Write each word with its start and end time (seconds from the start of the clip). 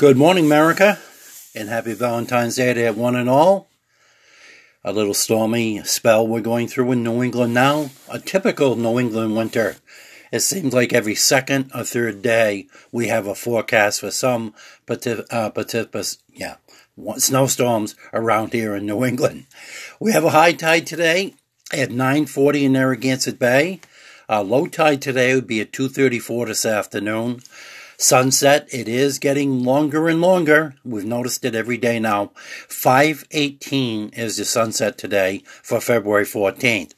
Good 0.00 0.16
morning, 0.16 0.46
America, 0.46 0.98
and 1.54 1.68
happy 1.68 1.92
Valentine's 1.92 2.56
Day 2.56 2.72
to 2.72 2.90
one 2.92 3.14
and 3.14 3.28
all. 3.28 3.68
A 4.82 4.94
little 4.94 5.12
stormy 5.12 5.84
spell 5.84 6.26
we're 6.26 6.40
going 6.40 6.68
through 6.68 6.92
in 6.92 7.02
New 7.02 7.22
England 7.22 7.52
now. 7.52 7.90
A 8.08 8.18
typical 8.18 8.76
New 8.76 8.98
England 8.98 9.36
winter. 9.36 9.76
It 10.32 10.40
seems 10.40 10.72
like 10.72 10.94
every 10.94 11.14
second 11.14 11.70
or 11.74 11.84
third 11.84 12.22
day 12.22 12.66
we 12.90 13.08
have 13.08 13.26
a 13.26 13.34
forecast 13.34 14.00
for 14.00 14.10
some 14.10 14.54
uh, 14.88 15.50
yeah, 16.32 16.56
snowstorms 17.18 17.94
around 18.14 18.54
here 18.54 18.74
in 18.74 18.86
New 18.86 19.04
England. 19.04 19.48
We 20.00 20.12
have 20.12 20.24
a 20.24 20.30
high 20.30 20.52
tide 20.52 20.86
today 20.86 21.34
at 21.74 21.90
9:40 21.90 22.62
in 22.62 22.72
Narragansett 22.72 23.38
Bay. 23.38 23.80
Uh, 24.30 24.40
low 24.40 24.66
tide 24.66 25.02
today 25.02 25.34
would 25.34 25.46
be 25.46 25.60
at 25.60 25.72
2:34 25.72 26.46
this 26.46 26.64
afternoon. 26.64 27.42
Sunset, 28.00 28.66
it 28.72 28.88
is 28.88 29.18
getting 29.18 29.62
longer 29.62 30.08
and 30.08 30.22
longer. 30.22 30.74
We've 30.82 31.04
noticed 31.04 31.44
it 31.44 31.54
every 31.54 31.76
day 31.76 32.00
now. 32.00 32.32
518 32.66 34.14
is 34.14 34.38
the 34.38 34.46
sunset 34.46 34.96
today 34.96 35.42
for 35.62 35.82
February 35.82 36.24
14th. 36.24 36.94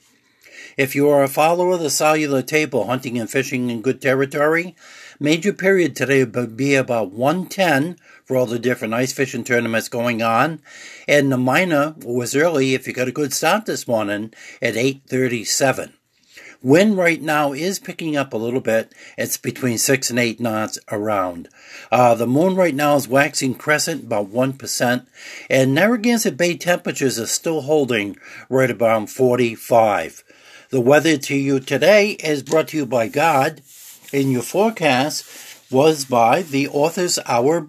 If 0.76 0.94
you 0.94 1.08
are 1.08 1.24
a 1.24 1.28
follower 1.28 1.72
of 1.72 1.80
the 1.80 1.88
solunar 1.88 2.46
table, 2.46 2.86
hunting 2.86 3.18
and 3.18 3.28
fishing 3.28 3.68
in 3.68 3.82
good 3.82 4.00
territory, 4.00 4.76
major 5.18 5.52
period 5.52 5.96
today 5.96 6.22
would 6.22 6.56
be 6.56 6.76
about 6.76 7.10
110 7.10 7.96
for 8.24 8.36
all 8.36 8.46
the 8.46 8.60
different 8.60 8.94
ice 8.94 9.12
fishing 9.12 9.42
tournaments 9.42 9.88
going 9.88 10.22
on. 10.22 10.60
And 11.08 11.32
the 11.32 11.36
minor 11.36 11.96
was 12.04 12.36
early 12.36 12.74
if 12.74 12.86
you 12.86 12.92
got 12.92 13.08
a 13.08 13.12
good 13.12 13.32
start 13.32 13.66
this 13.66 13.88
morning 13.88 14.32
at 14.62 14.76
837. 14.76 15.94
Wind 16.62 16.96
right 16.96 17.20
now 17.20 17.52
is 17.52 17.80
picking 17.80 18.16
up 18.16 18.32
a 18.32 18.36
little 18.36 18.60
bit. 18.60 18.92
It's 19.18 19.36
between 19.36 19.78
six 19.78 20.10
and 20.10 20.18
eight 20.18 20.38
knots 20.38 20.78
around. 20.92 21.48
Uh, 21.90 22.14
the 22.14 22.26
moon 22.26 22.54
right 22.54 22.74
now 22.74 22.94
is 22.94 23.08
waxing 23.08 23.54
crescent 23.54 24.04
about 24.04 24.30
1%, 24.30 25.06
and 25.50 25.74
Narragansett 25.74 26.36
Bay 26.36 26.56
temperatures 26.56 27.18
are 27.18 27.26
still 27.26 27.62
holding 27.62 28.16
right 28.48 28.70
about 28.70 29.10
45. 29.10 30.22
The 30.70 30.80
weather 30.80 31.16
to 31.16 31.34
you 31.34 31.58
today 31.58 32.12
is 32.12 32.44
brought 32.44 32.68
to 32.68 32.76
you 32.76 32.86
by 32.86 33.08
God, 33.08 33.60
and 34.12 34.30
your 34.30 34.42
forecast 34.42 35.24
was 35.68 36.04
by 36.04 36.42
the 36.42 36.68
Authors 36.68 37.18
Hour 37.26 37.60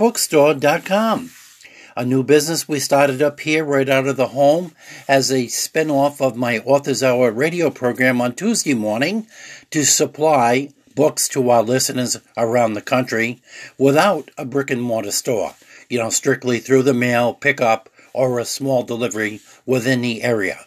a 1.96 2.06
new 2.06 2.24
business 2.24 2.68
we 2.68 2.80
started 2.80 3.22
up 3.22 3.40
here 3.40 3.64
right 3.64 3.88
out 3.88 4.08
of 4.08 4.18
the 4.18 4.30
home 4.30 4.74
as 5.08 5.32
a 5.32 5.48
spin 5.48 5.92
off 5.92 6.22
of 6.22 6.36
my 6.36 6.60
Authors 6.60 7.04
Hour 7.04 7.32
radio 7.32 7.70
program 7.70 8.20
on 8.20 8.34
Tuesday 8.34 8.74
morning 8.74 9.28
to 9.70 9.84
supply 9.84 10.70
books 10.96 11.28
to 11.30 11.50
our 11.50 11.64
listeners 11.64 12.18
around 12.36 12.74
the 12.74 12.82
country 12.82 13.42
without 13.78 14.32
a 14.38 14.46
brick 14.46 14.72
and 14.72 14.82
mortar 14.82 15.12
store. 15.12 15.54
You 15.90 16.00
know, 16.00 16.10
strictly 16.10 16.60
through 16.60 16.84
the 16.84 16.94
mail, 16.94 17.34
pickup, 17.34 17.90
or 18.14 18.40
a 18.40 18.46
small 18.46 18.84
delivery 18.84 19.42
within 19.66 20.02
the 20.02 20.24
area. 20.24 20.66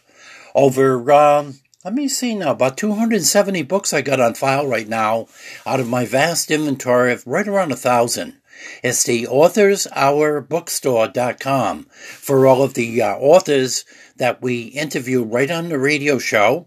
Over, 0.54 1.10
um, 1.12 1.60
let 1.84 1.94
me 1.94 2.08
see 2.08 2.34
now, 2.34 2.52
about 2.52 2.76
270 2.76 3.62
books 3.62 3.92
I 3.92 4.00
got 4.02 4.20
on 4.20 4.34
file 4.34 4.66
right 4.66 4.88
now 4.88 5.26
out 5.64 5.80
of 5.80 5.88
my 5.88 6.04
vast 6.04 6.50
inventory 6.50 7.12
of 7.12 7.26
right 7.26 7.46
around 7.46 7.72
a 7.72 7.76
thousand. 7.76 8.34
It's 8.82 9.04
the 9.04 9.24
authorshourbbookstore.com 9.24 11.84
for 11.84 12.46
all 12.46 12.62
of 12.62 12.74
the 12.74 13.02
uh, 13.02 13.16
authors 13.16 13.84
that 14.16 14.42
we 14.42 14.62
interview 14.62 15.22
right 15.22 15.50
on 15.50 15.68
the 15.68 15.78
radio 15.78 16.18
show. 16.18 16.66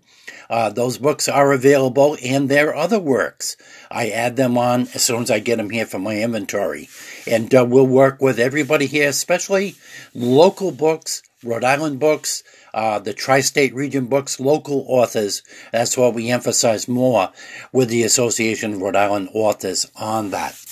Uh, 0.49 0.69
those 0.69 0.97
books 0.97 1.27
are 1.27 1.53
available 1.53 2.17
and 2.23 2.49
their 2.49 2.75
other 2.75 2.99
works. 2.99 3.55
I 3.91 4.09
add 4.09 4.35
them 4.35 4.57
on 4.57 4.81
as 4.95 5.03
soon 5.03 5.21
as 5.21 5.29
I 5.29 5.39
get 5.39 5.57
them 5.57 5.69
here 5.69 5.85
from 5.85 6.03
my 6.03 6.21
inventory. 6.21 6.89
And 7.27 7.53
uh, 7.53 7.65
we'll 7.67 7.85
work 7.85 8.19
with 8.19 8.39
everybody 8.39 8.87
here, 8.87 9.09
especially 9.09 9.75
local 10.15 10.71
books, 10.71 11.21
Rhode 11.43 11.63
Island 11.63 11.99
books, 11.99 12.43
uh, 12.73 12.99
the 12.99 13.13
tri 13.13 13.41
state 13.41 13.75
region 13.75 14.07
books, 14.07 14.39
local 14.39 14.85
authors. 14.87 15.43
That's 15.71 15.97
what 15.97 16.13
we 16.13 16.29
emphasize 16.29 16.87
more 16.87 17.31
with 17.71 17.89
the 17.89 18.03
Association 18.03 18.73
of 18.73 18.81
Rhode 18.81 18.95
Island 18.95 19.29
Authors 19.33 19.89
on 19.95 20.31
that. 20.31 20.68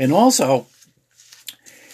And 0.00 0.14
also, 0.14 0.66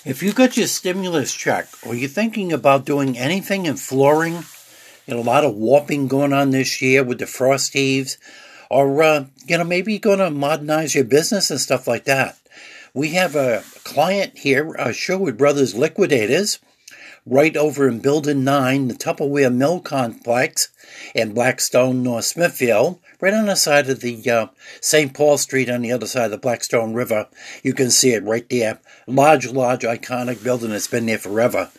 if 0.05 0.23
you 0.23 0.33
got 0.33 0.57
your 0.57 0.69
stimulus 0.69 1.35
check 1.35 1.67
or 1.85 1.93
you're 1.93 2.09
thinking 2.09 2.53
about 2.53 2.87
doing 2.87 3.19
anything 3.19 3.67
in 3.67 3.75
flooring, 3.75 4.45
you 5.09 5.15
know, 5.15 5.19
a 5.19 5.23
lot 5.23 5.45
of 5.45 5.57
warping 5.57 6.07
going 6.07 6.33
on 6.33 6.53
this 6.53 6.81
year 6.81 7.03
with 7.03 7.19
the 7.19 7.27
frost 7.27 7.73
heaves, 7.73 8.17
or, 8.71 9.03
uh, 9.03 9.25
you 9.49 9.59
know, 9.59 9.65
maybe 9.65 9.93
you're 9.93 9.99
going 9.99 10.21
to 10.21 10.31
modernize 10.31 10.95
your 10.95 11.03
business 11.03 11.51
and 11.51 11.59
stuff 11.59 11.89
like 11.89 12.05
that. 12.05 12.39
We 12.95 13.11
have 13.15 13.35
a 13.35 13.65
client 13.83 14.39
here, 14.39 14.73
Sherwood 14.93 15.37
Brothers 15.37 15.75
Liquidators, 15.75 16.61
right 17.27 17.57
over 17.57 17.89
in 17.89 17.99
Building 17.99 18.45
9, 18.45 18.87
the 18.87 18.95
Tupperware 18.95 19.53
Mill 19.53 19.81
Complex 19.81 20.69
in 21.13 21.35
Blackstone, 21.35 22.05
North 22.05 22.27
Smithfield 22.27 23.01
right 23.21 23.35
on 23.35 23.47
the 23.47 23.55
side 23.55 23.89
of 23.89 24.01
the 24.01 24.31
uh, 24.31 24.47
St. 24.81 25.15
Paul 25.15 25.39
Street 25.39 25.71
on 25.71 25.83
the 25.83 25.93
other 25.93 26.07
side 26.07 26.27
of 26.27 26.31
the 26.31 26.39
Blackstone 26.39 26.95
River. 26.95 27.29
You 27.63 27.75
can 27.75 27.91
see 27.91 28.13
it 28.13 28.25
right 28.25 28.49
there. 28.49 28.81
Large, 29.07 29.49
large, 29.53 29.83
iconic 29.83 30.43
building 30.43 30.71
that's 30.71 30.89
been 30.89 31.07
there 31.07 31.19
forever. 31.19 31.71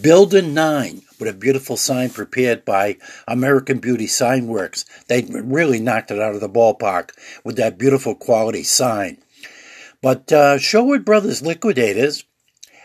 Building 0.00 0.54
9 0.54 1.02
with 1.18 1.28
a 1.28 1.38
beautiful 1.38 1.76
sign 1.76 2.10
prepared 2.10 2.64
by 2.64 2.96
American 3.26 3.78
Beauty 3.78 4.06
Sign 4.06 4.46
Works. 4.46 4.84
They 5.08 5.22
really 5.22 5.80
knocked 5.80 6.10
it 6.10 6.20
out 6.20 6.34
of 6.34 6.40
the 6.40 6.48
ballpark 6.48 7.10
with 7.44 7.56
that 7.56 7.78
beautiful 7.78 8.14
quality 8.14 8.62
sign. 8.62 9.18
But 10.02 10.30
uh, 10.32 10.58
Sherwood 10.58 11.04
Brothers 11.04 11.40
Liquidators 11.40 12.24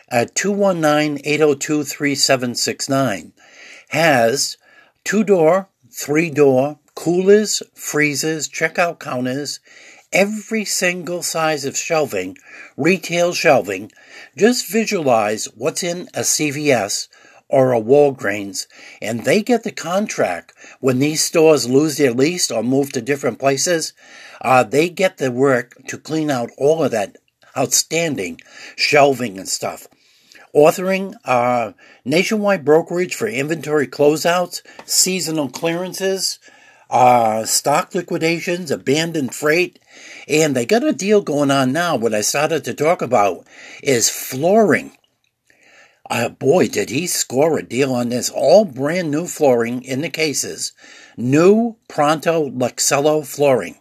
at 0.10 0.36
219 0.36 1.22
802 1.26 1.84
3769 1.84 3.34
has 3.90 4.58
two 5.04 5.24
door, 5.24 5.68
three 5.92 6.30
door, 6.30 6.80
coolers, 7.00 7.64
freezers, 7.74 8.50
checkout 8.50 9.00
counters, 9.00 9.62
every 10.12 10.66
single 10.66 11.24
size 11.24 11.64
of 11.64 11.78
shelving, 11.78 12.38
retail 12.76 13.32
shelving. 13.32 13.90
Just 14.36 14.70
visualize 14.70 15.46
what's 15.56 15.82
in 15.82 16.10
a 16.14 16.24
CVS 16.24 17.08
or 17.48 17.72
a 17.72 17.80
Walgreens, 17.80 18.68
and 19.02 19.24
they 19.24 19.42
get 19.42 19.64
the 19.64 19.72
contract 19.72 20.54
when 20.82 21.00
these 21.00 21.24
stores 21.24 21.70
lose 21.70 21.96
their 21.96 22.12
lease 22.12 22.52
or 22.52 22.62
move 22.62 22.92
to 22.92 23.02
different 23.02 23.40
places. 23.40 23.94
Uh, 24.42 24.64
they 24.64 24.90
get 24.90 25.20
the 25.20 25.32
work 25.32 25.82
to 25.88 25.98
clean 25.98 26.30
out 26.30 26.52
all 26.58 26.84
of 26.84 26.92
that 26.92 27.16
outstanding 27.58 28.42
shelving 28.76 29.38
and 29.38 29.48
stuff. 29.48 29.88
Authoring 30.54 31.14
uh, 31.24 31.72
nationwide 32.04 32.66
brokerage 32.66 33.16
for 33.16 33.28
inventory 33.28 33.88
closeouts, 33.88 34.62
seasonal 34.86 35.48
clearances, 35.48 36.40
uh, 36.90 37.46
stock 37.46 37.94
liquidations, 37.94 38.72
abandoned 38.72 39.36
freight, 39.36 39.80
and 40.28 40.56
they 40.56 40.66
got 40.66 40.84
a 40.84 40.94
deal 40.94 41.22
going 41.22 41.52
on 41.52 41.72
now. 41.72 41.96
What 41.96 42.14
I 42.14 42.22
started 42.22 42.64
to 42.66 42.74
talk 42.74 43.02
about 43.02 43.46
is 43.84 44.10
flooring. 44.10 44.92
Uh, 46.10 46.30
boy, 46.30 46.68
did 46.68 46.90
he 46.90 47.06
score 47.06 47.60
a 47.60 47.64
deal 47.64 47.94
on 47.94 48.10
this. 48.10 48.32
All 48.32 48.66
brand 48.66 49.12
new 49.12 49.28
flooring 49.28 49.84
in 49.84 50.02
the 50.02 50.10
cases. 50.10 50.72
New 51.16 51.76
Pronto 51.88 52.50
Luxello 52.50 53.26
flooring. 53.26 53.78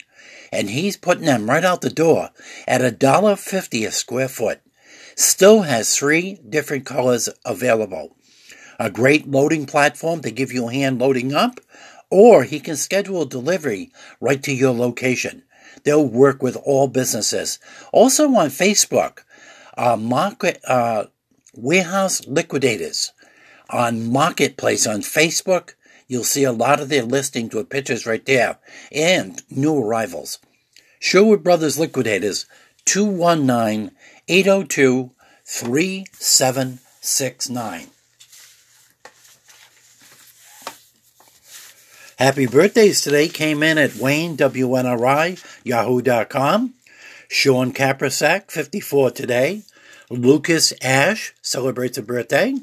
And 0.53 0.69
he's 0.69 0.97
putting 0.97 1.25
them 1.25 1.49
right 1.49 1.65
out 1.65 1.81
the 1.81 1.91
door 1.91 2.31
at 2.67 2.83
a 2.83 2.91
dollar 2.91 3.37
fifty 3.37 3.85
a 3.85 3.91
square 3.91 4.29
foot. 4.29 4.61
Still 5.17 5.63
has 5.63 5.97
three 5.97 6.39
different 6.49 6.85
colors 6.85 7.29
available. 7.45 8.17
A 8.79 8.91
great 8.91 9.27
loading 9.27 9.67
platform 9.67 10.21
to 10.23 10.31
give 10.31 10.53
you 10.53 10.69
a 10.69 10.73
hand 10.73 10.99
loading 10.99 11.35
up, 11.35 11.61
or 12.11 12.45
he 12.45 12.61
can 12.61 12.77
schedule 12.77 13.25
delivery 13.25 13.91
right 14.21 14.43
to 14.43 14.53
your 14.53 14.75
location. 14.75 15.43
They'll 15.85 16.07
work 16.07 16.43
with 16.43 16.57
all 16.65 16.89
businesses. 16.89 17.59
Also 17.93 18.25
on 18.35 18.49
Facebook, 18.49 19.21
uh, 19.77 19.97
market 19.97 20.61
uh, 20.67 21.05
warehouse 21.55 22.27
liquidators 22.27 23.13
on 23.71 24.11
Marketplace 24.11 24.87
on 24.87 25.01
Facebook. 25.01 25.75
You'll 26.07 26.25
see 26.25 26.45
a 26.45 26.53
lot 26.53 26.81
of 26.81 26.89
their 26.89 27.03
listings 27.03 27.55
with 27.55 27.69
pictures 27.69 28.07
right 28.07 28.25
there 28.25 28.59
and 28.91 29.43
new 29.51 29.77
arrivals. 29.77 30.39
Sherwood 31.01 31.45
Brothers 31.45 31.79
Liquidators, 31.79 32.47
219 32.87 33.91
802 34.27 35.11
3769. 35.45 37.89
Happy 42.19 42.47
birthdays 42.47 43.01
today 43.01 43.29
came 43.29 43.63
in 43.63 43.79
at 43.79 43.95
Wayne, 43.95 44.37
WNRI, 44.37 45.41
yahoo.com. 45.63 46.75
Sean 47.29 47.73
Caprasack, 47.73 48.51
54 48.51 49.13
today. 49.13 49.63
Lucas 50.11 50.73
Ash 50.83 51.33
celebrates 51.43 51.97
a 51.97 52.03
birthday. 52.03 52.57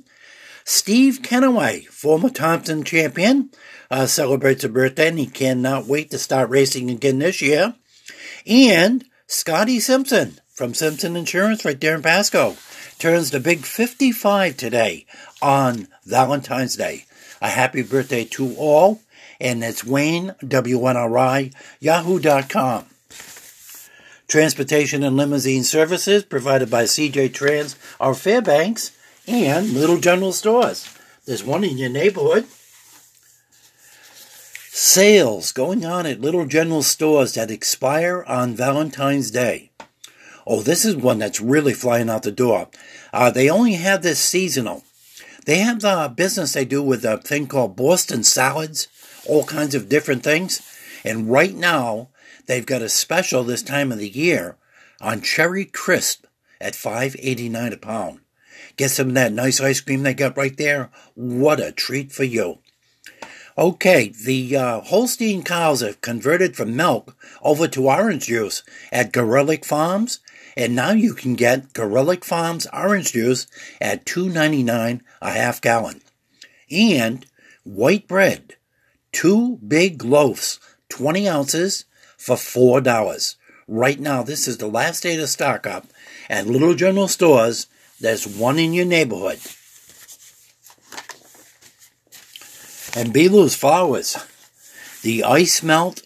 Steve 0.65 1.19
Kennaway, 1.21 1.85
former 1.85 2.29
Thompson 2.29 2.83
champion, 2.83 3.49
uh, 3.89 4.07
celebrates 4.07 4.65
a 4.65 4.69
birthday 4.69 5.07
and 5.07 5.19
he 5.19 5.25
cannot 5.25 5.87
wait 5.87 6.11
to 6.11 6.17
start 6.17 6.49
racing 6.49 6.91
again 6.91 7.19
this 7.19 7.41
year. 7.41 7.75
And 8.45 9.05
Scotty 9.25 9.79
Simpson, 9.79 10.37
from 10.53 10.73
Simpson 10.73 11.15
Insurance 11.15 11.63
right 11.63 11.79
there 11.79 11.95
in 11.95 12.01
Pascoag. 12.01 12.57
Turns 12.99 13.31
the 13.31 13.39
big 13.39 13.59
55 13.65 14.57
today 14.57 15.05
on 15.41 15.87
Valentine's 16.03 16.75
Day. 16.75 17.05
A 17.41 17.47
happy 17.47 17.83
birthday 17.83 18.25
to 18.25 18.53
all. 18.57 19.01
And 19.39 19.63
it's 19.63 19.83
Wayne, 19.83 20.35
WNRI, 20.41 21.53
yahoo.com. 21.79 22.85
Transportation 24.27 25.03
and 25.03 25.15
limousine 25.15 25.63
services 25.63 26.23
provided 26.23 26.69
by 26.69 26.83
CJ 26.83 27.33
Trans, 27.33 27.75
our 27.99 28.15
Fairbanks, 28.15 28.91
and 29.27 29.73
Little 29.73 29.99
General 29.99 30.31
Stores. 30.31 30.87
There's 31.25 31.43
one 31.43 31.63
in 31.63 31.77
your 31.77 31.89
neighborhood. 31.89 32.47
Sales 34.77 35.51
going 35.51 35.85
on 35.85 36.05
at 36.05 36.21
Little 36.21 36.45
General 36.45 36.83
Stores 36.83 37.33
that 37.35 37.49
expire 37.49 38.23
on 38.27 38.55
Valentine's 38.55 39.31
Day. 39.31 39.71
Oh, 40.45 40.61
this 40.61 40.85
is 40.85 40.95
one 40.95 41.17
that's 41.17 41.41
really 41.41 41.73
flying 41.73 42.09
out 42.09 42.23
the 42.23 42.31
door. 42.31 42.67
Uh, 43.13 43.31
they 43.31 43.49
only 43.49 43.73
have 43.73 44.03
this 44.03 44.19
seasonal. 44.19 44.83
They 45.45 45.59
have 45.59 45.81
the 45.81 46.11
business 46.15 46.53
they 46.53 46.65
do 46.65 46.83
with 46.83 47.05
a 47.05 47.17
thing 47.17 47.47
called 47.47 47.75
Boston 47.75 48.23
salads, 48.23 48.87
all 49.27 49.43
kinds 49.43 49.75
of 49.75 49.89
different 49.89 50.23
things. 50.23 50.61
And 51.03 51.29
right 51.29 51.53
now, 51.53 52.09
they've 52.47 52.65
got 52.65 52.81
a 52.81 52.89
special 52.89 53.43
this 53.43 53.61
time 53.61 53.91
of 53.91 53.99
the 53.99 54.09
year 54.09 54.57
on 55.01 55.21
cherry 55.21 55.65
crisp 55.65 56.25
at 56.59 56.75
five 56.75 57.15
eighty 57.19 57.49
nine 57.49 57.73
a 57.73 57.77
pound. 57.77 58.19
Get 58.77 58.91
some 58.91 59.09
of 59.09 59.13
that 59.15 59.33
nice 59.33 59.61
ice 59.61 59.81
cream 59.81 60.03
they 60.03 60.13
got 60.13 60.37
right 60.37 60.55
there. 60.57 60.89
What 61.13 61.59
a 61.59 61.71
treat 61.71 62.11
for 62.11 62.23
you. 62.23 62.59
Okay, 63.57 64.11
the 64.25 64.55
uh, 64.57 64.81
Holstein 64.81 65.41
cows 65.41 65.79
have 65.79 66.01
converted 66.01 66.57
from 66.57 66.75
milk 66.75 67.15
over 67.41 67.69
to 67.69 67.87
orange 67.89 68.25
juice 68.25 68.63
at 68.91 69.13
Garelick 69.13 69.63
Farms, 69.63 70.19
and 70.57 70.75
now 70.75 70.91
you 70.91 71.13
can 71.13 71.35
get 71.35 71.71
Garelick 71.71 72.25
Farms 72.25 72.67
orange 72.73 73.13
juice 73.13 73.47
at 73.79 74.05
two 74.05 74.27
ninety 74.27 74.61
nine 74.61 75.03
a 75.21 75.31
half 75.31 75.61
gallon. 75.61 76.01
And 76.69 77.25
white 77.63 78.07
bread, 78.07 78.54
two 79.15 79.57
big 79.65 80.03
loaves, 80.03 80.59
20 80.89 81.27
ounces 81.29 81.85
for 82.17 82.35
$4. 82.35 83.35
Right 83.67 83.99
now, 83.99 84.21
this 84.21 84.47
is 84.47 84.57
the 84.57 84.67
last 84.67 85.03
day 85.03 85.15
to 85.15 85.25
stock 85.25 85.65
up 85.65 85.87
at 86.29 86.47
Little 86.47 86.75
General 86.75 87.07
Stores 87.07 87.67
there's 87.99 88.27
one 88.27 88.59
in 88.59 88.73
your 88.73 88.85
neighborhood. 88.85 89.39
And 92.93 93.13
Belu's 93.13 93.55
Flowers. 93.55 94.17
The 95.01 95.23
ice 95.23 95.63
melt, 95.63 96.03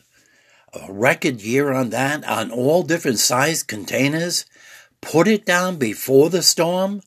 a 0.73 0.91
record 0.91 1.41
year 1.41 1.71
on 1.71 1.89
that, 1.89 2.23
on 2.25 2.51
all 2.51 2.83
different 2.83 3.19
size 3.19 3.63
containers. 3.63 4.45
Put 5.01 5.27
it 5.27 5.45
down 5.45 5.77
before 5.77 6.29
the 6.29 6.43
storm. 6.43 7.01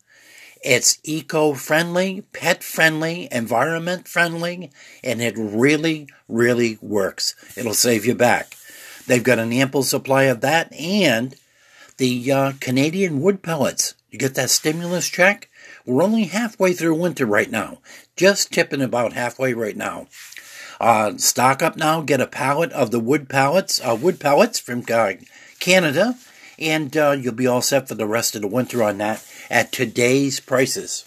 It's 0.63 0.99
eco 1.03 1.55
friendly, 1.55 2.23
pet 2.33 2.63
friendly, 2.63 3.27
environment 3.33 4.07
friendly, 4.07 4.71
and 5.03 5.21
it 5.21 5.35
really, 5.37 6.09
really 6.29 6.79
works. 6.81 7.35
It'll 7.57 7.75
save 7.75 8.07
you 8.07 8.15
back. 8.15 8.57
They've 9.09 9.25
got 9.25 9.41
an 9.41 9.53
ample 9.53 9.83
supply 9.83 10.25
of 10.25 10.41
that 10.43 10.73
and 10.73 11.35
the 11.97 12.31
uh, 12.31 12.53
Canadian 12.61 13.21
wood 13.21 13.43
pellets. 13.43 13.95
You 14.11 14.19
get 14.19 14.37
that 14.37 14.51
stimulus 14.51 15.09
check? 15.09 15.49
We're 15.85 16.03
only 16.03 16.25
halfway 16.25 16.75
through 16.75 16.95
winter 16.95 17.27
right 17.27 17.51
now, 17.51 17.79
just 18.15 18.53
tipping 18.53 18.83
about 18.83 19.15
halfway 19.15 19.55
right 19.55 19.77
now. 19.77 20.07
Uh, 20.81 21.17
stock 21.17 21.63
up 21.63 21.77
now, 21.77 22.03
get 22.03 22.21
a 22.21 22.27
pallet 22.27 22.71
of 22.73 22.93
the 22.93 23.01
wood 23.01 23.29
pallets, 23.29 23.81
uh, 23.81 23.99
wood 24.01 24.21
pellets 24.21 24.61
from 24.61 24.85
uh, 24.93 25.13
Canada, 25.59 26.17
and 26.59 26.97
uh, 26.97 27.11
you'll 27.11 27.35
be 27.35 27.47
all 27.49 27.63
set 27.63 27.89
for 27.89 27.97
the 27.97 28.07
rest 28.07 28.37
of 28.37 28.43
the 28.43 28.49
winter 28.49 28.83
on 28.83 28.99
that 28.99 29.27
at 29.53 29.71
today's 29.71 30.41
prices. 30.41 31.05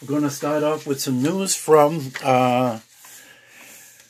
We're 0.00 0.08
going 0.08 0.22
to 0.22 0.30
start 0.30 0.62
off 0.62 0.86
with 0.86 1.00
some 1.00 1.22
news 1.22 1.54
from 1.54 2.12
uh, 2.24 2.80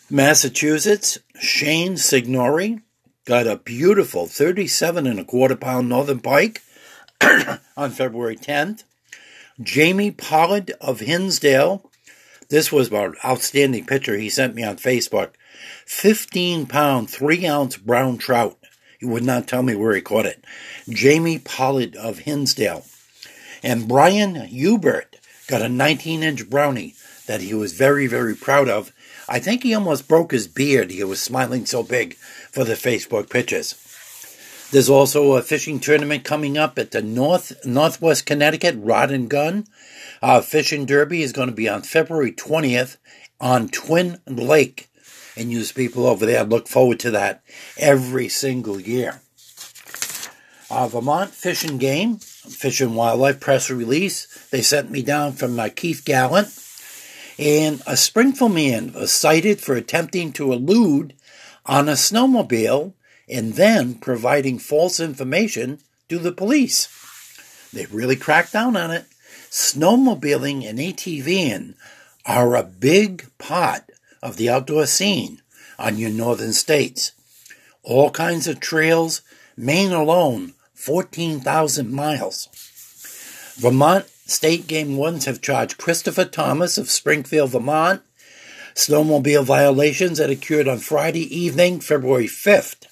Massachusetts. 0.08 1.18
Shane 1.40 1.96
Signori 1.96 2.80
got 3.26 3.48
a 3.48 3.56
beautiful 3.56 4.26
37 4.26 5.06
and 5.06 5.18
a 5.18 5.24
quarter 5.24 5.56
pound 5.56 5.88
northern 5.88 6.20
pike 6.20 6.62
on 7.76 7.90
February 7.90 8.36
10th. 8.36 8.84
Jamie 9.60 10.12
Pollard 10.12 10.72
of 10.80 11.00
Hinsdale, 11.00 11.90
this 12.50 12.70
was 12.70 12.92
an 12.92 13.14
outstanding 13.24 13.84
picture 13.84 14.16
he 14.16 14.28
sent 14.28 14.54
me 14.54 14.62
on 14.62 14.76
Facebook. 14.76 15.30
15 15.86 16.66
pound, 16.66 17.10
3 17.10 17.46
ounce 17.46 17.76
brown 17.76 18.18
trout. 18.18 18.56
He 18.98 19.06
would 19.06 19.24
not 19.24 19.46
tell 19.46 19.62
me 19.62 19.74
where 19.74 19.94
he 19.94 20.00
caught 20.00 20.26
it. 20.26 20.44
Jamie 20.88 21.38
Pollard 21.38 21.96
of 21.96 22.20
Hinsdale. 22.20 22.84
And 23.62 23.88
Brian 23.88 24.34
Hubert 24.34 25.16
got 25.46 25.62
a 25.62 25.68
19 25.68 26.22
inch 26.22 26.48
brownie 26.48 26.94
that 27.26 27.40
he 27.40 27.54
was 27.54 27.72
very, 27.72 28.06
very 28.06 28.34
proud 28.34 28.68
of. 28.68 28.92
I 29.28 29.38
think 29.38 29.62
he 29.62 29.74
almost 29.74 30.08
broke 30.08 30.32
his 30.32 30.46
beard. 30.46 30.90
He 30.90 31.02
was 31.04 31.20
smiling 31.20 31.64
so 31.66 31.82
big 31.82 32.14
for 32.14 32.64
the 32.64 32.74
Facebook 32.74 33.30
pictures. 33.30 33.74
There's 34.70 34.90
also 34.90 35.34
a 35.34 35.42
fishing 35.42 35.78
tournament 35.78 36.24
coming 36.24 36.58
up 36.58 36.78
at 36.78 36.90
the 36.90 37.00
North 37.00 37.64
Northwest 37.64 38.26
Connecticut 38.26 38.74
Rod 38.78 39.10
and 39.10 39.30
Gun. 39.30 39.66
Uh, 40.20 40.40
fishing 40.40 40.84
Derby 40.84 41.22
is 41.22 41.32
going 41.32 41.48
to 41.48 41.54
be 41.54 41.68
on 41.68 41.82
February 41.82 42.32
20th 42.32 42.96
on 43.40 43.68
Twin 43.68 44.20
Lake. 44.26 44.88
And 45.36 45.50
use 45.50 45.72
people 45.72 46.06
over 46.06 46.26
there 46.26 46.44
look 46.44 46.68
forward 46.68 47.00
to 47.00 47.10
that 47.12 47.42
every 47.76 48.28
single 48.28 48.80
year. 48.80 49.20
Uh, 50.70 50.88
Vermont 50.88 51.30
Fish 51.30 51.64
and 51.64 51.78
Game, 51.78 52.16
Fish 52.18 52.80
and 52.80 52.96
Wildlife 52.96 53.40
press 53.40 53.70
release. 53.70 54.26
They 54.50 54.62
sent 54.62 54.90
me 54.90 55.02
down 55.02 55.32
from 55.32 55.58
uh, 55.58 55.68
Keith 55.74 56.04
Gallant. 56.04 56.48
And 57.38 57.82
a 57.86 57.96
Springfield 57.96 58.54
man 58.54 58.92
was 58.92 59.12
cited 59.12 59.60
for 59.60 59.74
attempting 59.74 60.32
to 60.34 60.52
elude 60.52 61.14
on 61.66 61.88
a 61.88 61.92
snowmobile 61.92 62.94
and 63.28 63.54
then 63.54 63.94
providing 63.94 64.58
false 64.58 65.00
information 65.00 65.80
to 66.08 66.18
the 66.18 66.32
police. 66.32 66.88
They 67.72 67.86
really 67.86 68.16
cracked 68.16 68.52
down 68.52 68.76
on 68.76 68.90
it. 68.90 69.06
Snowmobiling 69.50 70.68
and 70.68 70.78
ATVing 70.78 71.74
are 72.26 72.54
a 72.54 72.62
big 72.62 73.26
part 73.38 73.84
of 74.24 74.38
the 74.38 74.48
outdoor 74.48 74.86
scene 74.86 75.42
on 75.78 75.98
your 75.98 76.10
northern 76.10 76.54
states. 76.54 77.12
All 77.82 78.10
kinds 78.10 78.48
of 78.48 78.58
trails, 78.58 79.20
Maine 79.56 79.92
alone, 79.92 80.54
14,000 80.72 81.92
miles. 81.92 82.48
Vermont 83.56 84.08
state 84.26 84.66
game 84.66 84.96
ones 84.96 85.26
have 85.26 85.42
charged 85.42 85.78
Christopher 85.78 86.24
Thomas 86.24 86.78
of 86.78 86.90
Springfield, 86.90 87.50
Vermont, 87.50 88.02
snowmobile 88.74 89.44
violations 89.44 90.18
that 90.18 90.30
occurred 90.30 90.66
on 90.66 90.78
Friday 90.78 91.36
evening, 91.36 91.78
February 91.78 92.26
5th. 92.26 92.86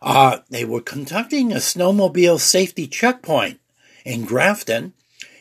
Uh, 0.00 0.38
they 0.48 0.64
were 0.64 0.80
conducting 0.80 1.52
a 1.52 1.56
snowmobile 1.56 2.40
safety 2.40 2.86
checkpoint 2.86 3.60
in 4.04 4.24
Grafton, 4.24 4.94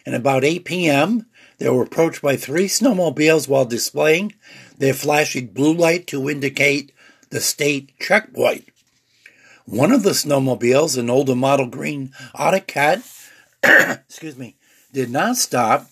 and 0.05 0.13
about 0.13 0.43
8 0.43 0.65
p.m., 0.65 1.25
they 1.57 1.69
were 1.69 1.83
approached 1.83 2.23
by 2.23 2.35
three 2.35 2.67
snowmobiles 2.67 3.47
while 3.47 3.65
displaying 3.65 4.33
their 4.81 4.95
flashing 4.95 5.45
blue 5.45 5.71
light 5.71 6.07
to 6.07 6.27
indicate 6.27 6.91
the 7.29 7.39
state 7.39 7.91
checkpoint. 7.99 8.67
One 9.65 9.91
of 9.91 10.01
the 10.01 10.09
snowmobiles, 10.09 10.97
an 10.97 11.07
older 11.07 11.35
model 11.35 11.67
green 11.67 12.13
Arctic 12.33 12.65
Cat, 12.65 13.03
excuse 13.63 14.35
me, 14.35 14.55
did 14.91 15.11
not 15.11 15.37
stop 15.37 15.85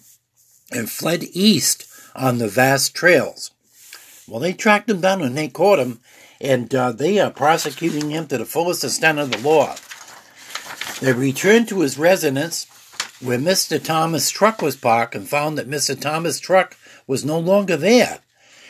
and 0.71 0.89
fled 0.89 1.23
east 1.33 1.85
on 2.15 2.39
the 2.39 2.47
vast 2.47 2.95
trails. 2.95 3.51
Well, 4.27 4.39
they 4.39 4.53
tracked 4.53 4.89
him 4.89 5.01
down 5.01 5.21
and 5.21 5.37
they 5.37 5.49
caught 5.49 5.77
him, 5.77 5.99
and 6.41 6.73
uh, 6.73 6.91
they 6.91 7.19
are 7.19 7.29
prosecuting 7.29 8.09
him 8.09 8.25
to 8.25 8.39
the 8.39 8.45
fullest 8.45 8.83
extent 8.83 9.19
of 9.19 9.29
the 9.29 9.37
law. 9.37 9.75
They 10.99 11.13
returned 11.13 11.67
to 11.67 11.81
his 11.81 11.99
residence 11.99 12.65
where 13.21 13.37
Mr. 13.37 13.81
Thomas' 13.81 14.31
truck 14.31 14.63
was 14.63 14.75
parked 14.75 15.13
and 15.13 15.29
found 15.29 15.59
that 15.59 15.69
Mr. 15.69 15.99
Thomas' 15.99 16.39
truck 16.39 16.75
was 17.05 17.23
no 17.23 17.37
longer 17.37 17.77
there. 17.77 18.21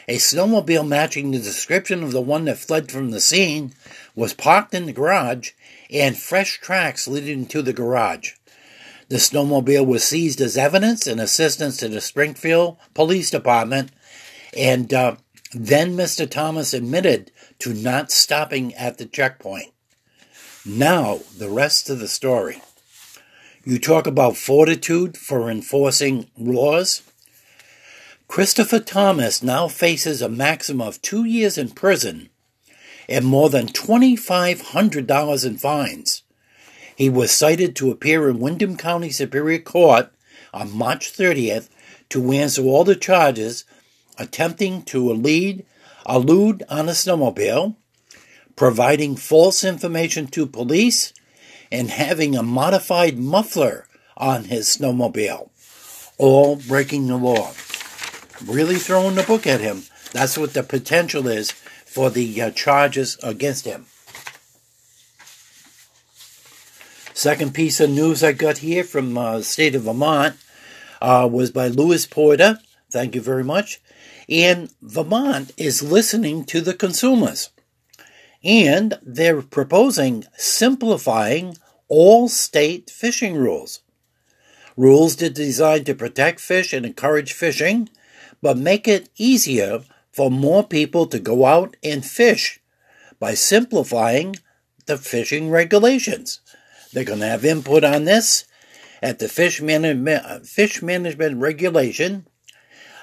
A 0.10 0.16
snowmobile 0.16 0.88
matching 0.88 1.30
the 1.30 1.38
description 1.38 2.02
of 2.02 2.14
the 2.14 2.20
one 2.20 2.46
that 2.46 2.58
fled 2.58 2.92
from 2.92 3.12
the 3.12 3.20
scene 3.22 3.74
was 4.16 4.34
parked 4.34 4.74
in 4.74 4.88
the 4.88 4.92
garage 4.92 5.52
and 5.92 6.18
fresh 6.18 6.60
tracks 6.60 7.08
leading 7.08 7.46
to 7.46 7.62
the 7.62 7.74
garage. 7.74 8.34
The 9.10 9.18
snowmobile 9.18 9.86
was 9.86 10.04
seized 10.04 10.42
as 10.42 10.58
evidence 10.58 11.06
and 11.06 11.22
assistance 11.22 11.78
to 11.78 11.90
the 11.90 12.02
Springfield 12.02 12.78
Police 12.96 13.30
Department, 13.30 13.92
and 14.58 14.92
uh, 14.92 15.18
then 15.54 15.96
Mr. 15.96 16.28
Thomas 16.28 16.74
admitted 16.74 17.32
to 17.60 17.76
not 17.76 18.10
stopping 18.10 18.74
at 18.74 18.98
the 18.98 19.06
checkpoint. 19.06 19.72
Now, 20.66 21.20
the 21.38 21.52
rest 21.52 21.88
of 21.88 22.00
the 22.00 22.08
story. 22.08 22.64
You 23.64 23.78
talk 23.78 24.08
about 24.08 24.38
fortitude 24.38 25.18
for 25.18 25.52
enforcing 25.52 26.32
laws. 26.36 27.04
Christopher 28.30 28.80
Thomas 28.80 29.42
now 29.42 29.68
faces 29.68 30.22
a 30.22 30.30
maximum 30.30 30.88
of 30.88 31.02
two 31.02 31.26
years 31.26 31.58
in 31.58 31.72
prison 31.72 32.30
and 33.10 33.26
more 33.26 33.50
than 33.50 33.66
$2,500 33.66 35.46
in 35.46 35.58
fines. 35.58 36.22
He 36.96 37.10
was 37.10 37.32
cited 37.32 37.76
to 37.76 37.90
appear 37.90 38.30
in 38.30 38.40
Windham 38.40 38.78
County 38.78 39.10
Superior 39.10 39.58
Court 39.58 40.12
on 40.54 40.78
March 40.78 41.12
30th 41.12 41.70
to 42.10 42.32
answer 42.32 42.62
all 42.62 42.84
the 42.84 42.96
charges 42.96 43.66
attempting 44.20 44.84
to 44.84 45.10
elude, 45.10 45.66
elude 46.08 46.62
on 46.70 46.88
a 46.88 46.92
snowmobile, 46.92 47.76
providing 48.56 49.16
false 49.16 49.64
information 49.64 50.28
to 50.28 50.46
police, 50.46 51.14
and 51.72 51.90
having 51.90 52.36
a 52.36 52.44
modified 52.44 53.18
muffler 53.18 53.88
on 54.16 54.44
his 54.44 54.68
snowmobile, 54.68 55.50
all 56.20 56.58
breaking 56.58 57.08
the 57.08 57.18
law. 57.18 57.52
Really 58.46 58.76
throwing 58.76 59.16
the 59.16 59.24
book 59.24 59.46
at 59.46 59.62
him. 59.62 59.84
That's 60.12 60.38
what 60.38 60.54
the 60.54 60.64
potential 60.64 61.28
is 61.28 61.52
for 61.52 62.10
the 62.10 62.42
uh, 62.42 62.52
charges 62.52 63.18
against 63.22 63.66
him. 63.66 63.88
Second 67.14 67.54
piece 67.54 67.80
of 67.82 67.90
news 67.90 68.24
I 68.24 68.32
got 68.32 68.60
here 68.60 68.84
from 68.84 69.18
uh, 69.18 69.42
state 69.42 69.76
of 69.76 69.84
Vermont 69.84 70.38
uh, 71.02 71.28
was 71.30 71.52
by 71.52 71.68
Louis 71.68 72.06
Porter. 72.06 72.60
Thank 72.90 73.14
you 73.14 73.22
very 73.22 73.44
much. 73.44 73.82
And 74.30 74.72
Vermont 74.82 75.52
is 75.58 75.84
listening 75.84 76.46
to 76.46 76.62
the 76.62 76.74
consumers. 76.74 77.50
And 78.42 78.98
they're 79.02 79.42
proposing 79.42 80.24
simplifying 80.38 81.58
all 81.90 82.30
state 82.30 82.90
fishing 82.90 83.36
rules. 83.36 83.82
Rules 84.78 85.18
designed 85.18 85.88
to 85.88 85.96
protect 85.96 86.40
fish 86.40 86.72
and 86.72 86.86
encourage 86.86 87.34
fishing, 87.34 87.90
but 88.42 88.58
make 88.58 88.88
it 88.88 89.10
easier 89.18 89.82
for 90.12 90.32
more 90.32 90.64
people 90.64 91.08
to 91.08 91.20
go 91.20 91.46
out 91.46 91.76
and 91.84 92.06
fish 92.06 92.60
by 93.20 93.34
simplifying 93.34 94.36
the 94.86 94.98
fishing 94.98 95.50
regulations. 95.50 96.42
They're 96.92 97.04
going 97.04 97.20
to 97.20 97.28
have 97.28 97.46
input 97.46 97.84
on 97.84 98.06
this 98.06 98.46
at 99.02 99.20
the 99.20 99.30
Fish 99.30 99.62
Management, 99.62 100.48
fish 100.48 100.82
management 100.82 101.38
Regulation. 101.38 102.26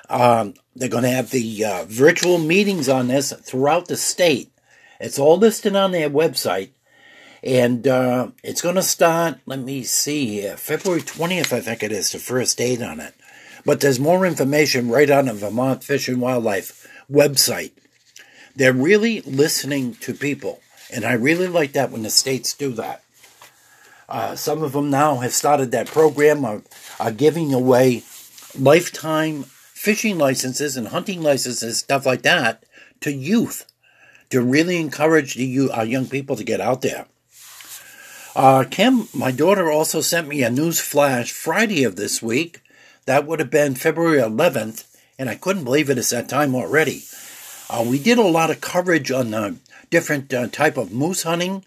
Um, 0.09 0.55
they're 0.75 0.89
going 0.89 1.05
to 1.05 1.11
have 1.11 1.31
the 1.31 1.65
uh, 1.65 1.85
virtual 1.87 2.39
meetings 2.39 2.89
on 2.89 3.09
this 3.09 3.33
throughout 3.33 3.89
the 3.89 3.97
state. 3.97 4.53
It's 5.01 5.19
all 5.19 5.37
listed 5.37 5.75
on 5.75 5.93
their 5.93 6.11
website. 6.11 6.71
And 7.43 7.87
uh, 7.87 8.31
it's 8.43 8.63
going 8.63 8.75
to 8.75 8.83
start, 8.83 9.39
let 9.47 9.61
me 9.61 9.85
see 9.85 10.27
here, 10.27 10.57
February 10.57 11.03
20th, 11.03 11.53
I 11.53 11.61
think 11.61 11.83
it 11.83 11.93
is, 11.93 12.13
the 12.13 12.19
first 12.19 12.59
date 12.59 12.83
on 12.83 12.99
it. 12.99 13.15
But 13.67 13.81
there's 13.81 14.01
more 14.01 14.25
information 14.25 14.89
right 14.89 15.11
on 15.11 15.27
the 15.27 15.35
Vermont 15.35 15.85
Fish 15.85 16.09
and 16.09 16.21
Wildlife 16.21 16.87
website. 17.11 17.73
They're 18.55 18.73
really 18.73 19.21
listening 19.23 19.97
to 19.97 20.15
people. 20.15 20.61
And 20.91 21.05
I 21.05 21.13
really 21.13 21.49
like 21.49 21.73
that 21.73 21.91
when 21.91 22.05
the 22.05 22.11
states 22.11 22.55
do 22.55 22.73
that. 22.75 23.03
Uh, 24.09 24.37
some 24.37 24.63
of 24.63 24.73
them 24.73 24.89
now 24.89 25.17
have 25.17 25.33
started 25.33 25.73
that 25.73 25.89
program 25.89 26.45
of 26.45 26.65
giving 27.17 27.53
away 27.53 28.05
lifetime 28.59 29.43
fishing 29.43 30.17
licenses 30.17 30.77
and 30.77 30.89
hunting 30.89 31.21
licenses, 31.21 31.81
stuff 31.81 32.07
like 32.07 32.23
that, 32.23 32.65
to 33.01 33.13
youth 33.13 33.67
to 34.31 34.41
really 34.41 34.77
encourage 34.79 35.35
the 35.35 35.71
our 35.71 35.85
young 35.85 36.07
people 36.07 36.37
to 36.37 36.45
get 36.45 36.61
out 36.61 36.83
there. 36.83 37.07
Uh, 38.35 38.65
Kim, 38.71 39.09
my 39.15 39.31
daughter 39.31 39.71
also 39.71 40.01
sent 40.01 40.29
me 40.29 40.43
a 40.43 40.51
news 40.51 40.81
flash 40.81 41.33
Friday 41.33 41.85
of 41.85 41.97
this 41.97 42.23
week. 42.23 42.61
That 43.07 43.27
would 43.27 43.39
have 43.39 43.51
been 43.51 43.77
February 43.77 44.19
11th, 44.19 44.85
and 45.19 45.31
I 45.31 45.37
couldn't 45.37 45.65
believe 45.65 45.89
it 45.89 45.99
at 45.99 46.09
that 46.09 46.29
time 46.29 46.55
already. 46.55 47.03
Uh, 47.71 47.85
we 47.89 48.01
did 48.01 48.19
a 48.19 48.23
lot 48.23 48.51
of 48.51 48.61
coverage 48.61 49.11
on 49.11 49.31
the 49.31 49.57
different 49.91 50.35
uh, 50.35 50.49
type 50.49 50.77
of 50.77 50.93
moose 50.93 51.23
hunting 51.23 51.65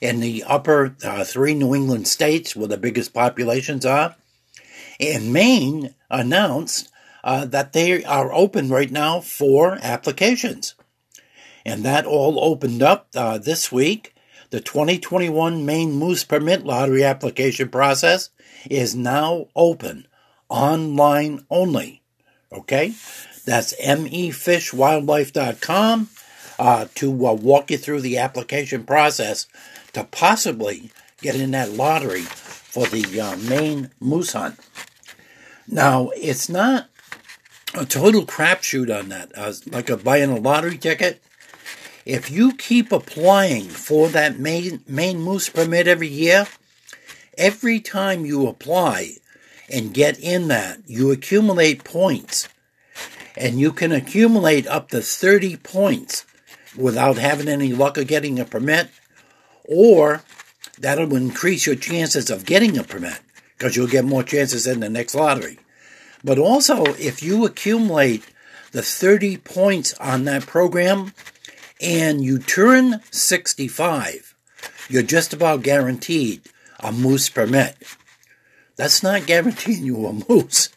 in 0.00 0.20
the 0.20 0.44
upper 0.44 0.96
uh, 1.04 1.24
three 1.24 1.54
New 1.54 1.74
England 1.74 2.08
states 2.08 2.56
where 2.56 2.68
the 2.68 2.76
biggest 2.76 3.12
populations 3.12 3.84
are. 3.84 4.16
And 4.98 5.32
Maine 5.32 5.94
announced 6.10 6.90
uh, 7.22 7.44
that 7.46 7.72
they 7.72 8.04
are 8.04 8.32
open 8.32 8.68
right 8.68 8.90
now 8.90 9.20
for 9.20 9.78
applications. 9.82 10.74
And 11.64 11.84
that 11.84 12.06
all 12.06 12.42
opened 12.42 12.82
up 12.82 13.08
uh, 13.14 13.38
this 13.38 13.70
week. 13.70 14.14
The 14.50 14.60
2021 14.60 15.66
Maine 15.66 15.92
Moose 15.92 16.24
Permit 16.24 16.64
Lottery 16.64 17.04
application 17.04 17.68
process 17.68 18.30
is 18.70 18.96
now 18.96 19.48
open, 19.54 20.06
online 20.48 21.44
only. 21.50 22.02
Okay? 22.52 22.94
That's 23.44 23.74
mefishwildlife.com 23.80 26.08
uh, 26.58 26.86
to 26.94 27.26
uh, 27.26 27.34
walk 27.34 27.70
you 27.70 27.78
through 27.78 28.00
the 28.00 28.18
application 28.18 28.82
process 28.84 29.46
to 29.92 30.02
possibly 30.04 30.90
get 31.20 31.36
in 31.36 31.50
that 31.52 31.70
lottery 31.70 32.22
for 32.22 32.86
the 32.86 33.20
uh, 33.20 33.36
Maine 33.36 33.90
moose 34.00 34.32
hunt. 34.32 34.58
Now, 35.66 36.10
it's 36.16 36.48
not 36.48 36.88
a 37.74 37.84
total 37.84 38.24
crapshoot 38.24 38.96
on 38.96 39.08
that, 39.10 39.30
uh, 39.36 39.52
like 39.70 39.90
a 39.90 39.96
buying 39.96 40.30
a 40.30 40.38
lottery 40.38 40.78
ticket. 40.78 41.20
If 42.06 42.30
you 42.30 42.54
keep 42.54 42.90
applying 42.90 43.64
for 43.64 44.08
that 44.08 44.38
Maine, 44.38 44.82
Maine 44.88 45.20
moose 45.20 45.50
permit 45.50 45.86
every 45.86 46.08
year, 46.08 46.46
every 47.36 47.80
time 47.80 48.24
you 48.24 48.46
apply 48.46 49.16
and 49.70 49.94
get 49.94 50.18
in 50.18 50.48
that, 50.48 50.80
you 50.86 51.10
accumulate 51.10 51.84
points. 51.84 52.48
And 53.36 53.60
you 53.60 53.72
can 53.72 53.92
accumulate 53.92 54.66
up 54.66 54.88
to 54.88 55.00
30 55.00 55.58
points 55.58 56.26
without 56.76 57.18
having 57.18 57.48
any 57.48 57.72
luck 57.72 57.96
of 57.96 58.06
getting 58.06 58.38
a 58.38 58.44
permit 58.44 58.88
or 59.64 60.22
that'll 60.78 61.14
increase 61.14 61.66
your 61.66 61.76
chances 61.76 62.30
of 62.30 62.46
getting 62.46 62.78
a 62.78 62.82
permit 62.82 63.20
because 63.56 63.76
you'll 63.76 63.86
get 63.86 64.04
more 64.04 64.22
chances 64.22 64.66
in 64.66 64.80
the 64.80 64.88
next 64.88 65.14
lottery. 65.14 65.58
But 66.24 66.38
also, 66.38 66.84
if 66.84 67.22
you 67.22 67.44
accumulate 67.44 68.24
the 68.72 68.82
30 68.82 69.36
points 69.38 69.94
on 69.94 70.24
that 70.24 70.46
program 70.46 71.12
and 71.80 72.24
you 72.24 72.38
turn 72.38 73.00
65, 73.10 74.34
you're 74.88 75.02
just 75.02 75.32
about 75.32 75.62
guaranteed 75.62 76.42
a 76.80 76.92
moose 76.92 77.28
permit. 77.28 77.76
That's 78.78 79.02
not 79.02 79.26
guaranteeing 79.26 79.84
you 79.84 80.06
a 80.06 80.14
moose. 80.26 80.70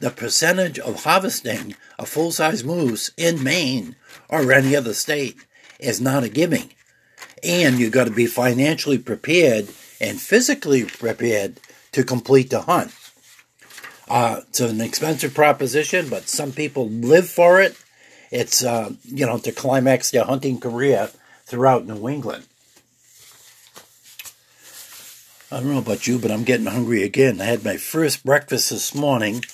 The 0.00 0.10
percentage 0.10 0.80
of 0.80 1.04
harvesting 1.04 1.76
a 1.96 2.04
full 2.04 2.32
size 2.32 2.64
moose 2.64 3.12
in 3.16 3.44
Maine 3.44 3.94
or 4.28 4.52
any 4.52 4.74
other 4.74 4.94
state 4.94 5.36
is 5.78 6.00
not 6.00 6.24
a 6.24 6.28
giving 6.28 6.70
and 7.44 7.78
you've 7.78 7.92
got 7.92 8.04
to 8.04 8.10
be 8.10 8.26
financially 8.26 8.98
prepared 8.98 9.68
and 10.00 10.20
physically 10.20 10.84
prepared 10.84 11.60
to 11.92 12.02
complete 12.02 12.50
the 12.50 12.62
hunt. 12.62 12.92
Uh, 14.08 14.40
it's 14.48 14.60
an 14.60 14.80
expensive 14.80 15.34
proposition, 15.34 16.08
but 16.08 16.28
some 16.28 16.52
people 16.52 16.88
live 16.88 17.28
for 17.28 17.60
it. 17.60 17.76
It's 18.30 18.64
uh, 18.64 18.92
you 19.04 19.26
know 19.26 19.38
to 19.38 19.52
climax 19.52 20.10
their 20.10 20.24
hunting 20.24 20.58
career 20.58 21.10
throughout 21.44 21.86
New 21.86 22.08
England. 22.08 22.46
I 25.54 25.60
don't 25.60 25.70
know 25.70 25.78
about 25.78 26.08
you, 26.08 26.18
but 26.18 26.32
I'm 26.32 26.42
getting 26.42 26.66
hungry 26.66 27.04
again. 27.04 27.40
I 27.40 27.44
had 27.44 27.64
my 27.64 27.76
first 27.76 28.24
breakfast 28.24 28.70
this 28.70 28.92
morning, 28.92 29.44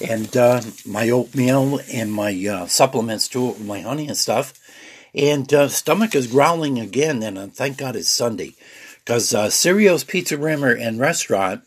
and 0.00 0.34
uh, 0.34 0.62
my 0.86 1.10
oatmeal 1.10 1.80
and 1.92 2.10
my 2.10 2.32
uh, 2.46 2.66
supplements 2.66 3.28
too, 3.28 3.54
my 3.56 3.82
honey 3.82 4.08
and 4.08 4.16
stuff. 4.16 4.54
And 5.14 5.52
uh, 5.52 5.68
stomach 5.68 6.14
is 6.14 6.28
growling 6.28 6.78
again, 6.78 7.22
and 7.22 7.36
uh, 7.36 7.48
thank 7.48 7.76
God 7.76 7.94
it's 7.94 8.08
Sunday. 8.08 8.54
Because 9.04 9.34
uh, 9.34 9.48
Pizza 9.48 10.38
Pizzeria 10.38 10.80
and 10.80 10.98
Restaurant 10.98 11.62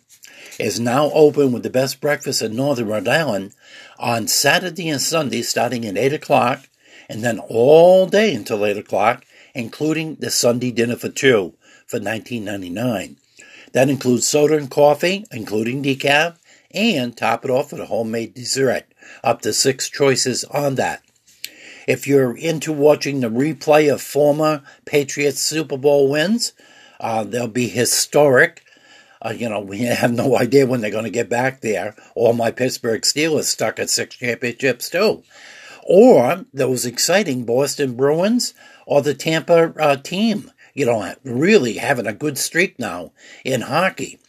is 0.58 0.80
now 0.80 1.12
open 1.12 1.52
with 1.52 1.62
the 1.62 1.70
best 1.70 2.02
breakfast 2.02 2.42
in 2.42 2.56
Northern 2.56 2.88
Rhode 2.88 3.08
Island 3.08 3.54
on 4.00 4.28
Saturday 4.28 4.90
and 4.90 5.00
Sunday 5.00 5.44
starting 5.44 5.86
at 5.86 6.00
8 6.00 6.14
o'clock 6.14 6.68
and 7.08 7.24
then 7.24 7.38
all 7.48 8.08
day 8.08 8.34
until 8.34 8.66
8 8.66 8.76
o'clock, 8.76 9.24
including 9.54 10.16
the 10.16 10.32
Sunday 10.32 10.72
dinner 10.72 10.96
for 10.96 11.10
two 11.10 11.54
for 11.86 12.00
$19.99. 12.00 13.18
That 13.78 13.92
includes 13.92 14.28
soda 14.28 14.58
and 14.58 14.72
coffee, 14.72 15.24
including 15.32 15.84
decaf, 15.84 16.38
and 16.72 17.16
top 17.16 17.46
it 17.46 17.52
off 17.52 17.72
with 17.72 17.80
a 17.80 17.86
homemade 17.86 18.34
dessert. 18.34 18.86
Up 19.24 19.44
to 19.44 19.54
six 19.54 19.88
choices 19.88 20.44
on 20.46 20.74
that. 20.76 21.04
If 21.88 22.08
you're 22.08 22.36
into 22.36 22.74
watching 22.74 23.20
the 23.20 23.30
replay 23.30 23.94
of 23.94 24.02
former 24.02 24.64
Patriots 24.86 25.44
Super 25.44 25.78
Bowl 25.78 26.10
wins, 26.10 26.54
uh, 27.00 27.24
they'll 27.24 27.48
be 27.48 27.68
historic. 27.68 28.64
Uh, 29.22 29.36
you 29.38 29.48
know, 29.48 29.60
we 29.74 29.82
have 29.82 30.12
no 30.12 30.36
idea 30.36 30.66
when 30.66 30.82
they're 30.82 30.90
going 30.90 31.04
to 31.04 31.12
get 31.12 31.30
back 31.30 31.62
there. 31.62 31.96
All 32.16 32.34
my 32.34 32.50
Pittsburgh 32.50 33.04
Steelers 33.04 33.44
stuck 33.44 33.78
at 33.78 33.92
six 33.92 34.16
championships, 34.16 34.90
too. 34.90 35.22
Or 35.84 36.48
those 36.52 36.88
exciting 36.88 37.46
Boston 37.46 37.94
Bruins 37.94 38.56
or 38.88 39.04
the 39.04 39.14
Tampa 39.14 39.72
uh, 39.80 39.98
team, 39.98 40.52
you 40.78 40.86
know, 40.86 41.16
really 41.24 41.74
having 41.74 42.06
a 42.06 42.14
good 42.14 42.38
streak 42.38 42.78
now 42.78 43.12
in 43.44 43.62
hockey. 43.62 44.20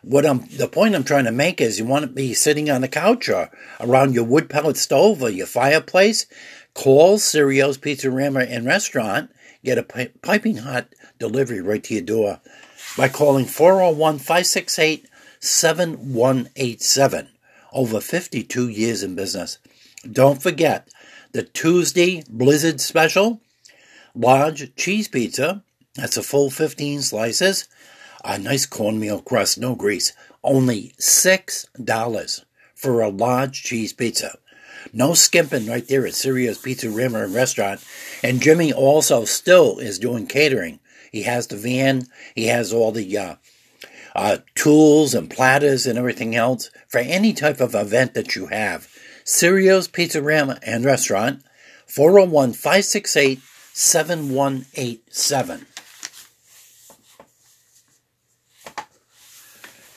What 0.00 0.24
I'm 0.24 0.46
the 0.46 0.66
point 0.66 0.94
I'm 0.94 1.04
trying 1.04 1.26
to 1.26 1.32
make 1.32 1.60
is 1.60 1.78
you 1.78 1.84
want 1.84 2.02
to 2.04 2.10
be 2.10 2.32
sitting 2.32 2.70
on 2.70 2.80
the 2.80 2.88
couch 2.88 3.28
or 3.28 3.50
around 3.78 4.14
your 4.14 4.24
wood 4.24 4.48
pellet 4.48 4.78
stove 4.78 5.22
or 5.22 5.28
your 5.28 5.46
fireplace 5.46 6.24
Call 6.72 7.18
Sirio's 7.18 7.76
Pizza 7.76 8.08
Pizzeria 8.08 8.46
and 8.48 8.64
Restaurant 8.64 9.30
get 9.62 9.76
a 9.76 9.82
piping 10.22 10.58
hot 10.58 10.88
delivery 11.18 11.60
right 11.60 11.84
to 11.84 11.94
your 11.94 12.04
door 12.04 12.40
by 12.96 13.08
calling 13.08 13.44
401 13.44 14.18
568 14.18 15.06
7187. 15.40 17.28
Over 17.70 18.00
52 18.00 18.68
years 18.68 19.02
in 19.02 19.14
business. 19.14 19.58
Don't 20.10 20.42
forget 20.42 20.88
the 21.32 21.42
Tuesday 21.42 22.22
Blizzard 22.30 22.80
Special 22.80 23.42
large 24.14 24.74
cheese 24.74 25.08
pizza. 25.08 25.62
That's 25.98 26.16
a 26.16 26.22
full 26.22 26.48
15 26.48 27.02
slices. 27.02 27.66
A 28.24 28.38
nice 28.38 28.66
cornmeal 28.66 29.20
crust, 29.20 29.58
no 29.58 29.74
grease. 29.74 30.12
Only 30.44 30.92
$6 31.00 32.44
for 32.76 33.00
a 33.00 33.08
large 33.08 33.64
cheese 33.64 33.92
pizza. 33.92 34.38
No 34.92 35.14
skimping 35.14 35.66
right 35.66 35.86
there 35.88 36.06
at 36.06 36.12
Sirio's 36.12 36.62
Pizzeria 36.62 37.24
and 37.24 37.34
Restaurant. 37.34 37.84
And 38.22 38.40
Jimmy 38.40 38.72
also 38.72 39.24
still 39.24 39.80
is 39.80 39.98
doing 39.98 40.28
catering. 40.28 40.78
He 41.10 41.24
has 41.24 41.48
the 41.48 41.56
van, 41.56 42.06
he 42.36 42.46
has 42.46 42.72
all 42.72 42.92
the 42.92 43.18
uh, 43.18 43.34
uh, 44.14 44.38
tools 44.54 45.14
and 45.14 45.28
platters 45.28 45.84
and 45.84 45.98
everything 45.98 46.36
else 46.36 46.70
for 46.86 46.98
any 46.98 47.32
type 47.32 47.60
of 47.60 47.74
event 47.74 48.14
that 48.14 48.36
you 48.36 48.46
have. 48.46 48.88
Sirio's 49.24 49.88
Pizzeria 49.88 50.60
and 50.62 50.84
Restaurant, 50.84 51.42
401 51.86 52.52
568 52.52 53.40
7187. 53.72 55.66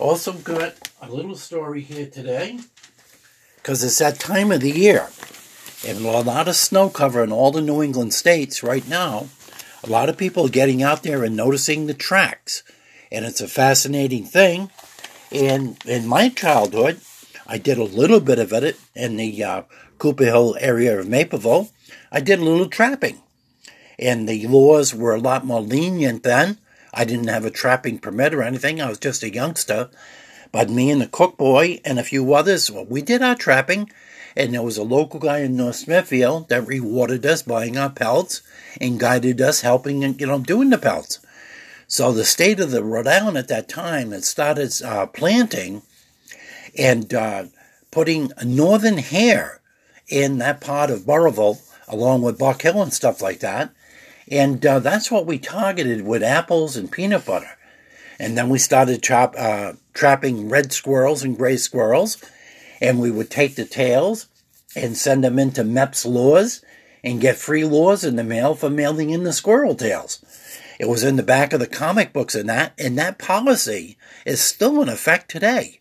Also 0.01 0.33
got 0.33 0.73
a 0.99 1.11
little 1.11 1.35
story 1.35 1.81
here 1.81 2.07
today 2.07 2.57
because 3.57 3.83
it's 3.83 3.99
that 3.99 4.19
time 4.19 4.51
of 4.51 4.61
the 4.61 4.71
year. 4.71 5.09
And 5.87 6.03
a 6.03 6.21
lot 6.21 6.47
of 6.47 6.55
snow 6.55 6.89
cover 6.89 7.23
in 7.23 7.31
all 7.31 7.51
the 7.51 7.61
New 7.61 7.83
England 7.83 8.15
states 8.15 8.63
right 8.63 8.85
now. 8.87 9.27
A 9.83 9.89
lot 9.91 10.09
of 10.09 10.17
people 10.17 10.47
are 10.47 10.49
getting 10.49 10.81
out 10.81 11.03
there 11.03 11.23
and 11.23 11.35
noticing 11.35 11.85
the 11.85 11.93
tracks. 11.93 12.63
And 13.11 13.25
it's 13.25 13.41
a 13.41 13.47
fascinating 13.47 14.25
thing. 14.25 14.71
And 15.31 15.77
in 15.85 16.07
my 16.07 16.29
childhood, 16.29 16.99
I 17.45 17.59
did 17.59 17.77
a 17.77 17.83
little 17.83 18.19
bit 18.19 18.39
of 18.39 18.51
it 18.53 18.79
in 18.95 19.17
the 19.17 19.43
uh, 19.43 19.61
Cooper 19.99 20.25
Hill 20.25 20.57
area 20.59 20.99
of 20.99 21.05
Mapleville. 21.05 21.69
I 22.11 22.21
did 22.21 22.39
a 22.39 22.43
little 22.43 22.69
trapping. 22.69 23.21
And 23.99 24.27
the 24.27 24.47
laws 24.47 24.95
were 24.95 25.13
a 25.13 25.21
lot 25.21 25.45
more 25.45 25.61
lenient 25.61 26.23
then. 26.23 26.57
I 26.93 27.05
didn't 27.05 27.27
have 27.27 27.45
a 27.45 27.51
trapping 27.51 27.99
permit 27.99 28.33
or 28.33 28.43
anything. 28.43 28.81
I 28.81 28.89
was 28.89 28.99
just 28.99 29.23
a 29.23 29.33
youngster. 29.33 29.89
But 30.51 30.69
me 30.69 30.91
and 30.91 31.01
the 31.01 31.07
cook 31.07 31.37
boy 31.37 31.79
and 31.85 31.97
a 31.97 32.03
few 32.03 32.33
others, 32.33 32.69
well, 32.69 32.85
we 32.85 33.01
did 33.01 33.21
our 33.21 33.35
trapping, 33.35 33.89
and 34.35 34.53
there 34.53 34.61
was 34.61 34.77
a 34.77 34.83
local 34.83 35.19
guy 35.19 35.39
in 35.39 35.55
North 35.55 35.77
Smithfield 35.77 36.49
that 36.49 36.67
rewarded 36.67 37.25
us 37.25 37.41
buying 37.41 37.77
our 37.77 37.89
pelts 37.89 38.41
and 38.79 38.99
guided 38.99 39.39
us 39.39 39.61
helping, 39.61 40.03
and, 40.03 40.19
you 40.19 40.27
know, 40.27 40.39
doing 40.39 40.69
the 40.69 40.77
pelts. 40.77 41.19
So 41.87 42.11
the 42.11 42.25
state 42.25 42.59
of 42.59 42.71
the 42.71 42.83
Rhode 42.83 43.07
Island 43.07 43.37
at 43.37 43.47
that 43.47 43.69
time 43.69 44.11
had 44.11 44.25
started 44.25 44.73
uh, 44.83 45.05
planting 45.07 45.83
and 46.77 47.13
uh, 47.13 47.45
putting 47.91 48.31
northern 48.43 48.97
hare 48.97 49.61
in 50.07 50.37
that 50.39 50.59
part 50.59 50.89
of 50.89 51.05
Burrillville, 51.05 51.61
along 51.87 52.21
with 52.21 52.39
Buck 52.39 52.61
Hill 52.61 52.81
and 52.81 52.93
stuff 52.93 53.21
like 53.21 53.39
that. 53.39 53.73
And 54.31 54.65
uh, 54.65 54.79
that's 54.79 55.11
what 55.11 55.25
we 55.25 55.37
targeted 55.37 56.05
with 56.05 56.23
apples 56.23 56.77
and 56.77 56.89
peanut 56.89 57.25
butter. 57.25 57.57
And 58.17 58.37
then 58.37 58.47
we 58.47 58.59
started 58.59 59.05
uh, 59.11 59.73
trapping 59.93 60.47
red 60.47 60.71
squirrels 60.71 61.21
and 61.21 61.37
gray 61.37 61.57
squirrels. 61.57 62.17
And 62.79 62.99
we 62.99 63.11
would 63.11 63.29
take 63.29 63.55
the 63.55 63.65
tails 63.65 64.27
and 64.75 64.95
send 64.95 65.23
them 65.23 65.37
into 65.37 65.63
Mepps 65.63 66.05
lures 66.05 66.63
and 67.03 67.19
get 67.19 67.35
free 67.35 67.65
lures 67.65 68.05
in 68.05 68.15
the 68.15 68.23
mail 68.23 68.55
for 68.55 68.69
mailing 68.69 69.09
in 69.09 69.23
the 69.23 69.33
squirrel 69.33 69.75
tails. 69.75 70.23
It 70.79 70.87
was 70.87 71.03
in 71.03 71.17
the 71.17 71.23
back 71.23 71.51
of 71.51 71.59
the 71.59 71.67
comic 71.67 72.13
books 72.13 72.33
and 72.33 72.47
that, 72.49 72.73
and 72.77 72.97
that 72.97 73.19
policy 73.19 73.97
is 74.25 74.39
still 74.39 74.81
in 74.81 74.87
effect 74.87 75.29
today. 75.29 75.79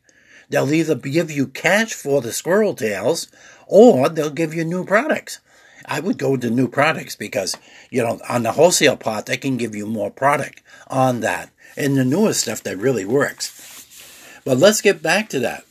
They'll 0.48 0.72
either 0.72 0.96
give 0.96 1.30
you 1.30 1.46
cash 1.46 1.94
for 1.94 2.20
the 2.20 2.32
squirrel 2.32 2.74
tails 2.74 3.28
or 3.66 4.08
they'll 4.08 4.30
give 4.30 4.52
you 4.52 4.64
new 4.64 4.84
products. 4.84 5.38
I 5.86 6.00
would 6.00 6.18
go 6.18 6.36
to 6.36 6.50
new 6.50 6.68
products 6.68 7.16
because, 7.16 7.56
you 7.90 8.02
know, 8.02 8.20
on 8.28 8.42
the 8.42 8.52
wholesale 8.52 8.96
part, 8.96 9.26
they 9.26 9.36
can 9.36 9.56
give 9.56 9.74
you 9.74 9.86
more 9.86 10.10
product 10.10 10.62
on 10.88 11.20
that 11.20 11.50
and 11.76 11.96
the 11.96 12.04
newest 12.04 12.40
stuff 12.40 12.62
that 12.64 12.76
really 12.76 13.04
works. 13.04 14.40
But 14.44 14.58
let's 14.58 14.80
get 14.80 15.02
back 15.02 15.28
to 15.30 15.40
that. 15.40 15.64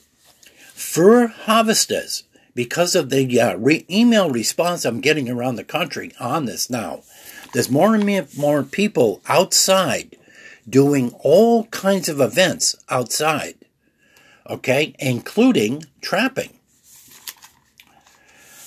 Fur 0.73 1.27
harvesters, 1.27 2.23
because 2.55 2.95
of 2.95 3.09
the 3.09 3.39
uh, 3.39 3.55
re- 3.57 3.85
email 3.89 4.29
response 4.29 4.85
I'm 4.85 5.01
getting 5.01 5.29
around 5.29 5.55
the 5.55 5.63
country 5.63 6.11
on 6.19 6.45
this 6.45 6.69
now, 6.69 7.03
there's 7.53 7.69
more 7.69 7.95
and 7.95 8.37
more 8.37 8.63
people 8.63 9.21
outside 9.27 10.15
doing 10.69 11.11
all 11.19 11.65
kinds 11.65 12.07
of 12.09 12.21
events 12.21 12.75
outside, 12.89 13.55
okay, 14.47 14.95
including 14.99 15.85
trapping. 16.01 16.58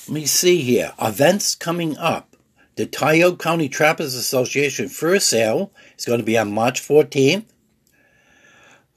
Let 0.09 0.15
me 0.15 0.27
see 0.27 0.63
here. 0.63 0.95
Events 1.01 1.55
coming 1.55 1.97
up. 1.97 2.37
The 2.75 2.87
Tioga 2.87 3.37
County 3.37 3.69
Trappers 3.69 4.17
Association 4.17 4.89
first 4.89 5.29
sale 5.29 5.73
is 5.97 6.05
going 6.05 6.19
to 6.19 6.27
be 6.27 6.37
on 6.37 6.53
March 6.53 6.83
14th. 6.83 7.45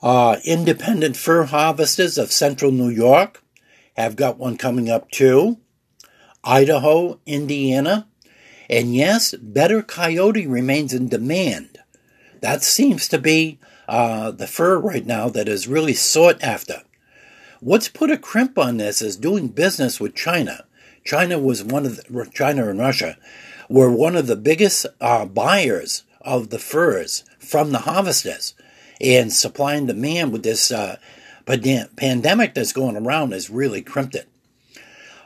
Uh, 0.01 0.37
independent 0.43 1.15
fur 1.15 1.43
harvesters 1.43 2.17
of 2.17 2.31
central 2.31 2.71
New 2.71 2.89
York 2.89 3.43
have 3.95 4.15
got 4.15 4.39
one 4.39 4.57
coming 4.57 4.89
up 4.89 5.11
too. 5.11 5.59
Idaho, 6.43 7.19
Indiana. 7.27 8.07
And 8.67 8.95
yes, 8.95 9.35
better 9.35 9.83
coyote 9.83 10.47
remains 10.47 10.91
in 10.91 11.07
demand. 11.07 11.77
That 12.41 12.63
seems 12.63 13.07
to 13.09 13.19
be 13.19 13.59
uh, 13.87 14.31
the 14.31 14.47
fur 14.47 14.79
right 14.79 15.05
now 15.05 15.29
that 15.29 15.47
is 15.47 15.67
really 15.67 15.93
sought 15.93 16.41
after. 16.41 16.81
What's 17.59 17.89
put 17.89 18.09
a 18.09 18.17
crimp 18.17 18.57
on 18.57 18.77
this 18.77 19.03
is 19.03 19.15
doing 19.15 19.49
business 19.49 19.99
with 19.99 20.15
China. 20.15 20.65
China 21.05 21.37
was 21.37 21.63
one 21.63 21.85
of 21.85 21.97
the, 21.97 22.29
China 22.33 22.67
and 22.67 22.79
Russia 22.79 23.15
were 23.69 23.91
one 23.91 24.15
of 24.15 24.25
the 24.25 24.35
biggest 24.35 24.87
uh, 24.99 25.25
buyers 25.25 26.03
of 26.21 26.49
the 26.49 26.59
furs 26.59 27.23
from 27.37 27.71
the 27.71 27.79
harvesters, 27.79 28.55
and 28.99 29.31
supply 29.31 29.75
and 29.75 29.87
demand 29.87 30.33
with 30.33 30.41
this 30.41 30.71
uh, 30.71 30.97
pandemic 31.45 32.55
that's 32.55 32.73
going 32.73 32.97
around 32.97 33.31
has 33.31 33.49
really 33.51 33.83
crimped 33.83 34.15
it. 34.15 34.27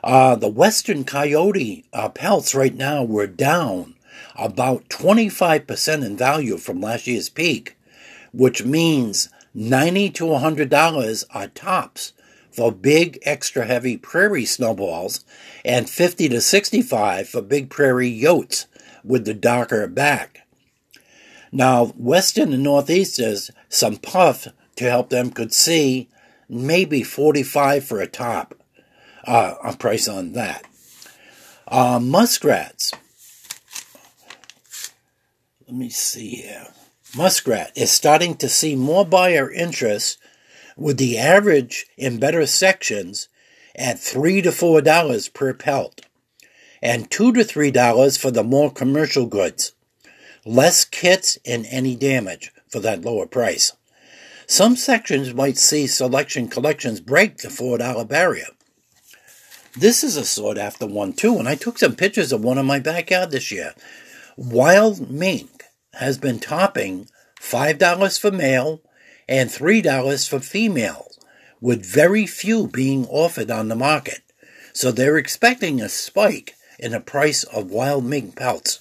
Uh, 0.04 0.34
the 0.36 0.48
western 0.48 1.04
coyote 1.04 1.84
uh, 1.92 2.08
pelts 2.10 2.54
right 2.54 2.74
now 2.74 3.02
were 3.02 3.26
down 3.26 3.94
about 4.36 4.88
25% 4.88 6.04
in 6.04 6.16
value 6.16 6.58
from 6.58 6.80
last 6.80 7.06
year's 7.06 7.28
peak, 7.30 7.76
which 8.32 8.64
means 8.64 9.30
90 9.54 10.10
to 10.10 10.24
$100 10.24 11.24
are 11.30 11.48
tops 11.48 12.12
for 12.52 12.72
big 12.72 13.18
extra 13.22 13.66
heavy 13.66 13.96
prairie 13.96 14.44
snowballs 14.44 15.24
and 15.64 15.88
50 15.88 16.28
to 16.30 16.40
65 16.40 17.28
for 17.28 17.42
big 17.42 17.70
prairie 17.70 18.10
yotes 18.10 18.66
with 19.04 19.24
the 19.24 19.34
darker 19.34 19.86
back. 19.86 20.46
Now, 21.52 21.86
western 21.96 22.52
and 22.52 22.62
northeasters, 22.62 23.50
some 23.68 23.96
puff 23.96 24.48
to 24.76 24.84
help 24.84 25.10
them 25.10 25.30
could 25.30 25.52
see 25.52 26.08
maybe 26.48 27.02
45 27.02 27.84
for 27.84 28.00
a 28.00 28.06
top, 28.06 28.54
uh, 29.24 29.54
a 29.62 29.76
price 29.76 30.08
on 30.08 30.32
that. 30.32 30.64
Uh, 31.66 32.00
muskrats. 32.00 32.92
Let 35.66 35.76
me 35.76 35.88
see 35.88 36.30
here. 36.30 36.66
Muskrat 37.16 37.76
is 37.76 37.90
starting 37.90 38.36
to 38.36 38.48
see 38.48 38.76
more 38.76 39.04
buyer 39.04 39.50
interest 39.50 40.18
with 40.80 40.96
the 40.96 41.18
average 41.18 41.86
in 41.98 42.18
better 42.18 42.46
sections 42.46 43.28
at 43.76 44.00
three 44.00 44.40
to 44.40 44.50
four 44.50 44.80
dollars 44.80 45.28
per 45.28 45.52
pelt, 45.52 46.00
and 46.82 47.10
two 47.10 47.32
to 47.32 47.44
three 47.44 47.70
dollars 47.70 48.16
for 48.16 48.30
the 48.30 48.42
more 48.42 48.72
commercial 48.72 49.26
goods. 49.26 49.72
Less 50.46 50.86
kits 50.86 51.38
and 51.44 51.66
any 51.70 51.94
damage 51.94 52.50
for 52.68 52.80
that 52.80 53.02
lower 53.02 53.26
price. 53.26 53.74
Some 54.46 54.74
sections 54.74 55.34
might 55.34 55.58
see 55.58 55.86
selection 55.86 56.48
collections 56.48 57.00
break 57.00 57.36
the 57.38 57.50
four 57.50 57.76
dollar 57.76 58.06
barrier. 58.06 58.48
This 59.76 60.02
is 60.02 60.16
a 60.16 60.24
sought 60.24 60.58
after 60.58 60.86
one 60.86 61.12
too, 61.12 61.38
and 61.38 61.46
I 61.46 61.56
took 61.56 61.78
some 61.78 61.94
pictures 61.94 62.32
of 62.32 62.42
one 62.42 62.58
in 62.58 62.66
my 62.66 62.80
backyard 62.80 63.30
this 63.30 63.52
year. 63.52 63.74
Wild 64.36 65.10
mink 65.10 65.64
has 65.94 66.16
been 66.16 66.38
topping 66.40 67.06
five 67.38 67.76
dollars 67.76 68.16
for 68.16 68.30
male 68.30 68.80
and 69.30 69.48
$3 69.48 70.28
for 70.28 70.40
females, 70.40 71.16
with 71.60 71.86
very 71.86 72.26
few 72.26 72.66
being 72.66 73.06
offered 73.06 73.50
on 73.50 73.68
the 73.68 73.76
market. 73.76 74.22
So 74.72 74.90
they're 74.90 75.16
expecting 75.16 75.80
a 75.80 75.88
spike 75.88 76.54
in 76.80 76.92
the 76.92 77.00
price 77.00 77.44
of 77.44 77.70
wild 77.70 78.04
mink 78.04 78.34
pelts. 78.34 78.80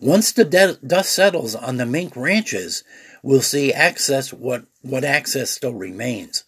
Once 0.00 0.32
the 0.32 0.44
de- 0.44 0.78
dust 0.86 1.12
settles 1.12 1.54
on 1.54 1.78
the 1.78 1.86
mink 1.86 2.14
ranches, 2.14 2.84
we'll 3.22 3.40
see 3.40 3.72
access 3.72 4.32
what, 4.32 4.66
what 4.82 5.02
access 5.02 5.50
still 5.50 5.74
remains. 5.74 6.44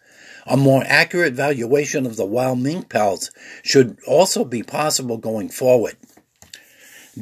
A 0.47 0.57
more 0.57 0.85
accurate 0.87 1.33
valuation 1.33 2.05
of 2.05 2.17
the 2.17 2.27
wild 2.27 2.61
mink 2.61 2.91
pelts 2.91 3.31
should 3.63 3.99
also 4.07 4.45
be 4.45 4.63
possible 4.63 5.17
going 5.17 5.49
forward. 5.49 5.97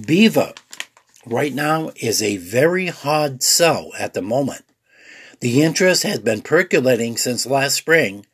Beaver 0.06 0.54
right 1.24 1.54
now 1.54 1.92
is 1.96 2.20
a 2.20 2.36
very 2.36 2.88
hard 2.88 3.42
sell 3.42 3.92
at 3.98 4.14
the 4.14 4.22
moment. 4.22 4.64
The 5.40 5.62
interest 5.62 6.02
has 6.02 6.18
been 6.18 6.42
percolating 6.42 7.16
since 7.16 7.46
last 7.46 7.76
spring 7.76 8.26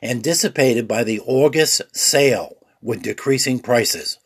and 0.00 0.22
dissipated 0.22 0.86
by 0.86 1.02
the 1.02 1.20
August 1.20 1.82
sale 1.92 2.56
with 2.80 3.02
decreasing 3.02 3.58
prices. 3.58 4.18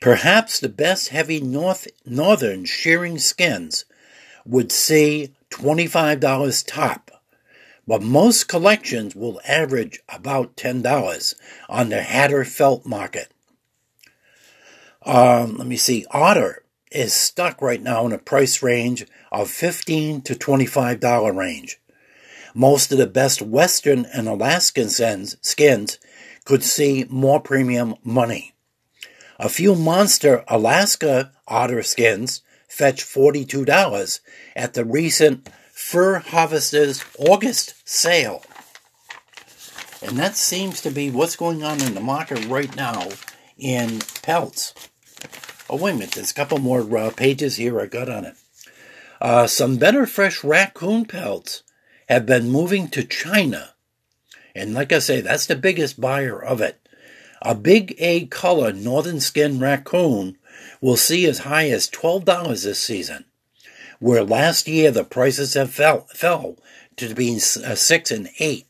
Perhaps 0.00 0.60
the 0.60 0.68
best 0.68 1.08
heavy 1.08 1.40
north, 1.40 1.88
northern 2.04 2.64
shearing 2.64 3.18
skins 3.18 3.84
would 4.44 4.70
see 4.70 5.34
$25 5.50 6.64
top, 6.66 7.10
but 7.86 8.02
most 8.02 8.48
collections 8.48 9.16
will 9.16 9.40
average 9.46 10.00
about 10.08 10.56
$10 10.56 11.34
on 11.68 11.88
the 11.88 12.02
Hatter 12.02 12.44
felt 12.44 12.84
market. 12.84 13.32
Um, 15.02 15.56
let 15.56 15.66
me 15.66 15.76
see, 15.76 16.04
Otter 16.10 16.62
is 16.92 17.12
stuck 17.12 17.62
right 17.62 17.82
now 17.82 18.06
in 18.06 18.12
a 18.12 18.18
price 18.18 18.62
range 18.62 19.06
of 19.30 19.50
15 19.50 20.22
to 20.22 20.34
$25 20.34 21.36
range. 21.36 21.80
Most 22.54 22.92
of 22.92 22.98
the 22.98 23.06
best 23.06 23.42
Western 23.42 24.06
and 24.06 24.28
Alaskan 24.28 24.88
skins 24.88 25.98
could 26.44 26.64
see 26.64 27.06
more 27.08 27.40
premium 27.40 27.94
money. 28.02 28.54
A 29.38 29.48
few 29.48 29.74
monster 29.74 30.44
Alaska 30.48 31.32
otter 31.46 31.82
skins 31.82 32.42
fetch 32.68 33.04
$42 33.04 34.20
at 34.56 34.74
the 34.74 34.84
recent 34.84 35.48
Fur 35.72 36.18
Harvesters 36.18 37.04
August 37.18 37.74
sale. 37.88 38.42
And 40.02 40.16
that 40.16 40.36
seems 40.36 40.80
to 40.82 40.90
be 40.90 41.10
what's 41.10 41.36
going 41.36 41.62
on 41.62 41.80
in 41.80 41.94
the 41.94 42.00
market 42.00 42.44
right 42.46 42.74
now 42.74 43.08
in 43.56 44.00
pelts. 44.22 44.74
Oh, 45.70 45.76
wait 45.76 45.92
a 45.92 45.94
minute, 45.94 46.12
there's 46.12 46.30
a 46.30 46.34
couple 46.34 46.58
more 46.58 46.96
uh, 46.96 47.10
pages 47.10 47.56
here 47.56 47.80
I 47.80 47.86
got 47.86 48.08
on 48.08 48.24
it. 48.24 48.34
Uh, 49.20 49.46
some 49.46 49.76
better 49.76 50.06
fresh 50.06 50.44
raccoon 50.44 51.04
pelts 51.04 51.62
have 52.08 52.26
been 52.26 52.50
moving 52.50 52.88
to 52.88 53.04
China. 53.04 53.74
And 54.54 54.74
like 54.74 54.92
I 54.92 54.98
say, 54.98 55.20
that's 55.20 55.46
the 55.46 55.56
biggest 55.56 56.00
buyer 56.00 56.42
of 56.42 56.60
it. 56.60 56.80
A 57.42 57.54
big 57.54 57.94
A 57.98 58.26
color 58.26 58.72
northern 58.72 59.20
skin 59.20 59.60
raccoon 59.60 60.36
will 60.80 60.96
see 60.96 61.26
as 61.26 61.40
high 61.40 61.68
as 61.68 61.88
$12 61.88 62.64
this 62.64 62.80
season, 62.80 63.24
where 64.00 64.24
last 64.24 64.66
year 64.66 64.90
the 64.90 65.04
prices 65.04 65.54
have 65.54 65.70
fell, 65.70 66.06
fell 66.14 66.56
to 66.96 67.08
between 67.08 67.36
uh, 67.36 67.74
6 67.74 68.10
and 68.10 68.28
8. 68.38 68.66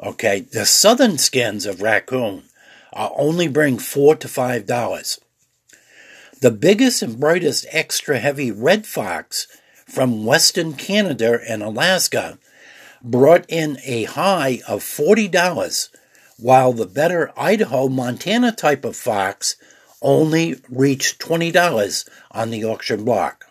Okay, 0.00 0.40
the 0.40 0.64
southern 0.64 1.18
skins 1.18 1.66
of 1.66 1.82
raccoon 1.82 2.44
are 2.92 3.12
only 3.16 3.48
bring 3.48 3.78
4 3.78 4.16
to 4.16 4.28
$5. 4.28 5.18
The 6.40 6.50
biggest 6.52 7.02
and 7.02 7.18
brightest 7.18 7.66
extra 7.72 8.20
heavy 8.20 8.52
red 8.52 8.86
fox 8.86 9.48
from 9.86 10.24
western 10.24 10.74
Canada 10.74 11.40
and 11.48 11.64
Alaska 11.64 12.38
brought 13.02 13.44
in 13.48 13.78
a 13.84 14.04
high 14.04 14.60
of 14.68 14.84
$40 14.84 15.88
while 16.38 16.72
the 16.72 16.86
better 16.86 17.32
Idaho 17.36 17.88
Montana 17.88 18.52
type 18.52 18.84
of 18.84 18.94
fox 18.94 19.56
only 20.00 20.60
reached 20.68 21.20
$20 21.20 22.08
on 22.30 22.50
the 22.50 22.64
auction 22.64 23.04
block. 23.04 23.46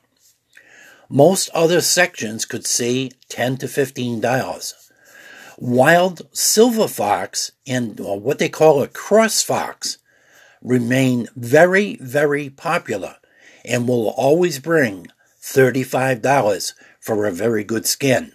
Most 1.10 1.50
other 1.54 1.82
sections 1.82 2.46
could 2.46 2.66
see 2.66 3.12
10 3.28 3.58
to 3.58 3.66
$15. 3.66 4.74
Wild 5.58 6.22
silver 6.32 6.88
fox 6.88 7.52
and 7.66 8.00
uh, 8.00 8.14
what 8.14 8.40
they 8.40 8.48
call 8.48 8.82
a 8.82 8.88
cross 8.88 9.42
fox 9.42 9.98
remain 10.62 11.28
very, 11.36 11.98
very 12.02 12.50
popular 12.50 13.16
and 13.66 13.88
will 13.88 14.10
always 14.10 14.60
bring 14.60 15.08
$35 15.42 16.74
for 17.00 17.26
a 17.26 17.32
very 17.32 17.64
good 17.64 17.86
skin. 17.86 18.32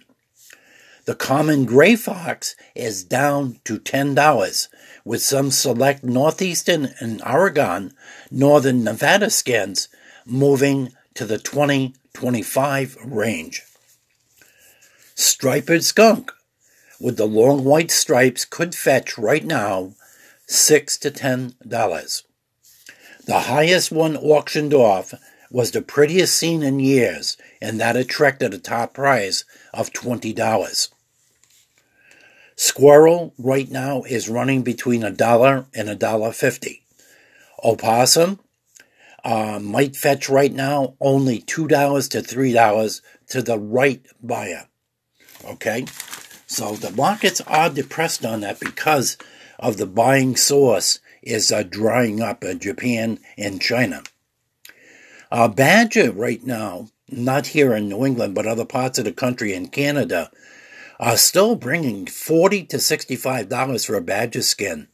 The 1.05 1.15
common 1.15 1.65
gray 1.65 1.95
fox 1.97 2.55
is 2.75 3.03
down 3.03 3.59
to 3.65 3.77
$10, 3.77 4.67
with 5.03 5.21
some 5.21 5.51
select 5.51 6.03
northeastern 6.03 6.93
and 6.99 7.21
Oregon, 7.23 7.93
northern 8.31 8.83
Nevada 8.85 9.29
skins 9.29 9.89
moving 10.25 10.93
to 11.15 11.25
the 11.25 11.37
20 11.37 11.93
25 12.13 12.97
range. 13.03 13.63
Striped 15.15 15.83
skunk 15.83 16.31
with 16.99 17.17
the 17.17 17.25
long 17.25 17.63
white 17.63 17.91
stripes 17.91 18.45
could 18.45 18.75
fetch 18.75 19.17
right 19.17 19.43
now 19.43 19.93
6 20.47 20.97
to 20.99 21.11
$10. 21.11 22.23
The 23.25 23.39
highest 23.39 23.91
one 23.91 24.17
auctioned 24.17 24.73
off 24.73 25.13
was 25.49 25.71
the 25.71 25.81
prettiest 25.81 26.37
seen 26.37 26.63
in 26.63 26.79
years, 26.79 27.37
and 27.61 27.79
that 27.79 27.95
attracted 27.95 28.53
a 28.53 28.57
top 28.57 28.93
prize 28.93 29.45
of 29.73 29.93
$20. 29.93 30.89
Squirrel 32.55 33.33
right 33.37 33.69
now 33.69 34.03
is 34.03 34.29
running 34.29 34.61
between 34.61 35.03
a 35.03 35.11
dollar 35.11 35.65
and 35.73 35.89
a 35.89 35.95
dollar 35.95 36.31
fifty. 36.31 36.83
Opossum 37.63 38.39
uh, 39.23 39.59
might 39.59 39.95
fetch 39.95 40.29
right 40.29 40.53
now 40.53 40.95
only 40.99 41.39
two 41.39 41.67
dollars 41.67 42.07
to 42.09 42.21
three 42.21 42.51
dollars 42.51 43.01
to 43.27 43.41
the 43.41 43.57
right 43.57 44.05
buyer. 44.21 44.67
Okay, 45.45 45.85
so 46.45 46.75
the 46.75 46.91
markets 46.91 47.41
are 47.41 47.69
depressed 47.69 48.25
on 48.25 48.41
that 48.41 48.59
because 48.59 49.17
of 49.63 49.77
the 49.77 49.87
buying 49.87 50.35
source 50.35 50.99
is 51.21 51.49
uh, 51.49 51.63
drying 51.63 52.21
up 52.21 52.43
in 52.43 52.59
Japan 52.59 53.17
and 53.37 53.61
China. 53.61 54.03
Uh, 55.31 55.47
badger 55.47 56.11
right 56.11 56.43
now, 56.43 56.89
not 57.09 57.47
here 57.47 57.73
in 57.73 57.87
New 57.87 58.05
England, 58.05 58.35
but 58.35 58.45
other 58.45 58.65
parts 58.65 58.99
of 58.99 59.05
the 59.05 59.13
country 59.13 59.53
in 59.53 59.67
Canada, 59.69 60.29
are 60.99 61.15
still 61.15 61.55
bringing 61.55 62.05
40 62.05 62.65
to 62.65 62.77
$65 62.77 63.85
for 63.85 63.95
a 63.95 64.01
badger 64.01 64.41
skin. 64.41 64.89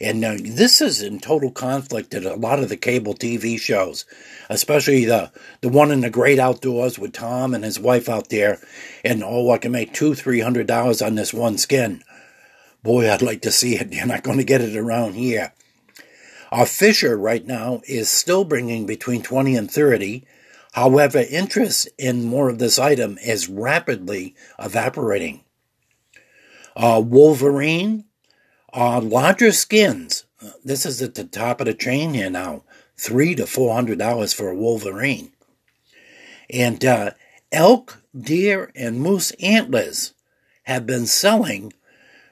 And 0.00 0.24
uh, 0.24 0.36
this 0.40 0.80
is 0.80 1.02
in 1.02 1.18
total 1.18 1.50
conflict 1.50 2.14
at 2.14 2.24
a 2.24 2.34
lot 2.34 2.60
of 2.60 2.68
the 2.68 2.76
cable 2.76 3.12
TV 3.12 3.60
shows, 3.60 4.06
especially 4.48 5.04
the 5.04 5.30
the 5.60 5.68
one 5.68 5.90
in 5.90 6.00
the 6.00 6.08
great 6.08 6.38
outdoors 6.38 6.98
with 6.98 7.12
Tom 7.12 7.54
and 7.54 7.64
his 7.64 7.78
wife 7.78 8.08
out 8.08 8.30
there. 8.30 8.60
And 9.04 9.22
oh, 9.22 9.50
I 9.50 9.58
can 9.58 9.72
make 9.72 9.92
two, 9.92 10.14
three 10.14 10.40
hundred 10.40 10.66
dollars 10.66 11.02
on 11.02 11.16
this 11.16 11.34
one 11.34 11.58
skin. 11.58 12.02
Boy, 12.82 13.10
I'd 13.10 13.22
like 13.22 13.42
to 13.42 13.50
see 13.50 13.76
it. 13.76 13.92
You're 13.92 14.06
not 14.06 14.22
going 14.22 14.38
to 14.38 14.44
get 14.44 14.60
it 14.60 14.76
around 14.76 15.14
here. 15.14 15.52
Our 16.50 16.66
Fisher 16.66 17.16
right 17.16 17.46
now 17.46 17.80
is 17.86 18.08
still 18.08 18.44
bringing 18.44 18.84
between 18.84 19.22
20 19.22 19.54
and 19.54 19.70
30, 19.70 20.26
However, 20.72 21.24
interest 21.28 21.88
in 21.98 22.24
more 22.24 22.48
of 22.48 22.58
this 22.58 22.78
item 22.78 23.18
is 23.18 23.48
rapidly 23.48 24.34
evaporating. 24.58 25.42
Uh, 26.76 27.02
Wolverine, 27.04 28.04
uh, 28.72 29.00
larger 29.00 29.50
skins. 29.50 30.24
This 30.64 30.86
is 30.86 31.02
at 31.02 31.16
the 31.16 31.24
top 31.24 31.60
of 31.60 31.66
the 31.66 31.74
chain 31.74 32.14
here 32.14 32.30
now. 32.30 32.62
Three 32.96 33.34
to 33.34 33.46
four 33.46 33.74
hundred 33.74 33.98
dollars 33.98 34.32
for 34.32 34.50
a 34.50 34.54
Wolverine. 34.54 35.32
And 36.48 36.84
uh, 36.84 37.10
elk, 37.50 38.02
deer, 38.16 38.70
and 38.76 39.00
moose 39.00 39.32
antlers 39.32 40.14
have 40.64 40.86
been 40.86 41.06
selling 41.06 41.72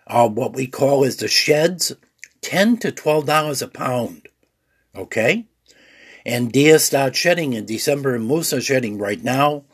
uh, 0.09 0.29
what 0.29 0.55
we 0.55 0.67
call 0.67 1.05
as 1.05 1.17
the 1.17 1.29
sheds, 1.29 1.95
ten 2.41 2.77
to 2.79 2.91
twelve 2.91 3.27
dollars 3.27 3.63
a 3.63 3.69
pound. 3.69 4.29
Okay, 4.97 5.47
and 6.27 6.51
deer 6.51 6.79
start 6.79 7.15
shedding 7.15 7.53
in 7.53 7.67
December, 7.67 8.15
and 8.15 8.27
moose 8.27 8.53
are 8.53 8.61
shedding 8.61 8.99
right 8.99 9.23
now. 9.23 9.65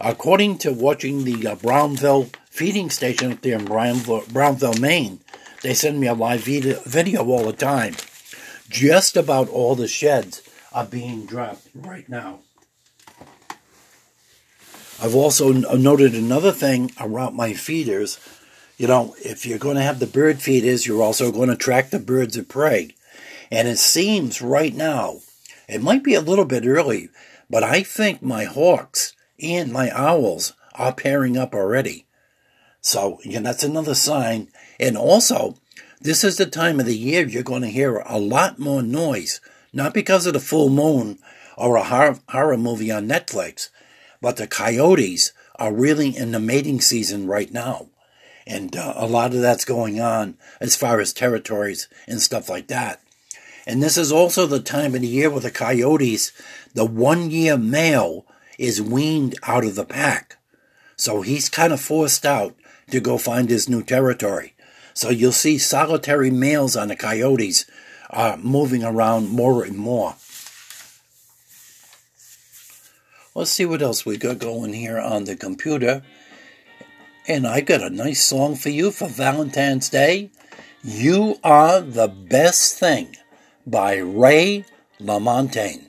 According 0.00 0.58
to 0.58 0.72
watching 0.72 1.24
the 1.24 1.46
uh, 1.46 1.54
Brownville 1.56 2.28
feeding 2.50 2.90
station 2.90 3.32
up 3.32 3.40
there 3.40 3.58
in 3.58 3.64
Brownville, 3.64 4.24
Brownville, 4.32 4.78
Maine, 4.80 5.20
they 5.62 5.74
send 5.74 5.98
me 5.98 6.06
a 6.06 6.14
live 6.14 6.42
video 6.42 7.24
all 7.24 7.44
the 7.44 7.52
time. 7.52 7.94
Just 8.68 9.16
about 9.16 9.48
all 9.48 9.74
the 9.74 9.88
sheds 9.88 10.42
are 10.72 10.84
being 10.84 11.24
dropped 11.24 11.68
right 11.74 12.08
now. 12.08 12.40
I've 15.00 15.14
also 15.14 15.52
noted 15.52 16.14
another 16.14 16.52
thing 16.52 16.90
around 17.00 17.34
my 17.34 17.54
feeders. 17.54 18.18
You 18.78 18.86
know, 18.86 19.16
if 19.18 19.44
you're 19.44 19.58
going 19.58 19.74
to 19.74 19.82
have 19.82 19.98
the 19.98 20.06
bird 20.06 20.40
feeders, 20.40 20.86
you're 20.86 21.02
also 21.02 21.32
going 21.32 21.48
to 21.48 21.56
track 21.56 21.90
the 21.90 21.98
birds 21.98 22.36
of 22.36 22.48
prey. 22.48 22.94
And 23.50 23.66
it 23.66 23.78
seems 23.78 24.40
right 24.40 24.72
now 24.72 25.16
it 25.68 25.82
might 25.82 26.04
be 26.04 26.14
a 26.14 26.20
little 26.20 26.44
bit 26.44 26.64
early, 26.64 27.08
but 27.50 27.64
I 27.64 27.82
think 27.82 28.22
my 28.22 28.44
hawks 28.44 29.16
and 29.42 29.72
my 29.72 29.90
owls 29.90 30.52
are 30.76 30.92
pairing 30.92 31.36
up 31.36 31.56
already. 31.56 32.06
So, 32.80 33.18
yeah, 33.24 33.40
that's 33.40 33.64
another 33.64 33.96
sign. 33.96 34.48
And 34.78 34.96
also, 34.96 35.56
this 36.00 36.22
is 36.22 36.36
the 36.36 36.46
time 36.46 36.78
of 36.78 36.86
the 36.86 36.96
year 36.96 37.26
you're 37.26 37.42
going 37.42 37.62
to 37.62 37.68
hear 37.68 37.96
a 38.06 38.20
lot 38.20 38.60
more 38.60 38.82
noise, 38.82 39.40
not 39.72 39.92
because 39.92 40.24
of 40.24 40.34
the 40.34 40.40
full 40.40 40.68
moon 40.68 41.18
or 41.56 41.74
a 41.74 42.20
horror 42.28 42.56
movie 42.56 42.92
on 42.92 43.08
Netflix, 43.08 43.70
but 44.20 44.36
the 44.36 44.46
coyotes 44.46 45.32
are 45.56 45.74
really 45.74 46.16
in 46.16 46.30
the 46.30 46.38
mating 46.38 46.80
season 46.80 47.26
right 47.26 47.52
now. 47.52 47.88
And 48.48 48.74
uh, 48.74 48.94
a 48.96 49.06
lot 49.06 49.34
of 49.34 49.42
that's 49.42 49.66
going 49.66 50.00
on 50.00 50.38
as 50.58 50.74
far 50.74 51.00
as 51.00 51.12
territories 51.12 51.86
and 52.06 52.20
stuff 52.20 52.48
like 52.48 52.68
that. 52.68 53.00
And 53.66 53.82
this 53.82 53.98
is 53.98 54.10
also 54.10 54.46
the 54.46 54.60
time 54.60 54.94
of 54.94 55.02
the 55.02 55.06
year 55.06 55.28
where 55.28 55.40
the 55.40 55.50
coyotes, 55.50 56.32
the 56.72 56.86
one 56.86 57.30
year 57.30 57.58
male, 57.58 58.24
is 58.58 58.80
weaned 58.80 59.38
out 59.42 59.66
of 59.66 59.74
the 59.74 59.84
pack. 59.84 60.38
So 60.96 61.20
he's 61.20 61.50
kind 61.50 61.74
of 61.74 61.80
forced 61.80 62.24
out 62.24 62.56
to 62.90 63.00
go 63.00 63.18
find 63.18 63.50
his 63.50 63.68
new 63.68 63.82
territory. 63.82 64.54
So 64.94 65.10
you'll 65.10 65.32
see 65.32 65.58
solitary 65.58 66.30
males 66.30 66.74
on 66.74 66.88
the 66.88 66.96
coyotes 66.96 67.66
uh, 68.08 68.38
moving 68.40 68.82
around 68.82 69.28
more 69.28 69.62
and 69.62 69.76
more. 69.76 70.16
Let's 73.34 73.50
see 73.50 73.66
what 73.66 73.82
else 73.82 74.06
we 74.06 74.16
got 74.16 74.38
going 74.38 74.72
here 74.72 74.98
on 74.98 75.24
the 75.24 75.36
computer. 75.36 76.02
And 77.28 77.46
I 77.46 77.60
got 77.60 77.82
a 77.82 77.90
nice 77.90 78.24
song 78.24 78.56
for 78.56 78.70
you 78.70 78.90
for 78.90 79.06
Valentine's 79.06 79.90
Day. 79.90 80.30
You 80.82 81.36
Are 81.44 81.82
the 81.82 82.08
Best 82.08 82.78
Thing 82.78 83.16
by 83.66 83.96
Ray 83.96 84.64
LaMontagne. 84.98 85.87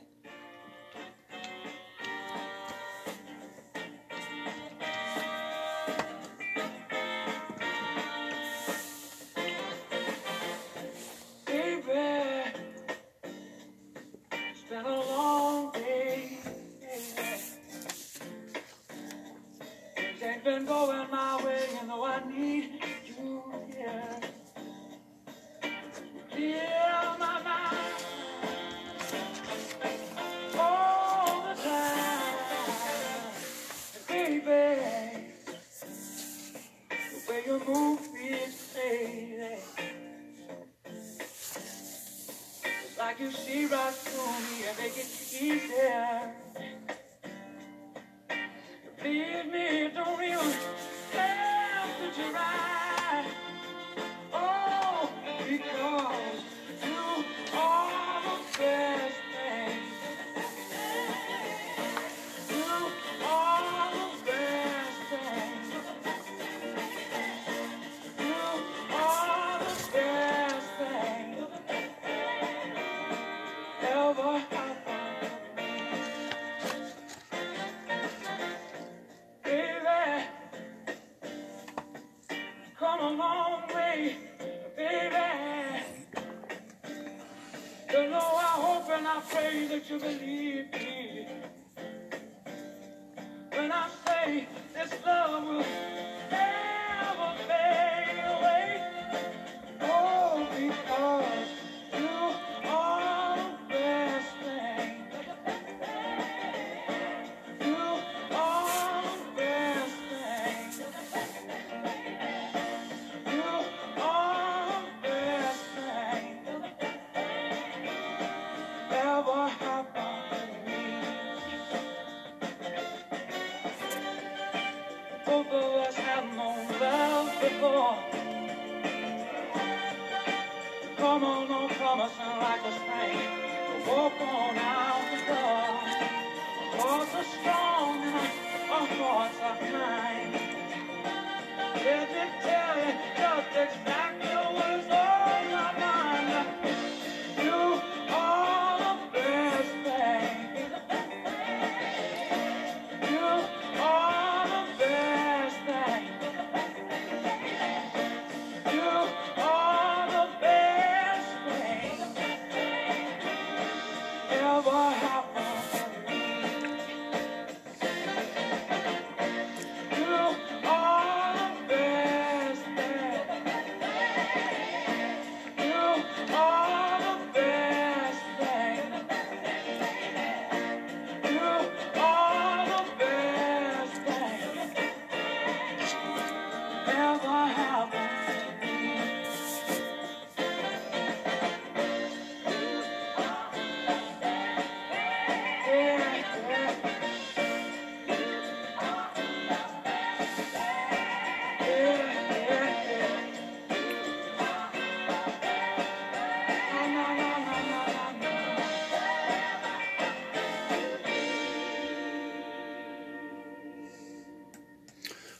Oh. 159.37 159.48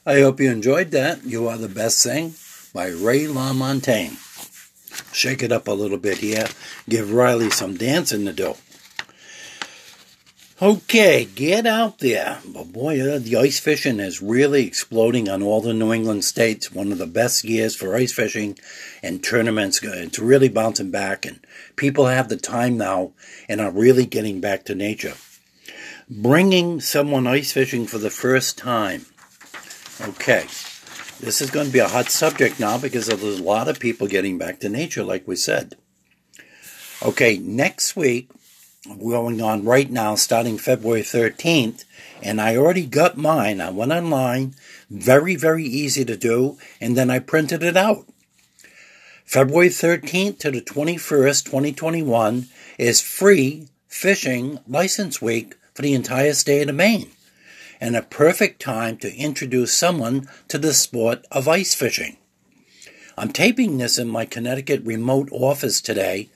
I 0.10 0.22
hope 0.22 0.40
you 0.40 0.50
enjoyed 0.50 0.90
that. 0.90 1.24
You 1.24 1.48
Are 1.50 1.58
the 1.60 1.70
Best 1.70 2.04
Thing 2.04 2.34
by 2.74 2.88
Ray 2.88 3.26
LaMontagne. 3.26 4.18
Shake 5.14 5.44
it 5.44 5.52
up 5.52 5.68
a 5.68 5.72
little 5.72 6.00
bit 6.00 6.18
here. 6.18 6.48
Give 6.90 7.14
Riley 7.14 7.52
some 7.52 7.76
dancing 7.76 8.26
to 8.26 8.34
do. 8.34 8.56
Okay, 10.60 11.26
get 11.26 11.68
out 11.68 12.00
there. 12.00 12.40
But 12.44 12.74
boy, 12.74 13.00
uh, 13.00 13.20
the 13.20 13.36
ice 13.36 13.60
fishing 13.60 14.00
is 14.00 14.20
really 14.20 14.66
exploding 14.66 15.30
on 15.30 15.44
all 15.44 15.62
the 15.62 15.76
New 15.76 15.94
England 15.94 16.26
states. 16.26 16.72
One 16.72 16.92
of 16.92 16.98
the 16.98 17.06
best 17.06 17.44
years 17.44 17.76
for 17.76 17.96
ice 17.96 18.12
fishing 18.12 18.58
and 19.04 19.24
tournaments. 19.24 19.80
It's 19.84 20.18
really 20.18 20.50
bouncing 20.50 20.90
back, 20.90 21.24
and 21.24 21.40
people 21.76 22.08
have 22.08 22.30
the 22.30 22.38
time 22.38 22.80
now 22.80 23.12
and 23.48 23.62
are 23.62 23.70
really 23.70 24.08
getting 24.08 24.42
back 24.42 24.66
to 24.66 24.74
nature. 24.74 25.14
Bringing 26.10 26.82
someone 26.82 27.28
ice 27.28 27.52
fishing 27.52 27.86
for 27.86 28.00
the 28.00 28.10
first 28.10 28.58
time 28.58 29.06
Okay, 30.10 30.48
this 31.20 31.40
is 31.40 31.52
going 31.52 31.68
to 31.68 31.72
be 31.72 31.78
a 31.78 31.88
hot 31.88 32.10
subject 32.10 32.60
now 32.60 32.80
because 32.80 33.06
there's 33.06 33.40
a 33.40 33.44
lot 33.44 33.68
of 33.68 33.80
people 33.80 34.08
getting 34.08 34.40
back 34.40 34.60
to 34.60 34.68
nature, 34.68 35.04
like 35.04 35.28
we 35.28 35.36
said. 35.36 35.76
Okay, 37.04 37.38
next 37.38 37.96
week, 37.96 38.32
going 38.88 39.40
on 39.40 39.66
right 39.66 39.88
now, 39.92 40.16
starting 40.16 40.58
February 40.58 41.04
13th, 41.04 41.86
and 42.24 42.42
I 42.42 42.58
already 42.58 42.88
got 42.88 43.18
mine. 43.18 43.62
I 43.62 43.70
went 43.70 43.92
online, 43.92 44.56
very, 44.90 45.36
very 45.36 45.66
easy 45.66 46.04
to 46.06 46.18
do, 46.18 46.58
and 46.82 46.98
then 46.98 47.12
I 47.12 47.20
printed 47.20 47.62
it 47.62 47.78
out. 47.78 48.08
February 49.26 49.70
13th 49.70 50.40
to 50.40 50.50
the 50.50 50.62
21st, 50.62 51.46
2021 51.46 52.48
is 52.80 53.00
free 53.00 53.68
fishing 53.88 54.58
license 54.68 55.22
week 55.22 55.54
for 55.76 55.84
the 55.84 55.94
entire 55.94 56.34
state 56.34 56.68
of 56.68 56.74
Maine 56.74 57.12
and 57.82 57.96
a 57.96 58.02
perfect 58.02 58.62
time 58.62 58.98
to 58.98 59.16
introduce 59.16 59.74
someone 59.74 60.28
to 60.48 60.58
the 60.58 60.74
sport 60.74 61.26
of 61.32 61.48
ice 61.48 61.74
fishing. 61.74 62.18
I'm 63.18 63.32
taping 63.32 63.78
this 63.78 63.98
in 63.98 64.08
my 64.08 64.26
Connecticut 64.26 64.82
remote 64.84 65.30
office 65.32 65.82
today 65.82 66.30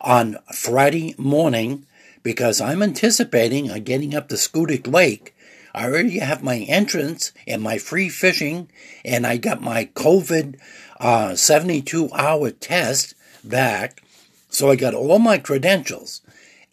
on 0.00 0.36
Friday 0.54 1.14
morning 1.16 1.86
because 2.22 2.60
I'm 2.60 2.82
anticipating 2.82 3.70
on 3.70 3.84
getting 3.84 4.14
up 4.14 4.28
to 4.28 4.34
Schoodic 4.34 4.86
Lake. 4.92 5.34
I 5.74 5.84
already 5.84 6.18
have 6.18 6.42
my 6.42 6.58
entrance 6.58 7.32
and 7.46 7.62
my 7.62 7.78
free 7.78 8.08
fishing, 8.08 8.68
and 9.04 9.26
I 9.26 9.36
got 9.36 9.60
my 9.60 9.86
COVID 9.94 10.58
uh, 10.98 11.34
72 11.36 12.10
hour 12.12 12.50
test 12.50 13.14
back. 13.44 14.02
So 14.48 14.70
I 14.70 14.76
got 14.76 14.94
all 14.94 15.18
my 15.18 15.38
credentials. 15.38 16.22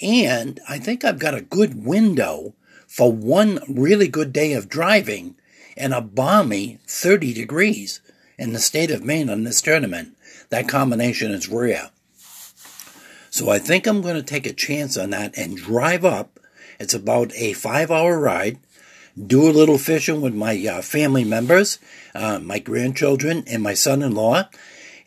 And 0.01 0.59
I 0.67 0.79
think 0.79 1.03
I've 1.03 1.19
got 1.19 1.35
a 1.35 1.41
good 1.41 1.85
window 1.85 2.53
for 2.93 3.11
one 3.11 3.59
really 3.67 4.07
good 4.07 4.31
day 4.31 4.53
of 4.53 4.69
driving 4.69 5.33
and 5.75 5.95
a 5.95 5.99
balmy 5.99 6.77
30 6.85 7.33
degrees 7.33 8.01
in 8.37 8.53
the 8.53 8.59
state 8.59 8.91
of 8.91 9.03
Maine 9.03 9.31
on 9.31 9.45
this 9.45 9.63
tournament. 9.63 10.15
That 10.49 10.69
combination 10.69 11.31
is 11.31 11.49
rare. 11.49 11.89
So 13.31 13.49
I 13.49 13.57
think 13.57 13.87
I'm 13.87 14.03
going 14.03 14.13
to 14.13 14.21
take 14.21 14.45
a 14.45 14.53
chance 14.53 14.95
on 14.95 15.09
that 15.09 15.35
and 15.35 15.57
drive 15.57 16.05
up. 16.05 16.39
It's 16.79 16.93
about 16.93 17.33
a 17.33 17.53
five 17.53 17.89
hour 17.89 18.19
ride. 18.19 18.59
Do 19.17 19.49
a 19.49 19.57
little 19.57 19.79
fishing 19.79 20.21
with 20.21 20.35
my 20.35 20.63
uh, 20.63 20.83
family 20.83 21.23
members, 21.23 21.79
uh, 22.13 22.37
my 22.37 22.59
grandchildren, 22.59 23.43
and 23.47 23.63
my 23.63 23.73
son 23.73 24.03
in 24.03 24.13
law. 24.13 24.49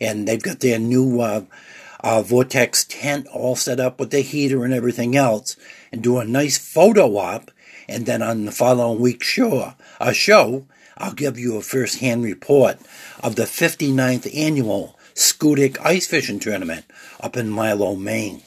And 0.01 0.27
they've 0.27 0.43
got 0.43 0.59
their 0.59 0.77
new 0.77 1.21
uh, 1.21 1.45
uh, 2.01 2.21
Vortex 2.21 2.83
tent 2.83 3.27
all 3.27 3.55
set 3.55 3.79
up 3.79 3.97
with 3.97 4.11
the 4.11 4.19
heater 4.19 4.65
and 4.65 4.73
everything 4.73 5.15
else. 5.15 5.55
And 5.89 6.03
do 6.03 6.17
a 6.17 6.25
nice 6.25 6.57
photo 6.57 7.15
op 7.15 7.49
and 7.87 8.05
then 8.05 8.21
on 8.21 8.45
the 8.45 8.51
following 8.51 8.99
week's 8.99 9.27
show, 9.27 9.73
a 9.99 10.13
show, 10.13 10.65
I'll 10.97 11.13
give 11.13 11.37
you 11.37 11.57
a 11.57 11.61
first-hand 11.61 12.23
report 12.23 12.77
of 13.23 13.35
the 13.35 13.43
59th 13.43 14.35
annual 14.35 14.97
Schoodic 15.13 15.77
Ice 15.83 16.07
Fishing 16.07 16.39
Tournament 16.39 16.85
up 17.19 17.37
in 17.37 17.49
Milo, 17.49 17.95
Maine. 17.95 18.41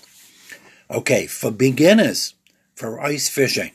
Okay, 0.91 1.27
for 1.27 1.51
beginners, 1.51 2.35
for 2.75 3.01
ice 3.01 3.29
fishing, 3.29 3.71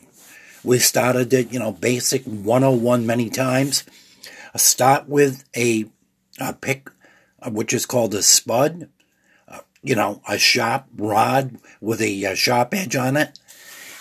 we 0.63 0.79
started 0.79 1.33
it, 1.33 1.51
you 1.51 1.59
know, 1.59 1.71
basic 1.71 2.23
101 2.25 3.05
many 3.05 3.29
times. 3.29 3.83
Start 4.55 5.07
with 5.07 5.43
a, 5.55 5.85
a 6.39 6.53
pick, 6.53 6.89
uh, 7.41 7.51
which 7.51 7.73
is 7.73 7.85
called 7.85 8.13
a 8.15 8.23
spud, 8.23 8.89
uh, 9.47 9.59
you 9.81 9.95
know, 9.95 10.21
a 10.27 10.37
sharp 10.37 10.85
rod 10.97 11.57
with 11.79 12.01
a 12.01 12.35
sharp 12.35 12.73
edge 12.73 12.95
on 12.95 13.15
it 13.15 13.39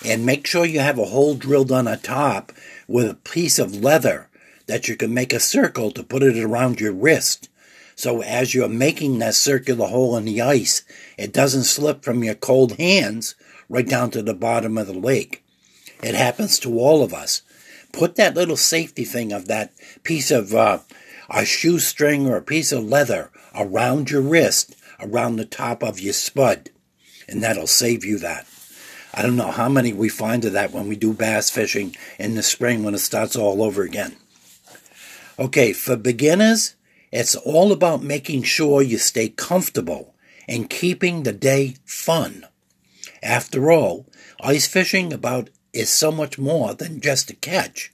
and 0.04 0.26
make 0.26 0.46
sure 0.46 0.64
you 0.64 0.80
have 0.80 0.98
a 0.98 1.06
hole 1.06 1.34
drilled 1.34 1.72
on 1.72 1.86
the 1.86 1.96
top 1.96 2.52
with 2.86 3.10
a 3.10 3.14
piece 3.14 3.58
of 3.58 3.82
leather 3.82 4.28
that 4.66 4.88
you 4.88 4.96
can 4.96 5.12
make 5.12 5.32
a 5.32 5.40
circle 5.40 5.90
to 5.90 6.02
put 6.02 6.22
it 6.22 6.38
around 6.38 6.80
your 6.80 6.92
wrist. 6.92 7.48
So 7.96 8.22
as 8.22 8.54
you're 8.54 8.68
making 8.68 9.18
that 9.18 9.34
circular 9.34 9.86
hole 9.86 10.16
in 10.16 10.24
the 10.24 10.40
ice, 10.40 10.82
it 11.16 11.32
doesn't 11.32 11.64
slip 11.64 12.02
from 12.02 12.24
your 12.24 12.34
cold 12.34 12.76
hands 12.76 13.34
right 13.68 13.86
down 13.86 14.10
to 14.12 14.22
the 14.22 14.34
bottom 14.34 14.76
of 14.76 14.86
the 14.86 14.98
lake. 14.98 15.44
It 16.02 16.14
happens 16.14 16.58
to 16.60 16.78
all 16.78 17.02
of 17.02 17.14
us. 17.14 17.42
Put 17.92 18.16
that 18.16 18.34
little 18.34 18.56
safety 18.56 19.04
thing 19.04 19.32
of 19.32 19.46
that 19.46 19.72
piece 20.02 20.30
of 20.30 20.54
uh, 20.54 20.80
a 21.30 21.44
shoestring 21.44 22.26
or 22.26 22.36
a 22.36 22.42
piece 22.42 22.72
of 22.72 22.84
leather 22.84 23.30
around 23.54 24.10
your 24.10 24.20
wrist, 24.20 24.74
around 25.00 25.36
the 25.36 25.44
top 25.44 25.82
of 25.82 26.00
your 26.00 26.12
spud, 26.12 26.70
and 27.28 27.42
that'll 27.42 27.68
save 27.68 28.04
you 28.04 28.18
that. 28.18 28.46
I 29.16 29.22
don't 29.22 29.37
know 29.37 29.53
how 29.53 29.68
many 29.68 29.92
we 29.92 30.09
find 30.09 30.44
of 30.44 30.55
that 30.55 30.72
when 30.72 30.88
we 30.88 30.96
do 30.96 31.12
bass 31.12 31.48
fishing 31.48 31.94
in 32.18 32.35
the 32.35 32.42
spring 32.42 32.83
when 32.83 32.96
it 32.96 32.98
starts 32.98 33.37
all 33.37 33.62
over 33.62 33.85
again. 33.85 34.16
Okay, 35.38 35.72
for 35.72 35.96
beginners, 35.96 36.74
it's 37.12 37.37
all 37.37 37.70
about 37.70 38.03
making 38.03 38.42
sure 38.42 38.83
you 38.83 38.98
stay 38.98 39.29
comfortable 39.29 40.16
and 40.48 40.68
keeping 40.68 41.22
the 41.22 41.33
day 41.33 41.77
fun. 41.85 42.44
After 43.22 43.70
all, 43.70 44.07
ice 44.40 44.66
fishing 44.66 45.12
about 45.12 45.48
is 45.72 45.90
so 45.90 46.11
much 46.11 46.37
more 46.37 46.74
than 46.74 47.00
just 47.00 47.31
a 47.31 47.37
catch. 47.37 47.92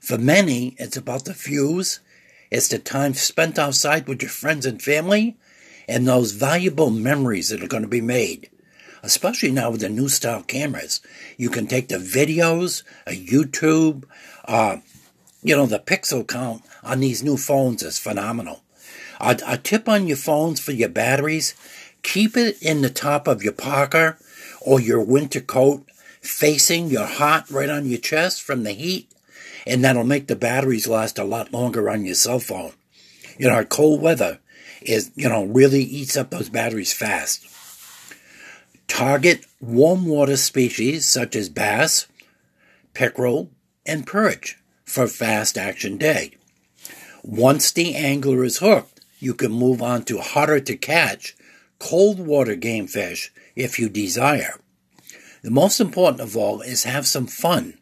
For 0.00 0.18
many, 0.18 0.76
it's 0.78 0.96
about 0.96 1.24
the 1.24 1.32
views, 1.32 1.98
it's 2.48 2.68
the 2.68 2.78
time 2.78 3.14
spent 3.14 3.58
outside 3.58 4.06
with 4.06 4.22
your 4.22 4.30
friends 4.30 4.66
and 4.66 4.80
family, 4.80 5.36
and 5.88 6.06
those 6.06 6.30
valuable 6.30 6.90
memories 6.90 7.48
that 7.48 7.62
are 7.62 7.68
going 7.68 7.82
to 7.82 7.88
be 7.88 8.00
made 8.00 8.50
especially 9.02 9.50
now 9.50 9.70
with 9.70 9.80
the 9.80 9.88
new 9.88 10.08
style 10.08 10.42
cameras. 10.42 11.00
You 11.36 11.50
can 11.50 11.66
take 11.66 11.88
the 11.88 11.96
videos, 11.96 12.82
a 13.06 13.12
YouTube, 13.12 14.04
uh, 14.46 14.78
you 15.42 15.56
know, 15.56 15.66
the 15.66 15.78
pixel 15.78 16.26
count 16.26 16.62
on 16.82 17.00
these 17.00 17.22
new 17.22 17.36
phones 17.36 17.82
is 17.82 17.98
phenomenal. 17.98 18.62
A, 19.20 19.38
a 19.46 19.56
tip 19.56 19.88
on 19.88 20.06
your 20.06 20.16
phones 20.16 20.60
for 20.60 20.72
your 20.72 20.88
batteries, 20.88 21.54
keep 22.02 22.36
it 22.36 22.60
in 22.62 22.82
the 22.82 22.90
top 22.90 23.26
of 23.26 23.42
your 23.42 23.52
parka 23.52 24.16
or 24.60 24.80
your 24.80 25.02
winter 25.02 25.40
coat 25.40 25.84
facing 26.20 26.88
your 26.88 27.06
heart 27.06 27.50
right 27.50 27.70
on 27.70 27.86
your 27.86 27.98
chest 27.98 28.42
from 28.42 28.62
the 28.62 28.72
heat, 28.72 29.10
and 29.66 29.82
that'll 29.82 30.04
make 30.04 30.26
the 30.26 30.36
batteries 30.36 30.86
last 30.86 31.18
a 31.18 31.24
lot 31.24 31.52
longer 31.52 31.88
on 31.88 32.04
your 32.04 32.14
cell 32.14 32.40
phone. 32.40 32.72
You 33.38 33.48
know, 33.48 33.64
cold 33.64 34.02
weather 34.02 34.38
is, 34.82 35.10
you 35.14 35.28
know, 35.28 35.44
really 35.44 35.82
eats 35.82 36.16
up 36.16 36.30
those 36.30 36.50
batteries 36.50 36.92
fast. 36.92 37.46
Target 38.90 39.46
warm 39.60 40.04
water 40.04 40.36
species 40.36 41.08
such 41.08 41.36
as 41.36 41.48
bass, 41.48 42.08
pickerel, 42.92 43.48
and 43.86 44.04
perch 44.04 44.58
for 44.84 45.06
fast 45.06 45.56
action 45.56 45.96
day. 45.96 46.32
Once 47.22 47.70
the 47.70 47.94
angler 47.94 48.42
is 48.44 48.58
hooked, 48.58 49.00
you 49.20 49.32
can 49.32 49.52
move 49.52 49.80
on 49.80 50.02
to 50.02 50.18
harder 50.18 50.58
to 50.60 50.76
catch 50.76 51.36
cold 51.78 52.18
water 52.18 52.56
game 52.56 52.88
fish 52.88 53.32
if 53.54 53.78
you 53.78 53.88
desire. 53.88 54.58
The 55.42 55.52
most 55.52 55.80
important 55.80 56.20
of 56.20 56.36
all 56.36 56.60
is 56.60 56.82
have 56.82 57.06
some 57.06 57.28
fun. 57.28 57.78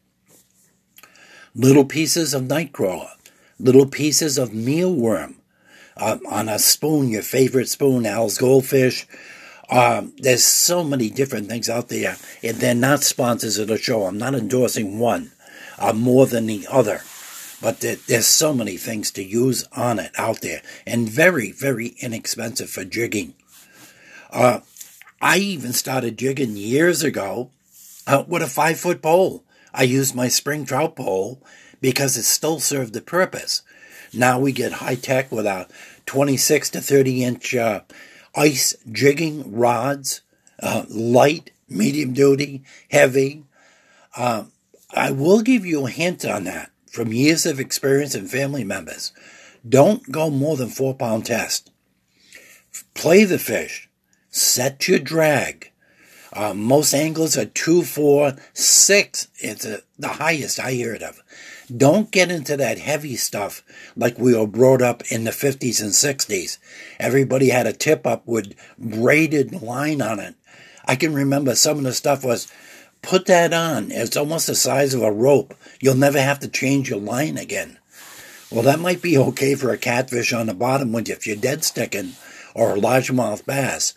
Little 1.54 1.86
pieces 1.86 2.34
of 2.34 2.42
nightcrawler, 2.42 3.10
little 3.58 3.86
pieces 3.86 4.36
of 4.36 4.50
mealworm 4.50 5.36
uh, 5.96 6.18
on 6.28 6.50
a 6.50 6.58
spoon, 6.58 7.08
your 7.08 7.22
favorite 7.22 7.68
spoon, 7.70 8.04
Al's 8.04 8.36
Goldfish, 8.36 9.06
um, 9.70 10.12
there's 10.16 10.44
so 10.44 10.82
many 10.82 11.10
different 11.10 11.48
things 11.48 11.68
out 11.68 11.88
there, 11.88 12.16
and 12.42 12.56
they're 12.56 12.74
not 12.74 13.02
sponsors 13.02 13.58
of 13.58 13.68
the 13.68 13.76
show. 13.76 14.04
I'm 14.04 14.18
not 14.18 14.34
endorsing 14.34 14.98
one 14.98 15.32
uh, 15.78 15.92
more 15.92 16.26
than 16.26 16.46
the 16.46 16.66
other, 16.70 17.02
but 17.60 17.80
there, 17.80 17.96
there's 17.96 18.26
so 18.26 18.54
many 18.54 18.76
things 18.76 19.10
to 19.12 19.22
use 19.22 19.66
on 19.72 19.98
it 19.98 20.12
out 20.16 20.40
there, 20.40 20.62
and 20.86 21.08
very, 21.08 21.52
very 21.52 21.88
inexpensive 22.00 22.70
for 22.70 22.84
jigging. 22.84 23.34
Uh, 24.30 24.60
I 25.20 25.38
even 25.38 25.72
started 25.72 26.18
jigging 26.18 26.56
years 26.56 27.02
ago 27.02 27.50
uh, 28.06 28.24
with 28.26 28.42
a 28.42 28.46
five 28.46 28.80
foot 28.80 29.02
pole. 29.02 29.44
I 29.74 29.82
used 29.82 30.14
my 30.14 30.28
spring 30.28 30.64
trout 30.64 30.96
pole 30.96 31.42
because 31.80 32.16
it 32.16 32.22
still 32.22 32.60
served 32.60 32.94
the 32.94 33.00
purpose. 33.00 33.62
Now 34.12 34.38
we 34.40 34.52
get 34.52 34.72
high 34.74 34.94
tech 34.94 35.30
with 35.30 35.44
a 35.44 35.68
26 36.06 36.70
to 36.70 36.80
30 36.80 37.24
inch 37.24 37.54
uh, 37.54 37.80
ice 38.34 38.74
jigging 38.90 39.54
rods, 39.54 40.22
uh, 40.62 40.84
light, 40.88 41.50
medium 41.68 42.12
duty, 42.12 42.62
heavy. 42.90 43.44
Uh, 44.16 44.44
I 44.94 45.10
will 45.10 45.42
give 45.42 45.66
you 45.66 45.86
a 45.86 45.90
hint 45.90 46.24
on 46.24 46.44
that 46.44 46.70
from 46.90 47.12
years 47.12 47.46
of 47.46 47.60
experience 47.60 48.14
and 48.14 48.30
family 48.30 48.64
members. 48.64 49.12
Don't 49.68 50.10
go 50.10 50.30
more 50.30 50.56
than 50.56 50.68
four 50.68 50.94
pound 50.94 51.26
test. 51.26 51.70
Play 52.94 53.24
the 53.24 53.38
fish. 53.38 53.88
Set 54.30 54.88
your 54.88 54.98
drag. 54.98 55.70
Uh, 56.32 56.54
most 56.54 56.94
anglers 56.94 57.36
are 57.36 57.46
two, 57.46 57.82
four, 57.82 58.34
six. 58.52 59.28
It's 59.38 59.64
a, 59.64 59.80
the 59.98 60.08
highest 60.08 60.60
I 60.60 60.72
hear 60.72 60.94
it 60.94 61.02
of. 61.02 61.22
Don't 61.76 62.10
get 62.10 62.30
into 62.30 62.56
that 62.56 62.78
heavy 62.78 63.16
stuff 63.16 63.62
like 63.94 64.18
we 64.18 64.34
were 64.34 64.46
brought 64.46 64.80
up 64.80 65.02
in 65.12 65.24
the 65.24 65.30
50s 65.30 65.82
and 65.82 65.90
60s. 65.90 66.56
Everybody 66.98 67.50
had 67.50 67.66
a 67.66 67.74
tip 67.74 68.06
up 68.06 68.26
with 68.26 68.54
braided 68.78 69.60
line 69.60 70.00
on 70.00 70.18
it. 70.18 70.34
I 70.86 70.96
can 70.96 71.12
remember 71.12 71.54
some 71.54 71.76
of 71.76 71.84
the 71.84 71.92
stuff 71.92 72.24
was 72.24 72.50
put 73.02 73.26
that 73.26 73.52
on. 73.52 73.90
It's 73.90 74.16
almost 74.16 74.46
the 74.46 74.54
size 74.54 74.94
of 74.94 75.02
a 75.02 75.12
rope. 75.12 75.54
You'll 75.80 75.94
never 75.94 76.20
have 76.20 76.38
to 76.40 76.48
change 76.48 76.88
your 76.88 77.00
line 77.00 77.36
again. 77.36 77.78
Well, 78.50 78.62
that 78.62 78.80
might 78.80 79.02
be 79.02 79.18
okay 79.18 79.54
for 79.54 79.70
a 79.70 79.76
catfish 79.76 80.32
on 80.32 80.46
the 80.46 80.54
bottom 80.54 80.90
when 80.92 81.04
if 81.10 81.26
you're 81.26 81.36
dead 81.36 81.64
sticking 81.64 82.12
or 82.54 82.74
a 82.74 82.80
largemouth 82.80 83.44
bass, 83.44 83.92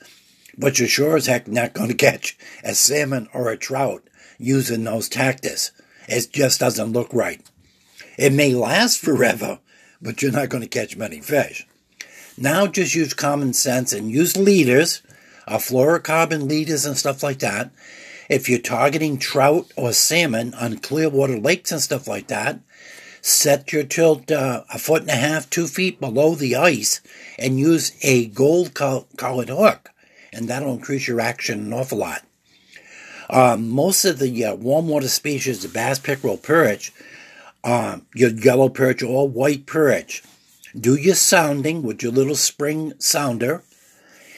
but 0.58 0.78
you're 0.78 0.90
sure 0.90 1.16
as 1.16 1.28
heck 1.28 1.48
not 1.48 1.74
going 1.74 1.88
to 1.88 1.96
catch 1.96 2.38
a 2.66 2.76
salmon 2.76 3.30
or 3.34 3.50
a 3.50 3.56
trout 3.56 4.04
using 4.38 4.84
those 4.84 5.08
tactics. 5.08 5.72
It 6.10 6.34
just 6.34 6.60
doesn't 6.60 6.92
look 6.92 7.14
right. 7.14 7.42
It 8.22 8.34
may 8.34 8.54
last 8.54 9.00
forever, 9.00 9.58
but 10.00 10.22
you're 10.22 10.32
not 10.32 10.50
going 10.50 10.62
to 10.62 10.70
catch 10.70 10.96
many 10.96 11.22
fish. 11.22 11.66
Now 12.38 12.68
just 12.68 12.94
use 12.94 13.16
common 13.16 13.54
sense 13.54 13.94
and 13.94 14.12
use 14.12 14.38
leaders, 14.38 15.02
uh, 15.48 15.58
fluorocarbon 15.58 16.48
leaders 16.48 16.86
and 16.86 16.96
stuff 16.96 17.24
like 17.24 17.40
that. 17.40 17.72
If 18.30 18.48
you're 18.48 18.60
targeting 18.60 19.18
trout 19.18 19.74
or 19.76 19.92
salmon 19.92 20.54
on 20.54 20.78
clear 20.78 21.10
water 21.10 21.40
lakes 21.40 21.72
and 21.72 21.82
stuff 21.82 22.08
like 22.08 22.28
that, 22.28 22.60
set 23.22 23.74
your 23.74 23.86
tilt 23.86 24.32
uh, 24.32 24.66
a 24.72 24.78
foot 24.78 25.02
and 25.02 25.10
a 25.10 25.16
half, 25.16 25.50
two 25.50 25.66
feet 25.66 26.00
below 26.00 26.36
the 26.36 26.56
ice, 26.56 27.02
and 27.40 27.60
use 27.60 27.92
a 28.04 28.28
gold 28.28 28.76
colored 28.76 29.50
hook, 29.50 29.90
and 30.32 30.48
that'll 30.48 30.76
increase 30.76 31.08
your 31.08 31.20
action 31.20 31.62
an 31.62 31.74
awful 31.74 31.98
lot. 31.98 32.22
Uh, 33.32 33.58
most 33.58 34.06
of 34.06 34.20
the 34.20 34.46
uh, 34.46 34.54
warm 34.54 34.88
water 34.90 35.08
species, 35.08 35.64
the 35.64 35.70
bass, 35.70 35.98
pickerel, 35.98 36.38
perch, 36.38 36.94
uh, 37.64 38.00
your 38.16 38.30
yellow 38.30 38.70
perch 38.70 39.04
or 39.04 39.28
white 39.28 39.66
perch, 39.66 40.24
do 40.80 40.96
your 40.96 41.16
sounding 41.16 41.84
with 41.84 42.02
your 42.02 42.12
little 42.12 42.36
spring 42.36 42.94
sounder, 42.98 43.64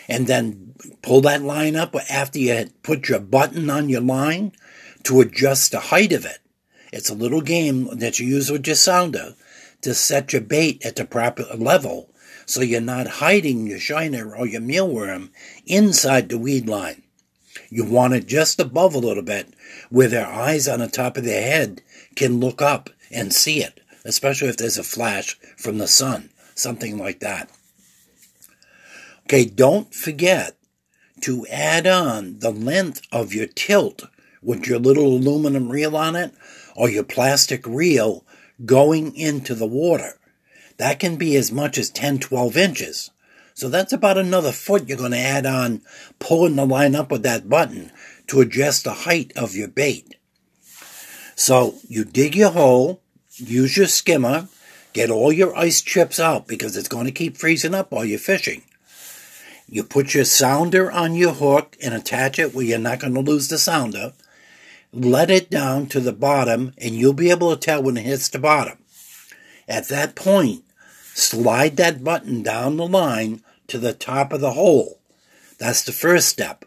and 0.07 0.28
then 0.28 0.74
pull 1.01 1.21
that 1.21 1.41
line 1.41 1.76
up 1.76 1.95
after 2.09 2.39
you 2.39 2.69
put 2.82 3.07
your 3.07 3.19
button 3.19 3.69
on 3.69 3.89
your 3.89 4.01
line 4.01 4.51
to 5.03 5.21
adjust 5.21 5.71
the 5.71 5.80
height 5.80 6.11
of 6.11 6.26
it. 6.26 6.39
It's 6.91 7.09
a 7.09 7.15
little 7.15 7.41
game 7.41 7.89
that 7.97 8.19
you 8.19 8.28
use 8.28 8.51
with 8.51 8.67
your 8.67 8.76
sounder 8.76 9.36
to 9.82 9.93
set 9.93 10.34
your 10.34 10.41
bait 10.41 10.86
at 10.86 10.95
the 10.95 11.05
proper 11.05 11.43
level 11.55 12.09
so 12.45 12.61
you're 12.61 12.82
not 12.82 13.07
hiding 13.07 13.67
your 13.67 13.80
shiner 13.80 14.36
or 14.36 14.45
your 14.45 14.61
mealworm 14.61 15.30
inside 15.65 16.30
the 16.30 16.38
weed 16.38 16.67
line. 16.67 17.03
You 17.69 17.86
want 17.86 18.13
it 18.13 18.28
just 18.28 18.59
above 18.59 18.93
a 18.95 18.99
little 18.99 19.24
bit 19.24 19.53
where 19.89 20.07
their 20.07 20.28
eyes 20.28 20.67
on 20.67 20.80
the 20.80 20.88
top 20.88 21.17
of 21.17 21.24
their 21.24 21.41
head 21.41 21.82
can 22.15 22.39
look 22.39 22.61
up 22.61 22.89
and 23.14 23.34
see 23.34 23.61
it, 23.61 23.80
especially 24.03 24.49
if 24.49 24.57
there's 24.57 24.78
a 24.78 24.84
flash 24.84 25.38
from 25.57 25.78
the 25.78 25.88
sun, 25.88 26.30
something 26.55 26.97
like 26.97 27.20
that. 27.20 27.49
Okay, 29.26 29.45
don't 29.45 29.93
forget 29.93 30.57
to 31.22 31.47
add 31.47 31.88
on 31.88 32.39
the 32.39 32.51
length 32.51 33.01
of 33.11 33.34
your 33.34 33.47
tilt 33.47 34.03
with 34.41 34.68
your 34.68 34.80
little 34.80 35.07
aluminum 35.07 35.70
reel 35.70 35.95
on 35.95 36.16
it 36.16 36.34
or 36.76 36.89
your 36.89 37.03
plastic 37.03 37.66
reel 37.66 38.26
going 38.66 39.16
into 39.16 39.55
the 39.55 39.66
water. 39.66 40.14
That 40.78 40.99
can 40.99 41.16
be 41.16 41.36
as 41.36 41.51
much 41.51 41.78
as 41.78 41.89
10, 41.89 42.20
12 42.20 42.57
inches. 42.57 43.11
So 43.53 43.70
that's 43.70 43.93
about 43.93 44.18
another 44.18 44.51
foot 44.51 44.89
you're 44.89 44.97
going 44.97 45.11
to 45.11 45.18
add 45.18 45.45
on 45.45 45.82
pulling 46.20 46.55
the 46.55 46.66
line 46.66 46.95
up 46.95 47.11
with 47.11 47.24
that 47.24 47.47
button 47.47 47.91
to 48.28 48.41
adjust 48.41 48.84
the 48.84 48.93
height 48.93 49.32
of 49.36 49.55
your 49.55 49.68
bait. 49.68 50.16
So 51.36 51.76
you 51.88 52.03
dig 52.03 52.36
your 52.36 52.51
hole, 52.51 53.01
use 53.38 53.77
your 53.77 53.88
skimmer, 53.88 54.47
get 54.93 55.09
all 55.09 55.31
your 55.31 55.55
ice 55.55 55.81
chips 55.81 56.19
out 56.19 56.47
because 56.47 56.77
it's 56.77 56.88
going 56.88 57.05
to 57.05 57.11
keep 57.11 57.38
freezing 57.38 57.73
up 57.73 57.91
while 57.91 58.05
you're 58.05 58.19
fishing. 58.19 58.63
You 59.67 59.84
put 59.84 60.13
your 60.13 60.25
sounder 60.25 60.91
on 60.91 61.15
your 61.15 61.34
hook 61.34 61.77
and 61.81 61.93
attach 61.93 62.38
it 62.38 62.53
where 62.53 62.65
you're 62.65 62.79
not 62.79 62.99
going 62.99 63.13
to 63.13 63.21
lose 63.21 63.47
the 63.47 63.57
sounder. 63.57 64.13
Let 64.91 65.31
it 65.31 65.49
down 65.49 65.88
to 65.88 65.99
the 65.99 66.13
bottom 66.13 66.73
and 66.77 66.93
you'll 66.93 67.13
be 67.13 67.31
able 67.31 67.55
to 67.55 67.59
tell 67.59 67.81
when 67.81 67.97
it 67.97 68.05
hits 68.05 68.29
the 68.29 68.39
bottom. 68.39 68.77
At 69.67 69.88
that 69.88 70.15
point, 70.15 70.63
slide 71.13 71.77
that 71.77 72.03
button 72.03 72.43
down 72.43 72.77
the 72.77 72.88
line 72.88 73.41
to 73.67 73.79
the 73.79 73.93
top 73.93 74.34
of 74.34 74.41
the 74.41 74.51
hole. 74.51 74.99
That's 75.57 75.84
the 75.84 75.91
first 75.91 76.27
step. 76.27 76.65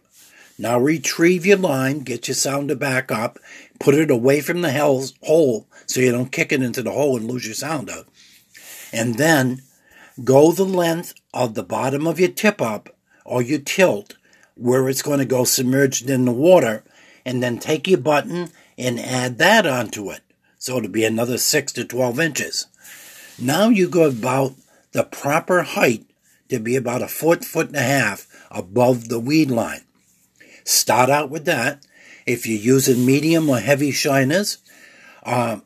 Now 0.59 0.79
retrieve 0.79 1.45
your 1.45 1.59
line, 1.59 2.01
get 2.01 2.29
your 2.29 2.35
sounder 2.35 2.75
back 2.75 3.13
up, 3.13 3.39
put 3.79 3.95
it 3.95 4.11
away 4.11 4.41
from 4.41 4.63
the 4.63 4.73
hole 4.73 5.67
so 5.87 6.01
you 6.01 6.13
don't 6.13 6.33
kick 6.33 6.53
it 6.53 6.63
into 6.63 6.83
the 6.83 6.93
hole 6.93 7.17
and 7.17 7.27
lose 7.27 7.47
your 7.47 7.55
sounder. 7.55 8.05
And 8.93 9.17
then 9.17 9.63
go 10.23 10.53
the 10.53 10.65
length 10.65 11.15
of 11.33 11.55
the 11.55 11.63
bottom 11.63 12.07
of 12.07 12.21
your 12.21 12.29
tip 12.29 12.61
up 12.61 12.91
or 13.25 13.43
your 13.43 13.61
tilt 13.61 14.17
where 14.55 14.89
it's 14.89 15.03
going 15.03 15.19
to 15.19 15.25
go 15.25 15.45
submerged 15.45 16.09
in 16.09 16.25
the 16.25 16.33
water 16.33 16.83
and 17.25 17.43
then 17.43 17.59
take 17.59 17.87
your 17.87 17.99
button 17.99 18.51
and 18.79 18.99
add 18.99 19.39
that 19.39 19.67
onto 19.67 20.11
it. 20.11 20.21
So 20.59 20.79
it'll 20.79 20.91
be 20.91 21.05
another 21.05 21.39
6 21.39 21.73
to 21.75 21.85
12 21.85 22.21
inches. 22.21 22.67
Now 23.39 23.69
you 23.69 23.89
go 23.89 24.09
about 24.09 24.55
the 24.93 25.05
proper 25.05 25.63
height 25.63 26.07
to 26.49 26.59
be 26.59 26.77
about 26.77 27.03
a 27.03 27.09
foot, 27.09 27.45
foot 27.45 27.69
and 27.69 27.77
a 27.77 27.83
half 27.83 28.27
above 28.51 29.09
the 29.09 29.21
weed 29.21 29.51
line. 29.51 29.83
Start 30.65 31.11
out 31.11 31.31
with 31.31 31.45
that. 31.45 31.85
If 32.25 32.47
you're 32.47 32.59
using 32.59 33.05
medium 33.05 33.49
or 33.49 33.59
heavy 33.59 33.93
shiners, 33.93 34.59
uh, 35.23 35.61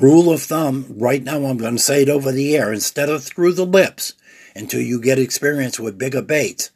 rule 0.00 0.32
of 0.32 0.42
thumb, 0.42 0.86
right 0.88 1.22
now 1.22 1.44
I'm 1.44 1.58
going 1.58 1.76
to 1.76 1.82
say 1.82 2.02
it 2.02 2.08
over 2.08 2.32
the 2.32 2.56
air, 2.56 2.72
instead 2.72 3.08
of 3.08 3.22
through 3.22 3.52
the 3.52 3.66
lips 3.66 4.14
until 4.54 4.80
you 4.80 5.00
get 5.00 5.18
experience 5.18 5.80
with 5.80 5.98
bigger 5.98 6.22
baits, 6.22 6.70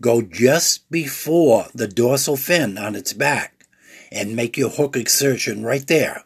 go 0.00 0.22
just 0.22 0.90
before 0.90 1.66
the 1.74 1.88
dorsal 1.88 2.36
fin 2.36 2.78
on 2.78 2.94
its 2.94 3.12
back 3.12 3.66
and 4.12 4.36
make 4.36 4.56
your 4.56 4.70
hook 4.70 4.96
exertion 4.96 5.64
right 5.64 5.86
there. 5.86 6.24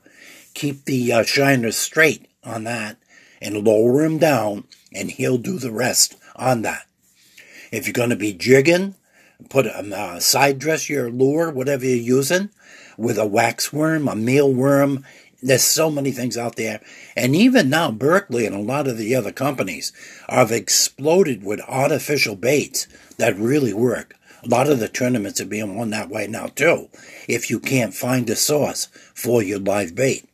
Keep 0.54 0.84
the 0.84 1.12
uh, 1.12 1.22
shiner 1.24 1.72
straight 1.72 2.28
on 2.44 2.64
that 2.64 2.96
and 3.42 3.64
lower 3.64 4.04
him 4.04 4.18
down, 4.18 4.64
and 4.92 5.10
he'll 5.10 5.38
do 5.38 5.58
the 5.58 5.72
rest 5.72 6.16
on 6.36 6.62
that. 6.62 6.86
If 7.72 7.86
you're 7.86 7.92
going 7.92 8.10
to 8.10 8.16
be 8.16 8.32
jigging, 8.32 8.94
put 9.48 9.66
a 9.66 9.78
uh, 9.78 10.20
side 10.20 10.58
dress 10.58 10.88
your 10.88 11.10
lure, 11.10 11.50
whatever 11.50 11.84
you're 11.84 11.96
using, 11.96 12.50
with 12.96 13.18
a 13.18 13.26
wax 13.26 13.72
worm, 13.72 14.08
a 14.08 14.12
mealworm. 14.12 15.04
There's 15.44 15.62
so 15.62 15.90
many 15.90 16.10
things 16.10 16.38
out 16.38 16.56
there. 16.56 16.80
And 17.14 17.36
even 17.36 17.68
now, 17.68 17.90
Berkley 17.90 18.46
and 18.46 18.56
a 18.56 18.60
lot 18.60 18.88
of 18.88 18.96
the 18.96 19.14
other 19.14 19.30
companies 19.30 19.92
have 20.26 20.50
exploded 20.50 21.44
with 21.44 21.60
artificial 21.68 22.34
baits 22.34 22.88
that 23.18 23.36
really 23.36 23.74
work. 23.74 24.16
A 24.42 24.48
lot 24.48 24.70
of 24.70 24.78
the 24.78 24.88
tournaments 24.88 25.42
are 25.42 25.46
being 25.46 25.76
won 25.76 25.90
that 25.90 26.08
way 26.08 26.26
now, 26.26 26.46
too, 26.46 26.88
if 27.28 27.50
you 27.50 27.60
can't 27.60 27.92
find 27.92 28.28
a 28.30 28.36
source 28.36 28.86
for 29.14 29.42
your 29.42 29.58
live 29.58 29.94
bait. 29.94 30.26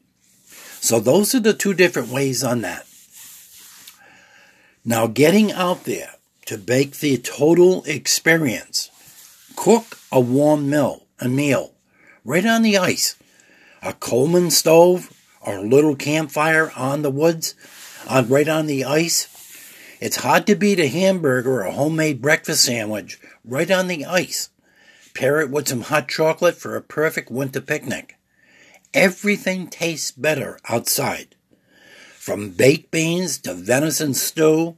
So, 0.80 1.00
those 1.00 1.34
are 1.34 1.40
the 1.40 1.54
two 1.54 1.74
different 1.74 2.08
ways 2.08 2.44
on 2.44 2.60
that. 2.60 2.86
Now, 4.84 5.08
getting 5.08 5.50
out 5.50 5.84
there 5.84 6.14
to 6.46 6.56
bake 6.56 7.00
the 7.00 7.16
total 7.18 7.82
experience, 7.82 8.90
cook 9.56 9.98
a 10.12 10.20
warm 10.20 10.70
meal, 10.70 11.06
a 11.18 11.28
meal, 11.28 11.72
right 12.24 12.46
on 12.46 12.62
the 12.62 12.78
ice. 12.78 13.16
A 13.82 13.94
Coleman 13.94 14.50
stove 14.50 15.12
or 15.40 15.58
a 15.58 15.62
little 15.62 15.96
campfire 15.96 16.70
on 16.76 17.02
the 17.02 17.10
woods, 17.10 17.54
on 18.08 18.28
right 18.28 18.48
on 18.48 18.66
the 18.66 18.84
ice. 18.84 19.28
It's 20.00 20.16
hard 20.16 20.46
to 20.46 20.54
beat 20.54 20.78
a 20.78 20.86
hamburger 20.86 21.60
or 21.60 21.62
a 21.62 21.72
homemade 21.72 22.20
breakfast 22.20 22.64
sandwich 22.64 23.18
right 23.44 23.70
on 23.70 23.88
the 23.88 24.04
ice. 24.04 24.50
Pair 25.14 25.40
it 25.40 25.50
with 25.50 25.68
some 25.68 25.82
hot 25.82 26.08
chocolate 26.08 26.56
for 26.56 26.76
a 26.76 26.82
perfect 26.82 27.30
winter 27.30 27.60
picnic. 27.60 28.16
Everything 28.92 29.66
tastes 29.66 30.10
better 30.10 30.58
outside. 30.68 31.36
From 32.14 32.50
baked 32.50 32.90
beans 32.90 33.38
to 33.38 33.54
venison 33.54 34.14
stew. 34.14 34.76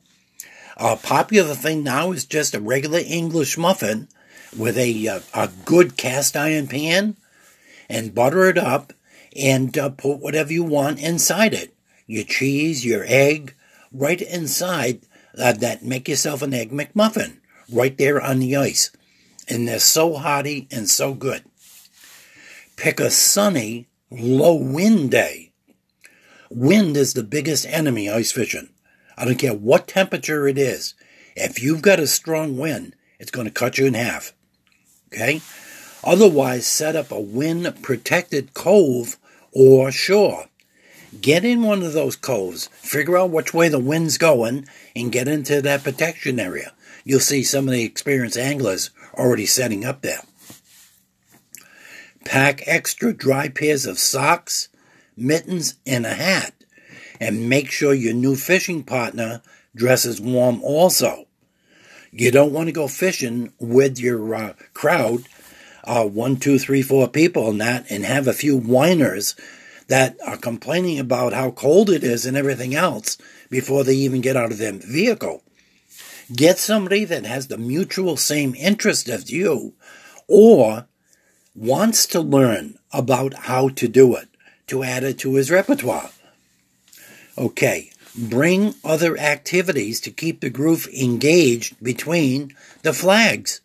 A 0.76 0.96
popular 0.96 1.54
thing 1.54 1.82
now 1.82 2.12
is 2.12 2.24
just 2.24 2.54
a 2.54 2.60
regular 2.60 3.00
English 3.04 3.58
muffin 3.58 4.08
with 4.56 4.76
a, 4.78 5.06
a, 5.06 5.16
uh, 5.16 5.20
a 5.34 5.50
good 5.64 5.96
cast 5.96 6.36
iron 6.36 6.66
pan 6.66 7.16
and 7.88 8.14
butter 8.14 8.44
it 8.48 8.58
up 8.58 8.92
and 9.36 9.76
uh, 9.76 9.90
put 9.90 10.18
whatever 10.18 10.52
you 10.52 10.64
want 10.64 11.00
inside 11.00 11.54
it. 11.54 11.74
Your 12.06 12.24
cheese, 12.24 12.84
your 12.84 13.04
egg, 13.06 13.54
right 13.92 14.20
inside 14.20 15.00
uh, 15.38 15.52
that. 15.52 15.84
Make 15.84 16.08
yourself 16.08 16.42
an 16.42 16.54
egg 16.54 16.70
McMuffin 16.70 17.38
right 17.70 17.96
there 17.96 18.20
on 18.20 18.38
the 18.38 18.56
ice. 18.56 18.90
And 19.48 19.66
they're 19.66 19.78
so 19.78 20.14
hearty 20.14 20.68
and 20.70 20.88
so 20.88 21.14
good. 21.14 21.44
Pick 22.76 23.00
a 23.00 23.10
sunny, 23.10 23.88
low 24.10 24.54
wind 24.54 25.10
day 25.10 25.52
Wind 26.54 26.98
is 26.98 27.14
the 27.14 27.22
biggest 27.22 27.64
enemy 27.66 28.10
ice 28.10 28.30
fishing. 28.30 28.68
I 29.16 29.24
don't 29.24 29.38
care 29.38 29.54
what 29.54 29.88
temperature 29.88 30.46
it 30.46 30.58
is. 30.58 30.94
If 31.34 31.62
you've 31.62 31.80
got 31.80 31.98
a 31.98 32.06
strong 32.06 32.58
wind, 32.58 32.94
it's 33.18 33.30
going 33.30 33.46
to 33.46 33.50
cut 33.50 33.78
you 33.78 33.86
in 33.86 33.94
half. 33.94 34.34
Okay? 35.12 35.40
Otherwise, 36.04 36.66
set 36.66 36.96
up 36.96 37.10
a 37.10 37.20
wind 37.20 37.82
protected 37.82 38.54
cove 38.54 39.16
or 39.52 39.92
shore. 39.92 40.46
Get 41.20 41.44
in 41.44 41.62
one 41.62 41.82
of 41.82 41.92
those 41.92 42.16
coves, 42.16 42.68
figure 42.68 43.18
out 43.18 43.30
which 43.30 43.52
way 43.52 43.68
the 43.68 43.78
wind's 43.78 44.18
going, 44.18 44.66
and 44.96 45.12
get 45.12 45.28
into 45.28 45.60
that 45.60 45.84
protection 45.84 46.40
area. 46.40 46.72
You'll 47.04 47.20
see 47.20 47.42
some 47.42 47.68
of 47.68 47.72
the 47.72 47.84
experienced 47.84 48.38
anglers 48.38 48.90
already 49.14 49.46
setting 49.46 49.84
up 49.84 50.02
there. 50.02 50.22
Pack 52.24 52.62
extra 52.66 53.12
dry 53.12 53.48
pairs 53.48 53.84
of 53.84 53.98
socks, 53.98 54.68
mittens, 55.16 55.74
and 55.86 56.06
a 56.06 56.14
hat. 56.14 56.54
And 57.20 57.48
make 57.48 57.70
sure 57.70 57.94
your 57.94 58.14
new 58.14 58.34
fishing 58.34 58.82
partner 58.82 59.42
dresses 59.74 60.20
warm 60.20 60.62
also. 60.62 61.26
You 62.10 62.30
don't 62.30 62.52
want 62.52 62.68
to 62.68 62.72
go 62.72 62.88
fishing 62.88 63.52
with 63.58 63.98
your 63.98 64.34
uh, 64.34 64.52
crowd, 64.74 65.24
uh, 65.84 66.04
one, 66.06 66.36
two, 66.36 66.58
three, 66.58 66.82
four 66.82 67.08
people, 67.08 67.50
and 67.50 67.60
that, 67.60 67.90
and 67.90 68.04
have 68.04 68.26
a 68.26 68.32
few 68.32 68.56
whiners 68.56 69.34
that 69.88 70.16
are 70.26 70.36
complaining 70.36 70.98
about 70.98 71.32
how 71.32 71.50
cold 71.50 71.90
it 71.90 72.04
is 72.04 72.24
and 72.24 72.36
everything 72.36 72.74
else 72.74 73.18
before 73.50 73.84
they 73.84 73.94
even 73.94 74.20
get 74.20 74.36
out 74.36 74.52
of 74.52 74.58
their 74.58 74.72
vehicle. 74.72 75.42
Get 76.34 76.58
somebody 76.58 77.04
that 77.04 77.26
has 77.26 77.48
the 77.48 77.58
mutual 77.58 78.16
same 78.16 78.54
interest 78.54 79.08
as 79.08 79.30
you 79.30 79.74
or 80.28 80.86
wants 81.54 82.06
to 82.06 82.20
learn 82.20 82.78
about 82.92 83.34
how 83.34 83.68
to 83.68 83.88
do 83.88 84.14
it 84.16 84.28
to 84.68 84.82
add 84.82 85.04
it 85.04 85.18
to 85.18 85.34
his 85.34 85.50
repertoire. 85.50 86.10
Okay, 87.36 87.90
bring 88.16 88.74
other 88.84 89.18
activities 89.18 90.00
to 90.00 90.10
keep 90.10 90.40
the 90.40 90.50
group 90.50 90.86
engaged 90.88 91.82
between 91.82 92.54
the 92.82 92.92
flags. 92.92 93.60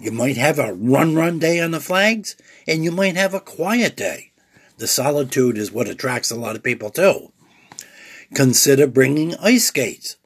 You 0.00 0.12
might 0.12 0.38
have 0.38 0.58
a 0.58 0.72
run 0.72 1.14
run 1.14 1.38
day 1.38 1.60
on 1.60 1.72
the 1.72 1.80
flags, 1.80 2.34
and 2.66 2.82
you 2.82 2.90
might 2.90 3.16
have 3.16 3.34
a 3.34 3.40
quiet 3.40 3.96
day. 3.96 4.32
The 4.78 4.86
solitude 4.86 5.58
is 5.58 5.70
what 5.70 5.90
attracts 5.90 6.30
a 6.30 6.36
lot 6.36 6.56
of 6.56 6.62
people 6.62 6.88
too. 6.88 7.32
Consider 8.32 8.86
bringing 8.86 9.34
ice 9.36 9.66
skates, 9.66 10.16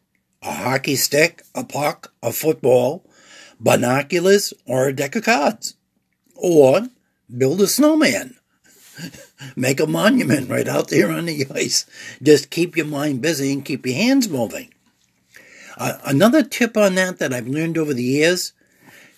a 0.42 0.52
hockey 0.52 0.94
stick, 0.94 1.42
a 1.56 1.64
puck, 1.64 2.12
a 2.22 2.30
football, 2.30 3.04
binoculars, 3.58 4.54
or 4.64 4.86
a 4.86 4.92
deck 4.92 5.16
of 5.16 5.24
cards. 5.24 5.74
Or 6.36 6.88
build 7.36 7.60
a 7.60 7.66
snowman. 7.66 8.36
Make 9.56 9.80
a 9.80 9.88
monument 9.88 10.48
right 10.48 10.68
out 10.68 10.88
there 10.88 11.10
on 11.10 11.24
the 11.24 11.46
ice. 11.52 11.84
Just 12.22 12.50
keep 12.50 12.76
your 12.76 12.86
mind 12.86 13.22
busy 13.22 13.52
and 13.52 13.64
keep 13.64 13.84
your 13.84 13.96
hands 13.96 14.28
moving. 14.28 14.72
Uh, 15.76 15.98
another 16.04 16.44
tip 16.44 16.76
on 16.76 16.94
that 16.94 17.18
that 17.18 17.32
I've 17.32 17.48
learned 17.48 17.76
over 17.76 17.92
the 17.92 18.04
years 18.04 18.52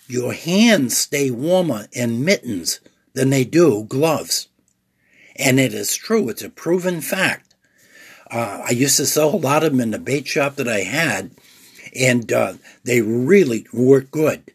your 0.07 0.33
hands 0.33 0.97
stay 0.97 1.29
warmer 1.31 1.87
in 1.91 2.23
mittens 2.23 2.79
than 3.13 3.29
they 3.29 3.43
do 3.43 3.83
gloves. 3.83 4.47
And 5.35 5.59
it 5.59 5.73
is 5.73 5.95
true, 5.95 6.29
it's 6.29 6.41
a 6.43 6.49
proven 6.49 7.01
fact. 7.01 7.55
Uh, 8.29 8.63
I 8.67 8.71
used 8.71 8.97
to 8.97 9.05
sell 9.05 9.33
a 9.33 9.37
lot 9.37 9.63
of 9.63 9.71
them 9.71 9.79
in 9.79 9.91
the 9.91 9.99
bait 9.99 10.27
shop 10.27 10.55
that 10.55 10.67
I 10.67 10.81
had, 10.81 11.31
and 11.95 12.31
uh, 12.31 12.53
they 12.83 13.01
really 13.01 13.65
work 13.71 14.11
good. 14.11 14.51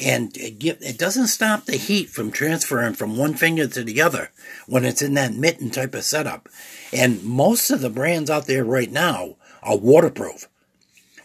And 0.00 0.36
it, 0.36 0.62
it 0.82 0.98
doesn't 0.98 1.28
stop 1.28 1.64
the 1.64 1.76
heat 1.76 2.10
from 2.10 2.32
transferring 2.32 2.94
from 2.94 3.16
one 3.16 3.34
finger 3.34 3.66
to 3.68 3.84
the 3.84 4.02
other 4.02 4.30
when 4.66 4.84
it's 4.84 5.02
in 5.02 5.14
that 5.14 5.34
mitten 5.34 5.70
type 5.70 5.94
of 5.94 6.04
setup. 6.04 6.48
And 6.92 7.22
most 7.22 7.70
of 7.70 7.80
the 7.80 7.90
brands 7.90 8.28
out 8.28 8.46
there 8.46 8.64
right 8.64 8.90
now 8.90 9.36
are 9.62 9.76
waterproof. 9.76 10.48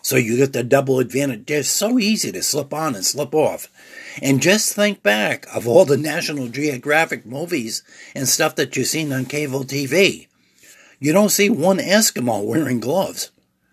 So 0.10 0.16
you 0.16 0.38
get 0.38 0.54
the 0.54 0.64
double 0.64 0.98
advantage. 0.98 1.46
They're 1.46 1.62
so 1.62 2.00
easy 2.00 2.32
to 2.32 2.42
slip 2.42 2.74
on 2.74 2.96
and 2.96 3.06
slip 3.06 3.36
off. 3.36 3.68
And 4.24 4.42
just 4.42 4.74
think 4.74 5.04
back 5.04 5.46
of 5.54 5.68
all 5.68 5.86
the 5.86 5.98
National 5.98 6.48
Geographic 6.48 7.28
movies 7.28 7.84
and 8.16 8.28
stuff 8.28 8.56
that 8.56 8.76
you've 8.76 8.88
seen 8.88 9.14
on 9.14 9.26
cable 9.26 9.64
TV. 9.64 10.26
You 11.00 11.14
don't 11.14 11.30
see 11.30 11.48
one 11.48 11.78
Eskimo 11.78 12.44
wearing 12.44 12.80
gloves. 12.80 13.30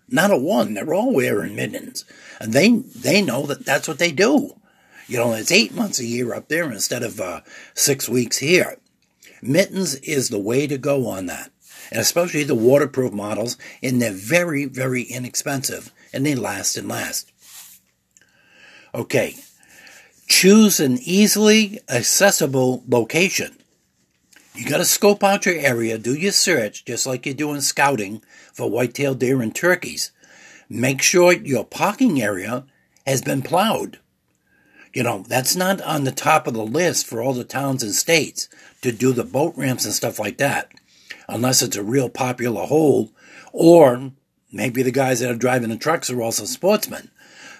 Not 0.09 0.29
a 0.29 0.37
one. 0.37 0.75
They're 0.75 0.93
all 0.93 1.11
wearing 1.11 1.55
mittens. 1.55 2.05
And 2.39 2.53
they, 2.53 2.69
they 2.69 3.23
know 3.23 3.47
that 3.47 3.65
that's 3.65 3.87
what 3.87 3.97
they 3.97 4.11
do. 4.11 4.57
You 5.07 5.17
know, 5.17 5.33
it's 5.33 5.51
eight 5.51 5.73
months 5.73 5.99
a 5.99 6.05
year 6.05 6.35
up 6.35 6.49
there 6.49 6.71
instead 6.71 7.01
of 7.01 7.19
uh, 7.19 7.41
six 7.73 8.07
weeks 8.07 8.37
here. 8.37 8.77
Mittens 9.41 9.95
is 9.95 10.29
the 10.29 10.37
way 10.37 10.67
to 10.67 10.77
go 10.77 11.07
on 11.07 11.25
that. 11.25 11.49
And 11.89 11.99
especially 11.99 12.43
the 12.43 12.53
waterproof 12.53 13.11
models, 13.11 13.57
and 13.81 13.99
they're 13.99 14.11
very, 14.11 14.65
very 14.65 15.01
inexpensive, 15.01 15.91
and 16.13 16.25
they 16.25 16.35
last 16.35 16.77
and 16.77 16.87
last. 16.87 17.31
Okay, 18.95 19.35
choose 20.27 20.79
an 20.79 20.97
easily 21.01 21.79
accessible 21.89 22.83
location. 22.87 23.57
You 24.55 24.67
got 24.67 24.77
to 24.77 24.85
scope 24.85 25.23
out 25.23 25.45
your 25.45 25.55
area, 25.55 25.99
do 25.99 26.15
your 26.15 26.31
search, 26.31 26.83
just 26.83 27.05
like 27.05 27.25
you're 27.25 27.35
doing 27.35 27.61
scouting 27.61 28.23
for 28.53 28.69
white-tailed 28.69 29.19
deer 29.19 29.41
and 29.41 29.53
turkeys. 29.53 30.11
Make 30.67 31.01
sure 31.01 31.31
your 31.31 31.63
parking 31.63 32.21
area 32.21 32.65
has 33.05 33.21
been 33.21 33.43
plowed. 33.43 33.99
You 34.93 35.03
know, 35.03 35.23
that's 35.27 35.55
not 35.55 35.79
on 35.81 36.05
the 36.05 36.11
top 36.11 36.47
of 36.47 36.55
the 36.55 36.65
list 36.65 37.05
for 37.05 37.21
all 37.21 37.33
the 37.33 37.43
towns 37.43 37.83
and 37.83 37.93
states 37.93 38.49
to 38.81 38.91
do 38.91 39.13
the 39.13 39.23
boat 39.23 39.53
ramps 39.55 39.85
and 39.85 39.93
stuff 39.93 40.17
like 40.17 40.39
that, 40.39 40.71
unless 41.27 41.61
it's 41.61 41.77
a 41.77 41.83
real 41.83 42.09
popular 42.09 42.65
hole, 42.65 43.11
or 43.53 44.11
maybe 44.51 44.83
the 44.83 44.91
guys 44.91 45.19
that 45.19 45.31
are 45.31 45.35
driving 45.35 45.69
the 45.69 45.77
trucks 45.77 46.09
are 46.09 46.21
also 46.21 46.45
sportsmen. 46.45 47.09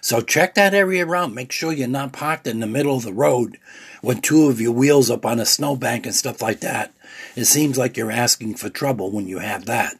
So 0.01 0.21
check 0.21 0.55
that 0.55 0.73
area 0.73 1.05
around. 1.05 1.33
Make 1.33 1.51
sure 1.51 1.73
you're 1.73 1.88
not 1.88 2.13
parked 2.13 2.47
in 2.47 2.59
the 2.59 2.67
middle 2.67 2.97
of 2.97 3.03
the 3.03 3.13
road 3.13 3.57
with 4.01 4.21
two 4.21 4.47
of 4.47 4.61
your 4.61 4.71
wheels 4.71 5.09
up 5.09 5.25
on 5.25 5.39
a 5.39 5.45
snowbank 5.45 6.05
and 6.05 6.15
stuff 6.15 6.41
like 6.41 6.59
that. 6.61 6.93
It 7.35 7.45
seems 7.45 7.77
like 7.77 7.97
you're 7.97 8.11
asking 8.11 8.55
for 8.55 8.69
trouble 8.69 9.11
when 9.11 9.27
you 9.27 9.39
have 9.39 9.65
that. 9.65 9.95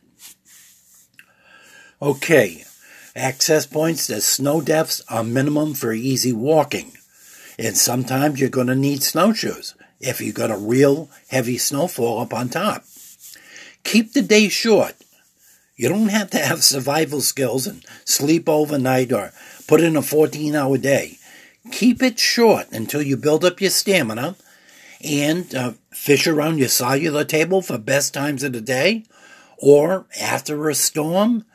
Okay, 2.02 2.64
access 3.16 3.66
points 3.66 4.08
The 4.08 4.22
snow 4.22 4.62
depths 4.62 5.02
are 5.10 5.24
minimum 5.24 5.74
for 5.74 5.94
easy 5.94 6.32
walking. 6.32 6.94
And 7.58 7.76
sometimes 7.76 8.40
you're 8.40 8.50
going 8.50 8.68
to 8.68 8.76
need 8.76 9.02
snowshoes 9.02 9.74
if 10.00 10.22
you've 10.22 10.36
got 10.36 10.52
a 10.52 10.58
real 10.58 11.10
heavy 11.30 11.58
snowfall 11.58 12.20
up 12.20 12.34
on 12.34 12.50
top. 12.50 12.84
Keep 13.84 14.14
the 14.14 14.22
day 14.22 14.48
short. 14.48 14.94
You 15.78 15.88
don't 15.88 16.10
have 16.10 16.30
to 16.32 16.40
have 16.40 16.64
survival 16.64 17.22
skills 17.22 17.66
and 17.66 17.86
sleep 18.04 18.50
overnight 18.50 19.14
or 19.14 19.32
put 19.68 19.80
in 19.80 19.96
a 19.96 20.02
14 20.02 20.56
hour 20.56 20.78
day. 20.78 21.18
Keep 21.72 22.04
it 22.04 22.20
short 22.20 22.68
until 22.72 23.02
you 23.02 23.16
build 23.16 23.46
up 23.46 23.62
your 23.62 23.70
stamina 23.70 24.36
and 25.02 25.54
uh, 25.56 25.74
fish 25.92 26.28
around 26.28 26.58
your 26.58 26.68
solunar 26.68 27.28
table 27.28 27.62
for 27.62 27.78
best 27.78 28.14
times 28.14 28.44
of 28.44 28.52
the 28.52 28.62
day 28.62 29.06
or 29.58 30.06
after 30.20 30.68
a 30.68 30.76
storm 30.76 31.46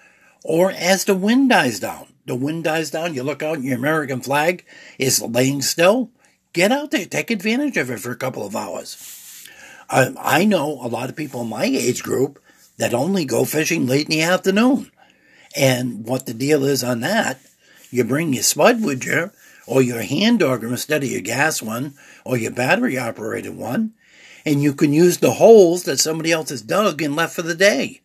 or 0.45 0.71
as 0.71 1.05
the 1.05 1.15
wind 1.15 1.51
dies 1.51 1.81
down 1.81 2.07
the 2.27 2.35
wind 2.35 2.65
dies 2.65 2.91
down, 2.91 3.15
you 3.15 3.23
look 3.23 3.43
out 3.43 3.57
and 3.57 3.65
your 3.65 3.77
American 3.77 4.21
flag 4.21 4.65
is 4.99 5.21
laying 5.21 5.63
still, 5.63 6.11
get 6.53 6.71
out 6.71 6.91
there, 6.91 7.05
take 7.05 7.31
advantage 7.31 7.77
of 7.77 7.91
it 7.91 8.01
for 8.01 8.11
a 8.11 8.17
couple 8.17 8.47
of 8.47 8.55
hours. 8.55 9.49
I 9.95 10.47
know 10.47 10.81
a 10.81 10.89
lot 10.89 11.11
of 11.11 11.17
people 11.17 11.43
in 11.43 11.49
my 11.49 11.65
age 11.65 12.03
group 12.03 12.42
that 12.79 12.95
only 12.95 13.25
go 13.25 13.45
fishing 13.45 13.87
late 13.87 14.07
in 14.07 14.11
the 14.11 14.23
afternoon. 14.23 14.91
And 15.57 16.07
what 16.07 16.27
the 16.27 16.35
deal 16.35 16.65
is 16.65 16.83
on 16.83 17.01
that, 17.01 17.41
you 17.91 18.05
bring 18.05 18.33
your 18.33 18.43
spud 18.43 18.83
with 18.83 19.05
you, 19.05 19.31
or 19.67 19.83
your 19.83 20.03
hand 20.03 20.43
auger 20.43 20.69
instead 20.69 21.05
of 21.05 21.11
your 21.11 21.21
gas 21.21 21.63
one, 21.63 21.95
or 22.25 22.37
your 22.37 22.53
battery 22.53 22.99
operated 22.99 23.57
one, 23.57 23.93
and 24.45 24.63
you 24.63 24.73
can 24.73 24.93
use 24.93 25.19
the 25.19 25.33
holes 25.33 25.85
that 25.85 26.01
somebody 26.01 26.33
else 26.33 26.51
has 26.51 26.63
dug 26.63 27.03
and 27.03 27.15
left 27.15 27.37
for 27.37 27.43
the 27.43 27.55
day. 27.55 28.01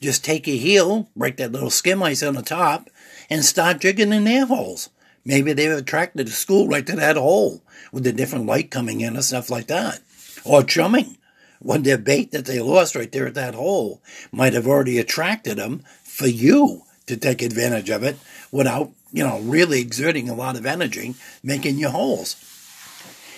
Just 0.00 0.24
take 0.24 0.46
your 0.46 0.56
heel, 0.56 1.08
break 1.16 1.36
that 1.38 1.52
little 1.52 1.70
skim 1.70 2.02
ice 2.02 2.22
on 2.22 2.34
the 2.34 2.42
top, 2.42 2.90
and 3.30 3.44
start 3.44 3.80
jigging 3.80 4.12
in 4.12 4.24
their 4.24 4.46
holes. 4.46 4.90
Maybe 5.24 5.52
they've 5.52 5.70
attracted 5.70 6.26
the 6.26 6.32
school 6.32 6.68
right 6.68 6.86
to 6.86 6.96
that 6.96 7.16
hole 7.16 7.62
with 7.92 8.04
the 8.04 8.12
different 8.12 8.46
light 8.46 8.70
coming 8.70 9.00
in 9.00 9.14
and 9.14 9.24
stuff 9.24 9.48
like 9.50 9.68
that. 9.68 10.00
Or 10.44 10.64
chumming. 10.64 11.16
Their 11.64 11.98
bait 11.98 12.32
that 12.32 12.46
they 12.46 12.60
lost 12.60 12.94
right 12.94 13.10
there 13.10 13.26
at 13.26 13.34
that 13.34 13.54
hole 13.54 14.02
might 14.30 14.52
have 14.52 14.66
already 14.66 14.98
attracted 14.98 15.58
them 15.58 15.82
for 16.02 16.26
you 16.26 16.82
to 17.06 17.16
take 17.16 17.42
advantage 17.42 17.90
of 17.90 18.02
it 18.02 18.16
without, 18.50 18.90
you 19.12 19.24
know, 19.24 19.40
really 19.40 19.80
exerting 19.80 20.28
a 20.28 20.34
lot 20.34 20.56
of 20.56 20.66
energy 20.66 21.14
making 21.42 21.78
your 21.78 21.90
holes. 21.90 22.36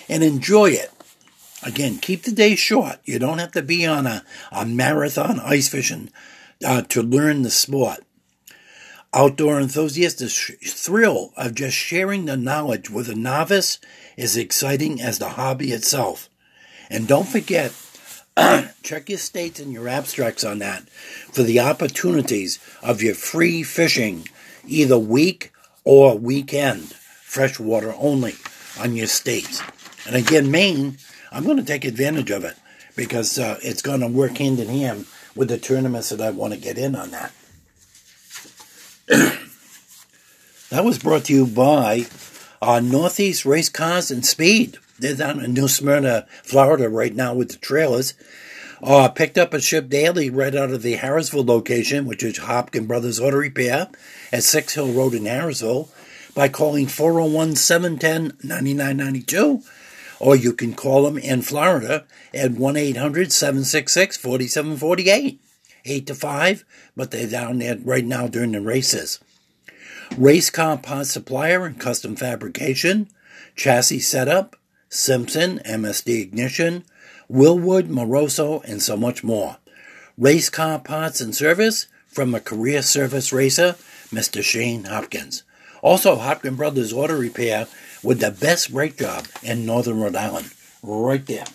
And 0.07 0.23
enjoy 0.23 0.71
it. 0.71 0.91
Again, 1.63 1.97
keep 1.97 2.23
the 2.23 2.31
day 2.31 2.55
short. 2.55 2.99
You 3.05 3.17
don't 3.17 3.39
have 3.39 3.53
to 3.53 3.63
be 3.63 3.85
on 3.85 4.05
a, 4.05 4.23
a 4.51 4.65
marathon 4.65 5.39
ice 5.39 5.67
fishing 5.67 6.11
uh, 6.63 6.83
to 6.83 7.01
learn 7.01 7.41
the 7.41 7.49
sport. 7.49 8.01
Outdoor 9.13 9.59
enthusiasts, 9.59 10.19
the 10.19 10.27
thrill 10.67 11.31
of 11.37 11.55
just 11.55 11.75
sharing 11.75 12.25
the 12.25 12.37
knowledge 12.37 12.89
with 12.89 13.09
a 13.09 13.15
novice 13.15 13.79
is 14.17 14.37
exciting 14.37 15.01
as 15.01 15.19
the 15.19 15.29
hobby 15.29 15.71
itself. 15.71 16.29
And 16.89 17.07
don't 17.07 17.27
forget, 17.27 17.73
check 18.83 19.09
your 19.09 19.17
states 19.17 19.59
and 19.59 19.71
your 19.71 19.87
abstracts 19.87 20.43
on 20.43 20.59
that 20.59 20.89
for 20.89 21.43
the 21.43 21.59
opportunities 21.59 22.59
of 22.83 23.01
your 23.01 23.15
free 23.15 23.63
fishing, 23.63 24.27
either 24.67 24.97
week 24.97 25.51
or 25.83 26.17
weekend, 26.17 26.93
freshwater 26.93 27.93
only 27.97 28.35
on 28.79 28.95
your 28.95 29.07
states. 29.07 29.61
And 30.05 30.15
again, 30.15 30.51
Maine, 30.51 30.97
I'm 31.31 31.45
going 31.45 31.57
to 31.57 31.63
take 31.63 31.85
advantage 31.85 32.31
of 32.31 32.43
it 32.43 32.57
because 32.95 33.39
uh, 33.39 33.57
it's 33.61 33.81
going 33.81 34.01
to 34.01 34.07
work 34.07 34.37
hand 34.37 34.59
in 34.59 34.67
hand 34.67 35.05
with 35.35 35.49
the 35.49 35.57
tournaments 35.57 36.09
that 36.09 36.21
I 36.21 36.31
want 36.31 36.53
to 36.53 36.59
get 36.59 36.77
in 36.77 36.95
on 36.95 37.11
that. 37.11 37.31
that 40.69 40.83
was 40.83 40.99
brought 40.99 41.25
to 41.25 41.33
you 41.33 41.45
by 41.45 42.05
uh, 42.61 42.79
Northeast 42.79 43.45
Race 43.45 43.69
Cars 43.69 44.11
and 44.11 44.25
Speed. 44.25 44.77
They're 44.99 45.15
down 45.15 45.43
in 45.43 45.53
New 45.53 45.67
Smyrna, 45.67 46.25
Florida, 46.43 46.89
right 46.89 47.13
now 47.13 47.33
with 47.33 47.49
the 47.49 47.57
trailers. 47.57 48.13
Uh, 48.83 49.07
picked 49.09 49.37
up 49.37 49.53
and 49.53 49.63
shipped 49.63 49.89
daily 49.89 50.29
right 50.29 50.55
out 50.55 50.71
of 50.71 50.81
the 50.81 50.97
Harrisville 50.97 51.45
location, 51.45 52.05
which 52.05 52.23
is 52.23 52.39
Hopkin 52.39 52.87
Brothers 52.87 53.19
Auto 53.19 53.37
Repair 53.37 53.89
at 54.31 54.43
Six 54.43 54.73
Hill 54.73 54.93
Road 54.93 55.13
in 55.13 55.23
Harrisville, 55.23 55.89
by 56.33 56.49
calling 56.49 56.87
401 56.87 57.55
710 57.55 58.37
9992. 58.43 59.61
Or 60.19 60.35
you 60.35 60.53
can 60.53 60.73
call 60.73 61.03
them 61.03 61.17
in 61.17 61.41
Florida 61.41 62.05
at 62.33 62.51
1 62.51 62.77
800 62.77 63.31
766 63.31 64.17
4748 64.17 65.41
eight 65.85 66.07
to 66.07 66.15
five, 66.15 66.65
but 66.95 67.11
they're 67.11 67.27
down 67.27 67.59
there 67.59 67.77
right 67.77 68.05
now 68.05 68.27
during 68.27 68.51
the 68.51 68.61
races. 68.61 69.19
Race 70.17 70.49
car 70.49 70.77
parts 70.77 71.11
supplier 71.11 71.65
and 71.65 71.79
custom 71.79 72.15
fabrication, 72.15 73.09
chassis 73.55 73.99
setup, 73.99 74.55
Simpson, 74.95 75.59
MSD 75.59 76.21
ignition, 76.21 76.83
Wilwood, 77.29 77.89
Moroso, 77.89 78.63
and 78.63 78.81
so 78.81 78.95
much 78.95 79.23
more. 79.23 79.57
Race 80.17 80.49
car 80.49 80.79
parts 80.79 81.19
and 81.19 81.35
service 81.35 81.87
from 82.07 82.33
a 82.33 82.39
career 82.39 82.81
service 82.81 83.33
racer, 83.33 83.75
Mr. 84.09 84.41
Shane 84.41 84.85
Hopkins. 84.85 85.43
Also, 85.81 86.15
Hopkins 86.15 86.57
Brothers 86.57 86.93
Auto 86.93 87.17
Repair 87.17 87.67
with 88.01 88.21
the 88.21 88.31
best 88.31 88.71
brake 88.71 88.97
job 88.97 89.27
in 89.43 89.65
Northern 89.65 89.99
Rhode 89.99 90.15
Island. 90.15 90.51
Right 90.81 91.25
there. 91.25 91.45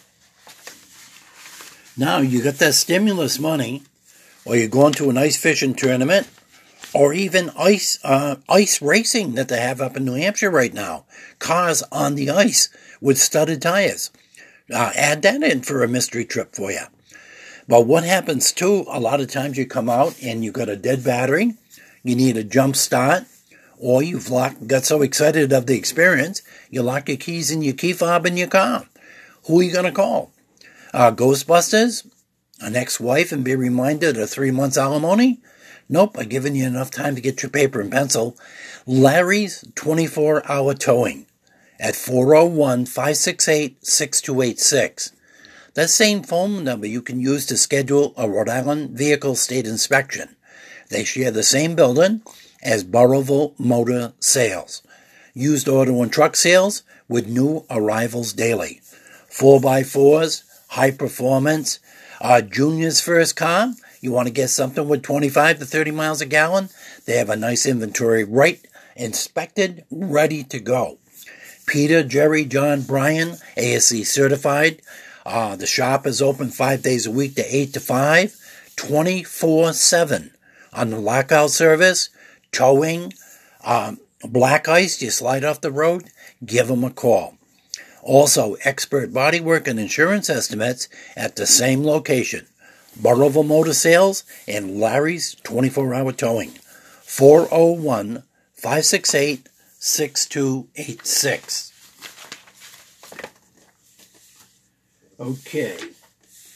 Now, 1.97 2.19
you 2.19 2.43
got 2.43 2.57
that 2.57 2.75
stimulus 2.75 3.39
money, 3.39 3.83
or 4.45 4.57
you're 4.57 4.69
going 4.69 4.93
to 4.95 5.11
an 5.11 5.19
ice 5.19 5.37
fishing 5.37 5.75
tournament, 5.75 6.29
or 6.93 7.13
even 7.13 7.51
ice 7.59 7.99
uh, 8.05 8.37
ice 8.49 8.83
racing 8.83 9.35
that 9.35 9.49
they 9.49 9.61
have 9.61 9.81
up 9.81 9.97
in 9.97 10.05
New 10.05 10.15
Hampshire 10.15 10.51
right 10.51 10.75
now. 10.75 11.05
Cars 11.39 11.83
on 11.93 12.15
the 12.15 12.31
ice 12.31 12.69
with 13.01 13.19
studded 13.19 13.63
tires. 13.63 14.11
Uh, 14.73 14.93
add 14.95 15.23
that 15.23 15.43
in 15.43 15.63
for 15.63 15.83
a 15.83 15.89
mystery 15.89 16.25
trip 16.25 16.55
for 16.55 16.71
you. 16.71 16.85
But 17.67 17.87
what 17.87 18.05
happens 18.05 18.53
too, 18.53 18.85
a 18.89 19.01
lot 19.01 19.21
of 19.21 19.31
times 19.31 19.57
you 19.57 19.67
come 19.67 19.89
out 19.89 20.21
and 20.23 20.45
you 20.45 20.53
got 20.53 20.69
a 20.69 20.77
dead 20.77 21.05
battery, 21.05 21.55
you 22.03 22.17
need 22.17 22.37
a 22.37 22.45
jump 22.45 22.77
start, 22.77 23.25
or 23.79 24.03
you've 24.03 24.29
locked, 24.29 24.67
got 24.67 24.85
so 24.85 25.03
excited 25.03 25.53
of 25.53 25.67
the 25.67 25.77
experience, 25.77 26.43
you 26.71 26.83
lock 26.83 27.09
your 27.09 27.17
keys 27.17 27.51
in 27.51 27.63
your 27.63 27.75
key 27.75 27.93
fob 27.93 28.27
in 28.27 28.37
your 28.37 28.49
car. 28.49 28.87
Who 29.47 29.61
are 29.61 29.63
you 29.63 29.73
going 29.73 29.87
to 29.87 29.93
call? 29.93 30.33
Uh, 30.93 31.13
Ghostbusters? 31.13 32.07
An 32.61 32.77
ex-wife 32.77 33.33
and 33.33 33.43
be 33.43 33.55
reminded 33.55 34.19
of 34.19 34.29
three 34.29 34.51
months 34.51 34.77
alimony? 34.77 35.41
Nope, 35.89 36.17
I've 36.19 36.29
given 36.29 36.55
you 36.55 36.67
enough 36.67 36.91
time 36.91 37.15
to 37.15 37.21
get 37.21 37.43
your 37.43 37.51
paper 37.51 37.81
and 37.81 37.91
pencil. 37.91 38.37
Larry's 38.87 39.65
24 39.77 40.51
hour 40.51 40.75
towing 40.75 41.27
at 41.81 41.97
401 41.97 42.87
568 42.87 43.85
6286. 43.85 45.13
That 45.75 45.89
same 45.89 46.23
phone 46.23 46.63
number 46.63 46.87
you 46.87 47.01
can 47.01 47.21
use 47.21 47.47
to 47.47 47.57
schedule 47.57 48.13
a 48.17 48.29
Rhode 48.29 48.49
Island 48.49 48.91
vehicle 48.91 49.35
state 49.35 49.67
inspection. 49.67 50.37
They 50.91 51.05
share 51.05 51.31
the 51.31 51.43
same 51.43 51.75
building 51.75 52.23
as 52.63 52.85
Burrillville 52.85 53.55
Motor 53.59 54.13
Sales. 54.21 54.83
Used 55.33 55.69
auto 55.69 56.03
and 56.03 56.13
truck 56.13 56.37
sales 56.37 56.83
with 57.09 57.29
new 57.29 57.65
arrivals 57.71 58.33
daily. 58.33 58.81
4x4s, 59.31 60.43
high 60.69 60.91
performance, 60.91 61.79
uh, 62.21 62.43
Junior's 62.43 63.01
first 63.01 63.37
car. 63.37 63.73
You 64.01 64.13
want 64.13 64.29
to 64.29 64.35
get 64.35 64.49
something 64.49 64.89
with 64.89 65.03
25 65.03 65.61
to 65.61 65.65
30 65.65 65.93
miles 65.93 66.21
a 66.21 66.27
gallon? 66.27 66.69
They 67.07 67.17
have 67.17 67.31
a 67.31 67.37
nice 67.37 67.65
inventory 67.65 68.25
right 68.25 68.61
inspected, 68.97 69.85
ready 69.91 70.45
to 70.45 70.61
go. 70.61 70.99
Peter, 71.71 72.03
Jerry, 72.03 72.45
John, 72.45 72.83
Brian, 72.83 73.37
ASE 73.57 74.11
certified. 74.11 74.83
Uh, 75.25 75.55
the 75.55 75.69
shop 75.69 76.05
is 76.05 76.21
open 76.21 76.49
five 76.49 76.83
days 76.83 77.07
a 77.07 77.13
week 77.13 77.37
to 77.37 77.57
8 77.57 77.73
to 77.75 77.81
5, 77.81 78.37
24 78.75 79.73
7. 79.73 80.33
On 80.73 80.91
the 80.91 80.99
lockout 80.99 81.51
service, 81.51 82.09
towing, 82.51 83.13
um, 83.65 84.01
black 84.25 84.67
ice, 84.67 85.01
you 85.01 85.11
slide 85.11 85.45
off 85.45 85.61
the 85.61 85.71
road, 85.71 86.11
give 86.45 86.67
them 86.67 86.83
a 86.83 86.91
call. 86.91 87.37
Also, 88.03 88.55
expert 88.65 89.13
bodywork 89.13 89.69
and 89.69 89.79
insurance 89.79 90.29
estimates 90.29 90.89
at 91.15 91.37
the 91.37 91.47
same 91.47 91.85
location. 91.85 92.49
Burrillville 93.01 93.47
Motor 93.47 93.75
Sales 93.75 94.25
and 94.49 94.81
Larry's 94.81 95.37
24 95.45 95.95
hour 95.95 96.11
towing. 96.11 96.51
401 97.05 98.25
568 98.55 99.50
6286. 99.83 101.73
Okay. 105.19 105.79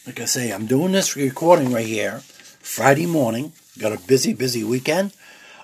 Like 0.06 0.20
I 0.20 0.26
say, 0.26 0.50
I'm 0.52 0.66
doing 0.66 0.92
this 0.92 1.16
recording 1.16 1.72
right 1.72 1.86
here 1.86 2.20
Friday 2.60 3.06
morning. 3.06 3.54
Got 3.78 3.94
a 3.94 4.06
busy, 4.06 4.34
busy 4.34 4.62
weekend. 4.62 5.14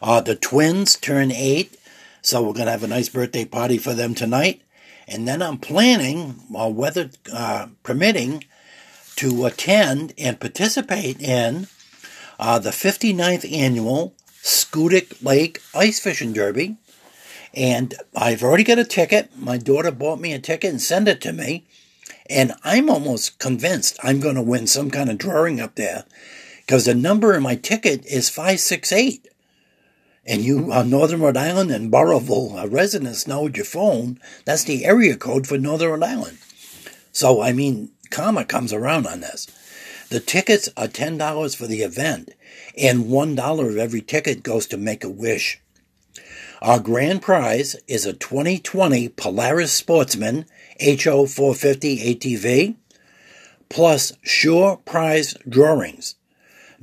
Uh, 0.00 0.22
the 0.22 0.36
twins 0.36 0.96
turn 0.96 1.30
eight, 1.30 1.78
so 2.22 2.40
we're 2.40 2.54
going 2.54 2.64
to 2.64 2.72
have 2.72 2.82
a 2.82 2.88
nice 2.88 3.10
birthday 3.10 3.44
party 3.44 3.76
for 3.76 3.92
them 3.92 4.14
tonight. 4.14 4.62
And 5.06 5.28
then 5.28 5.42
I'm 5.42 5.58
planning, 5.58 6.40
while 6.48 6.72
weather 6.72 7.10
uh, 7.30 7.66
permitting, 7.82 8.44
to 9.16 9.44
attend 9.44 10.14
and 10.16 10.40
participate 10.40 11.20
in 11.20 11.66
uh, 12.38 12.58
the 12.58 12.70
59th 12.70 13.52
annual 13.52 14.14
Schoodic 14.42 15.22
Lake 15.22 15.60
Ice 15.74 16.00
Fishing 16.00 16.32
Derby 16.32 16.78
and 17.54 17.94
I've 18.14 18.42
already 18.42 18.64
got 18.64 18.78
a 18.78 18.84
ticket. 18.84 19.36
My 19.36 19.58
daughter 19.58 19.90
bought 19.90 20.20
me 20.20 20.32
a 20.32 20.38
ticket 20.38 20.70
and 20.70 20.80
sent 20.80 21.08
it 21.08 21.20
to 21.22 21.32
me. 21.32 21.66
And 22.28 22.52
I'm 22.62 22.88
almost 22.88 23.38
convinced 23.38 23.98
I'm 24.02 24.20
going 24.20 24.36
to 24.36 24.42
win 24.42 24.66
some 24.66 24.90
kind 24.90 25.10
of 25.10 25.18
drawing 25.18 25.60
up 25.60 25.74
there 25.74 26.04
because 26.64 26.84
the 26.84 26.94
number 26.94 27.34
in 27.34 27.42
my 27.42 27.56
ticket 27.56 28.06
is 28.06 28.28
568. 28.28 29.26
And 30.24 30.42
you, 30.42 30.70
uh, 30.70 30.84
Northern 30.84 31.22
Rhode 31.22 31.36
Island 31.36 31.72
and 31.72 31.90
Burrillville 31.90 32.56
uh, 32.56 32.68
residents 32.68 33.26
know 33.26 33.48
your 33.48 33.64
phone, 33.64 34.20
that's 34.44 34.62
the 34.62 34.84
area 34.84 35.16
code 35.16 35.46
for 35.48 35.58
Northern 35.58 35.90
Rhode 35.90 36.04
Island. 36.04 36.38
So, 37.10 37.42
I 37.42 37.52
mean, 37.52 37.90
karma 38.10 38.44
comes 38.44 38.72
around 38.72 39.08
on 39.08 39.20
this. 39.20 39.48
The 40.10 40.20
tickets 40.20 40.68
are 40.76 40.86
$10 40.86 41.56
for 41.56 41.66
the 41.66 41.82
event, 41.82 42.30
and 42.76 43.06
$1 43.06 43.68
of 43.68 43.76
every 43.76 44.00
ticket 44.02 44.44
goes 44.44 44.66
to 44.68 44.76
Make 44.76 45.02
a 45.02 45.08
Wish. 45.08 45.60
Our 46.62 46.78
grand 46.78 47.22
prize 47.22 47.74
is 47.88 48.04
a 48.04 48.12
2020 48.12 49.08
Polaris 49.10 49.72
Sportsman 49.72 50.44
HO 50.78 51.24
450 51.24 52.14
ATV 52.14 52.76
plus 53.70 54.12
sure 54.20 54.76
prize 54.76 55.34
drawings. 55.48 56.16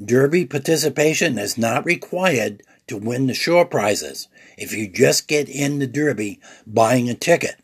Derby 0.03 0.45
participation 0.45 1.38
is 1.38 1.59
not 1.59 1.86
required 1.86 2.63
to 2.88 2.97
win 2.97 3.28
the 3.28 3.36
sure 3.36 3.65
prizes 3.65 4.28
if 4.57 4.73
you 4.73 4.88
just 4.88 5.28
get 5.28 5.47
in 5.47 5.78
the 5.78 5.86
Derby 5.86 6.39
buying 6.65 7.07
a 7.07 7.13
ticket. 7.13 7.57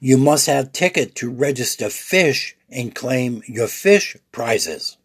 You 0.00 0.16
must 0.16 0.46
have 0.46 0.72
ticket 0.72 1.14
to 1.16 1.30
register 1.30 1.90
fish 1.90 2.56
and 2.70 2.94
claim 2.94 3.42
your 3.46 3.68
fish 3.68 4.16
prizes. 4.32 4.96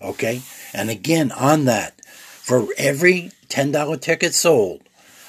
Okay? 0.00 0.42
And 0.72 0.88
again, 0.88 1.32
on 1.32 1.64
that, 1.64 2.00
for 2.04 2.68
every 2.78 3.32
$10 3.48 4.00
ticket 4.00 4.32
sold, 4.32 4.85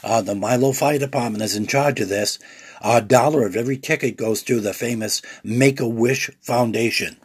uh, 0.07 0.21
the 0.21 0.35
Milo 0.35 0.71
Fire 0.71 0.97
Department 0.97 1.43
is 1.43 1.55
in 1.55 1.67
charge 1.67 1.99
of 1.99 2.07
this. 2.07 2.39
A 2.81 3.01
dollar 3.01 3.45
of 3.45 3.55
every 3.55 3.77
ticket 3.77 4.15
goes 4.15 4.41
to 4.43 4.61
the 4.61 4.73
famous 4.73 5.21
Make 5.43 5.81
a 5.81 5.87
Wish 5.87 6.31
Foundation. 6.41 7.17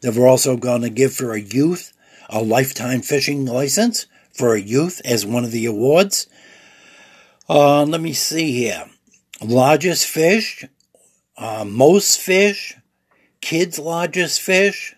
They 0.00 0.10
were 0.10 0.26
also 0.26 0.56
going 0.56 0.82
to 0.82 0.90
give 0.90 1.14
for 1.14 1.32
a 1.32 1.40
youth 1.40 1.92
a 2.28 2.42
lifetime 2.42 3.02
fishing 3.02 3.44
license 3.44 4.06
for 4.32 4.54
a 4.54 4.60
youth 4.60 5.00
as 5.04 5.24
one 5.24 5.44
of 5.44 5.52
the 5.52 5.66
awards. 5.66 6.26
Uh, 7.48 7.84
let 7.84 8.00
me 8.00 8.12
see 8.12 8.50
here. 8.50 8.86
Largest 9.40 10.06
fish, 10.06 10.64
uh, 11.36 11.64
most 11.64 12.20
fish, 12.20 12.76
kids' 13.40 13.78
largest 13.78 14.40
fish, 14.40 14.96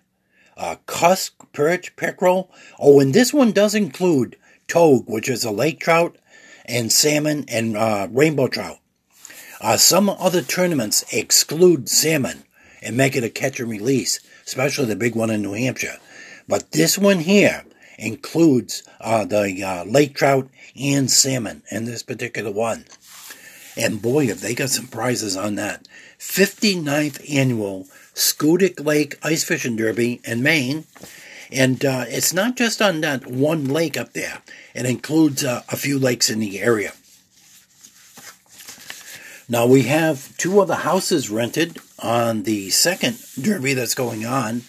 uh, 0.57 0.77
cusk, 0.87 1.35
perch, 1.53 1.97
pickerel. 1.97 2.51
Oh, 2.79 3.01
and 3.01 3.13
this 3.13 3.35
one 3.35 3.53
does 3.53 3.75
include 3.75 4.37
togue, 4.69 5.05
which 5.07 5.29
is 5.29 5.45
a 5.45 5.51
lake 5.51 5.81
trout, 5.81 6.17
and 6.65 6.93
salmon 6.93 7.45
and 7.49 7.77
uh, 7.77 8.09
rainbow 8.11 8.49
trout. 8.49 8.79
Uh, 9.61 9.77
some 9.77 10.09
other 10.09 10.43
tournaments 10.43 11.05
exclude 11.13 11.89
salmon 11.89 12.45
and 12.83 12.97
make 12.97 13.17
it 13.17 13.25
a 13.25 13.31
catch 13.31 13.61
and 13.61 13.71
release, 13.71 14.21
especially 14.47 14.87
the 14.87 14.97
big 14.97 15.15
one 15.15 15.31
in 15.31 15.43
New 15.43 15.55
Hampshire. 15.55 15.97
But 16.47 16.73
this 16.73 16.99
one 16.99 17.21
here 17.21 17.65
includes 17.99 18.83
uh, 19.01 19.25
the 19.25 19.63
uh, 19.63 19.85
lake 19.85 20.15
trout 20.15 20.49
and 20.79 21.11
salmon 21.11 21.63
in 21.71 21.85
this 21.85 22.03
particular 22.03 22.51
one. 22.51 22.85
And 23.77 24.03
boy, 24.03 24.27
have 24.29 24.41
they 24.41 24.55
got 24.55 24.71
some 24.71 24.87
prizes 24.87 25.37
on 25.37 25.57
that. 25.57 25.89
59th 26.19 27.33
annual 27.33 27.87
Schoodic 28.15 28.85
Lake 28.85 29.19
Ice 29.23 29.45
Fishing 29.45 29.77
Derby 29.77 30.21
in 30.25 30.43
Maine 30.43 30.85
and 31.55 31.85
uh, 31.85 32.05
it's 32.09 32.33
not 32.33 32.57
just 32.57 32.83
on 32.83 33.01
that 33.03 33.27
one 33.27 33.67
lake 33.67 33.97
up 33.97 34.13
there, 34.13 34.43
it 34.75 34.87
includes 34.87 35.45
uh, 35.45 35.63
a 35.69 35.77
few 35.77 35.99
lakes 35.99 36.29
in 36.29 36.41
the 36.41 36.61
area. 36.61 36.93
Now 39.49 39.67
we 39.67 39.83
have 39.83 40.37
two 40.37 40.61
other 40.61 40.75
houses 40.75 41.31
rented 41.31 41.79
on 41.99 42.43
the 42.43 42.71
second 42.71 43.19
derby 43.41 43.75
that's 43.75 43.95
going 43.95 44.27
on, 44.27 44.63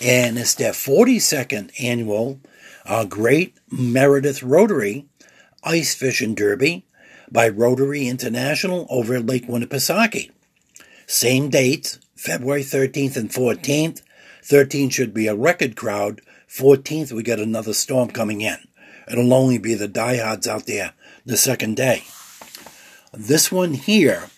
and 0.00 0.38
it's 0.38 0.54
their 0.54 0.72
42nd 0.72 1.72
annual 1.80 2.40
uh, 2.86 3.04
Great 3.04 3.56
Meredith 3.70 4.42
Rotary 4.42 5.06
Ice 5.62 5.94
Fishing 5.94 6.34
Derby 6.34 6.86
by 7.30 7.48
Rotary 7.48 8.06
International 8.06 8.86
over 8.88 9.20
Lake 9.20 9.46
Winnipesaukee. 9.46 10.30
Same 11.06 11.50
dates, 11.50 11.98
February 12.16 12.62
13th 12.62 13.16
and 13.16 13.30
14th, 13.30 14.02
13 14.44 14.90
should 14.90 15.14
be 15.14 15.26
a 15.26 15.34
record 15.34 15.74
crowd. 15.74 16.20
14th, 16.48 17.12
we 17.12 17.22
get 17.22 17.40
another 17.40 17.72
storm 17.72 18.10
coming 18.10 18.42
in. 18.42 18.58
It'll 19.10 19.32
only 19.32 19.58
be 19.58 19.74
the 19.74 19.88
diehards 19.88 20.46
out 20.46 20.66
there 20.66 20.92
the 21.24 21.36
second 21.36 21.76
day. 21.76 22.04
This 23.12 23.50
one 23.50 23.72
here 23.72 24.28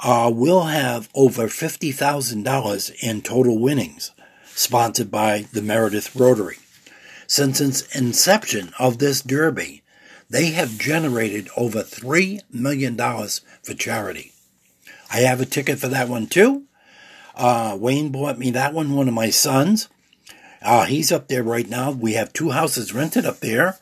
uh, 0.00 0.30
will 0.34 0.64
have 0.64 1.08
over 1.14 1.46
$50,000 1.46 2.94
in 3.02 3.22
total 3.22 3.58
winnings, 3.58 4.10
sponsored 4.46 5.10
by 5.10 5.46
the 5.52 5.62
Meredith 5.62 6.14
Rotary. 6.14 6.58
Since 7.26 7.60
its 7.60 7.96
inception 7.96 8.74
of 8.78 8.98
this 8.98 9.22
derby, 9.22 9.82
they 10.28 10.50
have 10.50 10.78
generated 10.78 11.48
over 11.56 11.82
$3 11.82 12.40
million 12.50 12.96
for 12.96 13.74
charity. 13.74 14.32
I 15.10 15.20
have 15.20 15.40
a 15.40 15.46
ticket 15.46 15.78
for 15.78 15.88
that 15.88 16.08
one 16.08 16.26
too. 16.26 16.64
Uh, 17.36 17.76
Wayne 17.78 18.10
bought 18.10 18.38
me 18.38 18.50
that 18.50 18.72
one, 18.72 18.94
one 18.94 19.08
of 19.08 19.14
my 19.14 19.30
sons. 19.30 19.88
Uh, 20.62 20.84
he's 20.84 21.12
up 21.12 21.28
there 21.28 21.42
right 21.42 21.68
now. 21.68 21.90
We 21.90 22.14
have 22.14 22.32
two 22.32 22.50
houses 22.50 22.94
rented 22.94 23.26
up 23.26 23.40
there. 23.40 23.78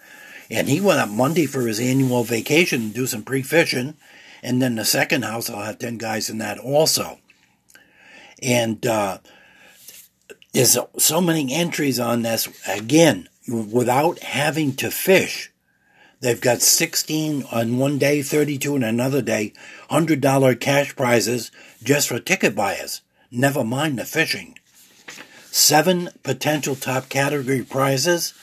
And 0.50 0.68
he 0.68 0.80
went 0.80 1.00
up 1.00 1.08
Monday 1.08 1.46
for 1.46 1.66
his 1.66 1.80
annual 1.80 2.24
vacation 2.24 2.88
to 2.88 2.94
do 2.94 3.06
some 3.06 3.22
pre 3.22 3.42
fishing. 3.42 3.94
And 4.42 4.60
then 4.60 4.74
the 4.74 4.84
second 4.84 5.22
house, 5.24 5.48
I'll 5.48 5.62
have 5.62 5.78
10 5.78 5.98
guys 5.98 6.28
in 6.28 6.38
that 6.38 6.58
also. 6.58 7.18
And 8.42 8.84
uh, 8.84 9.18
there's 10.52 10.76
so 10.98 11.20
many 11.20 11.52
entries 11.54 12.00
on 12.00 12.22
this. 12.22 12.48
Again, 12.68 13.28
without 13.48 14.18
having 14.20 14.74
to 14.76 14.90
fish. 14.90 15.50
They've 16.20 16.40
got 16.40 16.62
16 16.62 17.44
on 17.50 17.78
one 17.78 17.98
day, 17.98 18.22
32 18.22 18.74
on 18.74 18.84
another 18.84 19.22
day, 19.22 19.54
$100 19.90 20.60
cash 20.60 20.94
prizes 20.94 21.50
just 21.82 22.08
for 22.08 22.20
ticket 22.20 22.54
buyers. 22.54 23.00
Never 23.34 23.64
mind 23.64 23.98
the 23.98 24.04
fishing. 24.04 24.58
Seven 25.50 26.10
potential 26.22 26.76
top 26.76 27.08
category 27.08 27.62
prizes. 27.62 28.34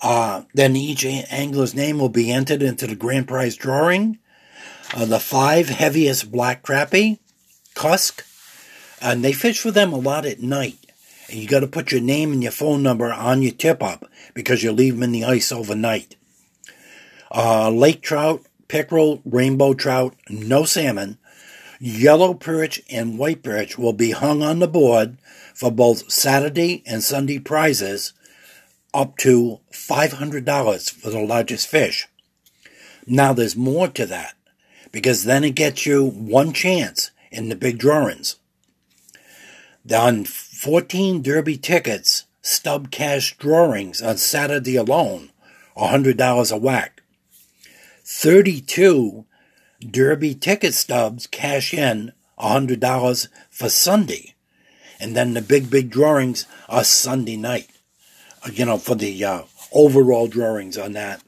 Uh, 0.00 0.44
then 0.54 0.76
each 0.76 1.04
angler's 1.04 1.74
name 1.74 1.98
will 1.98 2.08
be 2.08 2.32
entered 2.32 2.62
into 2.62 2.86
the 2.86 2.96
grand 2.96 3.28
prize 3.28 3.54
drawing. 3.54 4.18
Uh, 4.94 5.04
the 5.04 5.20
five 5.20 5.68
heaviest 5.68 6.32
black 6.32 6.62
crappie, 6.62 7.18
cusk, 7.74 8.24
and 8.98 9.22
they 9.22 9.32
fish 9.32 9.60
for 9.60 9.70
them 9.70 9.92
a 9.92 9.98
lot 9.98 10.24
at 10.24 10.40
night. 10.40 10.78
And 11.28 11.38
you 11.38 11.46
got 11.46 11.60
to 11.60 11.66
put 11.66 11.92
your 11.92 12.00
name 12.00 12.32
and 12.32 12.42
your 12.42 12.52
phone 12.52 12.82
number 12.82 13.12
on 13.12 13.42
your 13.42 13.52
tip 13.52 13.82
up 13.82 14.06
because 14.32 14.62
you 14.62 14.72
leave 14.72 14.94
them 14.94 15.02
in 15.02 15.12
the 15.12 15.24
ice 15.24 15.52
overnight. 15.52 16.16
Uh, 17.30 17.68
lake 17.68 18.00
trout, 18.00 18.42
pickerel, 18.68 19.20
rainbow 19.26 19.74
trout, 19.74 20.14
no 20.30 20.64
salmon, 20.64 21.18
yellow 21.80 22.34
perch, 22.34 22.80
and 22.90 23.18
white 23.18 23.42
perch 23.42 23.78
will 23.78 23.92
be 23.92 24.12
hung 24.12 24.42
on 24.42 24.58
the 24.58 24.68
board 24.68 25.18
for 25.54 25.70
both 25.70 26.10
Saturday 26.10 26.82
and 26.86 27.02
Sunday 27.02 27.38
prizes 27.38 28.12
up 28.92 29.16
to 29.18 29.60
$500 29.72 30.90
for 30.90 31.10
the 31.10 31.20
largest 31.20 31.68
fish. 31.68 32.06
Now 33.06 33.32
there's 33.32 33.56
more 33.56 33.88
to 33.88 34.06
that 34.06 34.34
because 34.92 35.24
then 35.24 35.44
it 35.44 35.56
gets 35.56 35.84
you 35.84 36.04
one 36.04 36.52
chance 36.52 37.10
in 37.30 37.48
the 37.48 37.56
big 37.56 37.78
drawings. 37.78 38.36
On 39.92 40.24
14 40.24 41.20
Derby 41.20 41.58
tickets, 41.58 42.24
stub 42.40 42.90
cash 42.90 43.36
drawings 43.36 44.00
on 44.00 44.16
Saturday 44.16 44.76
alone, 44.76 45.30
$100 45.76 46.52
a 46.52 46.56
whack. 46.56 47.02
32 48.04 49.24
Derby 49.90 50.34
ticket 50.34 50.74
stubs 50.74 51.26
cash 51.26 51.74
in 51.74 52.12
$100 52.38 53.28
for 53.50 53.68
Sunday. 53.68 54.34
And 55.00 55.16
then 55.16 55.34
the 55.34 55.42
big, 55.42 55.70
big 55.70 55.90
drawings 55.90 56.46
are 56.68 56.84
Sunday 56.84 57.36
night. 57.36 57.68
Uh, 58.44 58.50
you 58.52 58.64
know, 58.64 58.78
for 58.78 58.94
the 58.94 59.24
uh, 59.24 59.42
overall 59.72 60.26
drawings 60.26 60.78
on 60.78 60.92
that, 60.92 61.22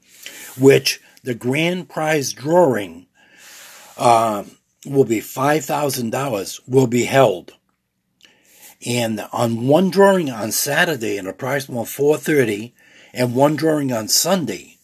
which 0.59 1.01
the 1.23 1.35
grand 1.35 1.89
prize 1.89 2.33
drawing 2.33 3.07
uh, 3.99 4.45
will 4.85 5.05
be 5.05 5.21
$5,000 5.21 6.61
will 6.69 6.87
be 6.87 7.05
held. 7.05 7.53
And 8.87 9.27
on 9.33 9.67
one 9.67 9.91
drawing 9.91 10.31
on 10.31 10.53
Saturday 10.53 11.19
at 11.19 11.27
approximately 11.27 11.85
4.30 11.85 12.73
and 13.13 13.35
one 13.35 13.57
drawing 13.57 13.93
on 13.93 14.09
Sunday, 14.09 14.77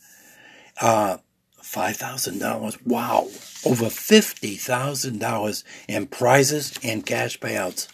uh, 0.80 1.18
$5,000. 1.62 2.86
Wow. 2.86 3.28
Over 3.64 3.86
$50,000 3.86 5.64
in 5.88 6.06
prizes 6.08 6.78
and 6.82 7.06
cash 7.06 7.38
payouts. 7.38 7.88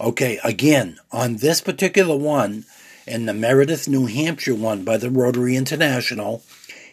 Okay, 0.00 0.40
again, 0.42 0.98
on 1.12 1.36
this 1.36 1.60
particular 1.60 2.16
one, 2.16 2.64
and 3.06 3.28
the 3.28 3.34
Meredith, 3.34 3.88
New 3.88 4.06
Hampshire 4.06 4.54
one 4.54 4.84
by 4.84 4.96
the 4.96 5.10
Rotary 5.10 5.56
International, 5.56 6.42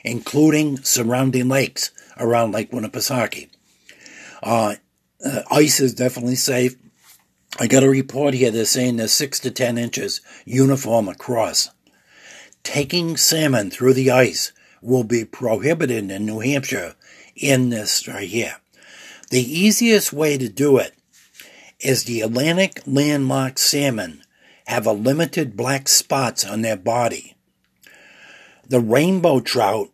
including 0.04 0.78
surrounding 0.84 1.48
lakes 1.48 1.92
around 2.18 2.52
Lake 2.52 2.72
Winnipesaukee. 2.72 3.50
Uh, 4.44 4.76
uh, 5.24 5.42
ice 5.52 5.80
is 5.80 5.94
definitely 5.94 6.36
safe. 6.36 6.76
I 7.60 7.68
got 7.68 7.84
a 7.84 7.90
report 7.90 8.34
here 8.34 8.52
that's 8.52 8.70
saying 8.72 8.98
there's 8.98 9.12
six 9.12 9.40
to 9.42 9.52
ten 9.52 9.78
inches 9.78 10.22
uniform 10.46 11.08
across. 11.08 11.70
Taking 12.64 13.18
salmon 13.18 13.72
through 13.72 13.94
the 13.94 14.12
ice 14.12 14.52
will 14.82 15.04
be 15.04 15.26
prohibited 15.26 16.12
in 16.12 16.26
New 16.26 16.40
Hampshire 16.40 16.96
in 17.36 17.70
this 17.70 18.08
right 18.08 18.28
here. 18.28 18.58
The 19.30 19.42
easiest 19.42 20.12
way 20.12 20.38
to 20.38 20.50
do 20.50 20.78
it 20.78 20.94
is 21.80 22.04
the 22.04 22.22
Atlantic 22.22 22.82
landlocked 22.86 23.60
salmon 23.60 24.24
have 24.68 24.86
a 24.86 24.92
limited 24.92 25.56
black 25.56 25.88
spots 25.88 26.46
on 26.46 26.62
their 26.62 26.78
body. 26.78 27.36
The 28.68 28.80
rainbow 28.80 29.40
trout 29.40 29.90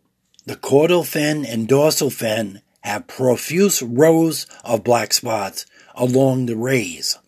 the 0.48 0.56
caudal 0.56 1.04
fin 1.04 1.44
and 1.44 1.68
dorsal 1.68 2.08
fin 2.08 2.62
have 2.80 3.06
profuse 3.06 3.82
rows 3.82 4.46
of 4.64 4.82
black 4.82 5.12
spots 5.12 5.66
along 5.94 6.46
the 6.46 6.56
rays. 6.56 7.18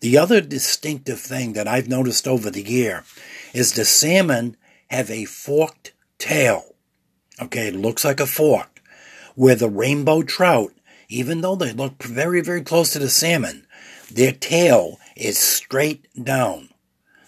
The 0.00 0.16
other 0.16 0.40
distinctive 0.40 1.20
thing 1.20 1.52
that 1.52 1.68
I've 1.68 1.86
noticed 1.86 2.26
over 2.26 2.50
the 2.50 2.62
year 2.62 3.04
is 3.52 3.74
the 3.74 3.84
salmon 3.84 4.56
have 4.90 5.10
a 5.10 5.26
forked 5.26 5.92
tail. 6.16 6.69
Okay, 7.40 7.68
it 7.68 7.76
looks 7.76 8.04
like 8.04 8.20
a 8.20 8.26
fork. 8.26 8.82
Where 9.34 9.54
the 9.54 9.70
rainbow 9.70 10.22
trout, 10.22 10.72
even 11.08 11.40
though 11.40 11.56
they 11.56 11.72
look 11.72 12.02
very, 12.02 12.40
very 12.40 12.62
close 12.62 12.92
to 12.92 12.98
the 12.98 13.08
salmon, 13.08 13.66
their 14.10 14.32
tail 14.32 14.98
is 15.16 15.38
straight 15.38 16.06
down. 16.22 16.68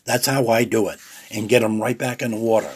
That's 0.05 0.27
how 0.27 0.49
I 0.49 0.65
do 0.65 0.89
it 0.89 0.99
and 1.31 1.49
get 1.49 1.63
them 1.63 1.81
right 1.81 1.97
back 1.97 2.23
in 2.23 2.33
the 2.33 2.37
water. 2.37 2.73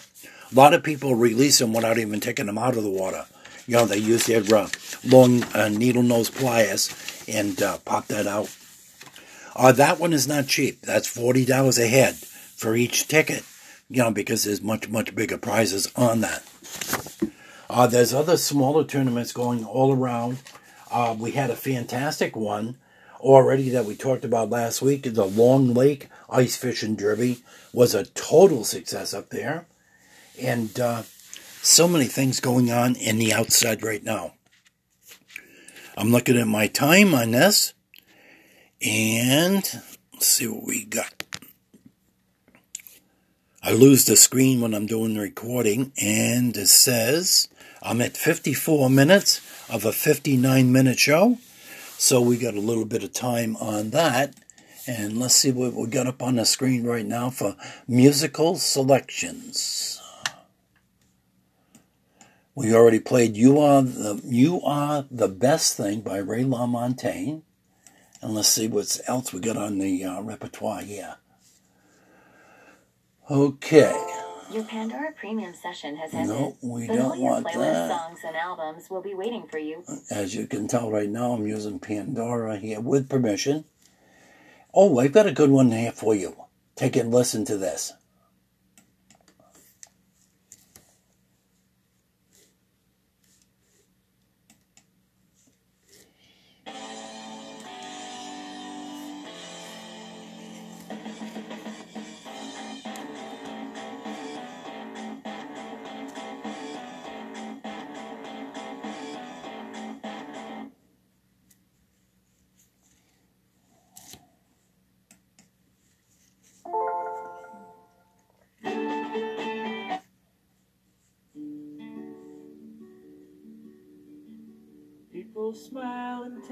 A 0.51 0.55
lot 0.55 0.75
of 0.75 0.83
people 0.83 1.15
release 1.15 1.59
them 1.59 1.73
without 1.73 1.99
even 1.99 2.21
taking 2.21 2.47
them 2.47 2.59
out 2.59 2.77
of 2.77 2.85
the 2.85 2.91
water. 2.91 3.27
You 3.67 3.77
know, 3.77 3.87
they 3.87 3.99
use 3.99 4.27
their 4.27 4.43
uh, 4.55 4.69
long 5.05 5.43
uh, 5.55 5.69
needle 5.69 6.05
nose 6.05 6.31
pliers 6.31 6.95
and 7.27 7.61
uh, 7.61 7.79
pop 7.79 8.07
that 8.07 8.27
out. 8.27 8.55
Uh, 9.57 9.73
that 9.73 9.99
one 9.99 10.13
is 10.13 10.29
not 10.29 10.47
cheap. 10.47 10.83
That's 10.83 11.13
$40 11.13 11.83
a 11.83 11.89
head 11.89 12.15
for 12.15 12.77
each 12.77 13.09
ticket, 13.09 13.43
you 13.91 14.03
know, 14.03 14.11
because 14.13 14.45
there's 14.45 14.63
much, 14.63 14.89
much 14.89 15.15
bigger 15.15 15.39
prizes 15.39 15.91
on 15.97 16.21
that. 16.21 16.45
Uh, 17.69 17.87
there's 17.87 18.15
other 18.15 18.37
smaller 18.37 18.85
tournaments 18.85 19.33
going 19.33 19.65
all 19.65 19.93
around. 19.93 20.39
Uh, 20.91 21.15
we 21.19 21.33
had 21.33 21.51
a 21.51 21.57
fantastic 21.57 22.37
one 22.37 22.77
already 23.21 23.71
that 23.71 23.85
we 23.85 23.97
talked 23.97 24.25
about 24.25 24.51
last 24.51 24.81
week. 24.81 25.03
The 25.03 25.25
Long 25.25 25.75
Lake 25.75 26.09
Ice 26.31 26.57
Fishing 26.57 26.95
Derby 26.95 27.39
was 27.73 27.95
a 27.95 28.07
total 28.07 28.65
success 28.65 29.13
up 29.13 29.31
there 29.31 29.67
and 30.41 30.79
uh, 30.79 31.03
so 31.63 31.89
many 31.89 32.07
things 32.07 32.41
going 32.41 32.71
on 32.71 32.97
in 32.97 33.19
the 33.19 33.33
outside 33.33 33.83
right 33.83 34.03
now. 34.03 34.35
I'm 35.97 36.13
looking 36.13 36.37
at 36.37 36.47
my 36.47 36.67
time 36.67 37.15
on 37.15 37.31
this, 37.31 37.73
and 38.83 39.63
let's 40.13 40.27
see 40.27 40.47
what 40.47 40.65
we 40.65 40.85
got. 40.85 41.16
I 43.67 43.73
lose 43.73 44.05
the 44.05 44.15
screen 44.15 44.61
when 44.61 44.75
I'm 44.75 44.87
doing 44.87 45.15
the 45.15 45.21
recording, 45.21 45.91
and 46.01 46.57
it 46.57 46.69
says 46.69 47.49
I'm 47.83 48.01
at 48.01 48.17
54 48.17 48.89
minutes 48.89 49.41
of 49.69 49.85
a 49.85 49.91
59 49.91 50.71
minute 50.71 51.01
show. 51.01 51.39
So 51.99 52.21
we 52.21 52.37
got 52.37 52.55
a 52.55 52.61
little 52.61 52.85
bit 52.85 53.03
of 53.03 53.13
time 53.13 53.57
on 53.57 53.91
that. 53.91 54.35
And 54.87 55.19
let's 55.19 55.35
see 55.35 55.51
what 55.51 55.73
we 55.73 55.89
got 55.89 56.07
up 56.07 56.23
on 56.23 56.37
the 56.37 56.45
screen 56.45 56.85
right 56.85 57.05
now 57.05 57.29
for 57.29 57.57
musical 57.89 58.55
selections. 58.55 60.01
We 62.55 62.73
already 62.73 63.01
played 63.01 63.37
"You 63.37 63.59
Are 63.59 63.83
the 63.83 64.21
You 64.25 64.63
Are 64.63 65.07
the 65.11 65.27
Best 65.27 65.77
Thing" 65.77 66.03
by 66.03 66.19
Ray 66.19 66.45
LaMontagne, 66.45 67.43
and 68.23 68.33
let's 68.33 68.47
see 68.47 68.69
what 68.69 69.01
else 69.09 69.33
we 69.33 69.41
got 69.41 69.57
on 69.57 69.79
the 69.79 70.05
uh, 70.05 70.21
repertoire 70.21 70.83
here. 70.83 71.17
Okay. 73.29 73.93
Your 74.53 74.63
Pandora 74.65 75.11
Premium 75.13 75.53
session 75.53 75.97
has 75.97 76.15
ended. 76.15 76.29
No, 76.29 76.57
we 76.63 76.87
but 76.87 76.95
don't 76.95 77.11
all 77.11 77.17
your 77.17 77.25
want 77.33 77.47
playlist 77.47 77.73
that. 77.73 78.01
songs 78.01 78.21
and 78.25 78.37
albums 78.37 78.89
will 78.89 79.03
be 79.03 79.15
waiting 79.15 79.49
for 79.51 79.59
you. 79.59 79.83
As 80.11 80.35
you 80.35 80.47
can 80.47 80.69
tell 80.69 80.91
right 80.93 81.09
now, 81.09 81.33
I'm 81.33 81.47
using 81.47 81.81
Pandora 81.81 82.57
here 82.57 82.81
with 82.81 83.09
permission. 83.09 83.65
Oh, 84.73 84.99
I've 85.01 85.13
got 85.13 85.27
a 85.27 85.33
good 85.33 85.51
one 85.51 85.73
here 85.73 85.91
for 85.91 86.15
you. 86.15 86.37
Take 86.77 86.95
and 86.95 87.13
listen 87.13 87.45
to 87.47 87.57
this. 87.57 87.95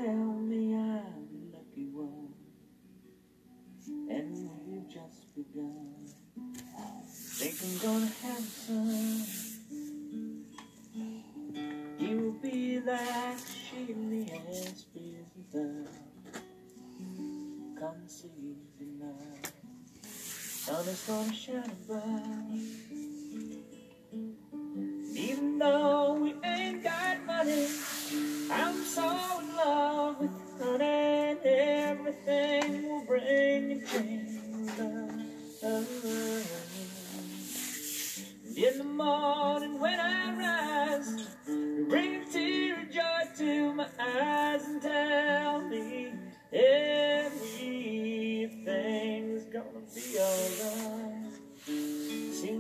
Smile 0.05 0.34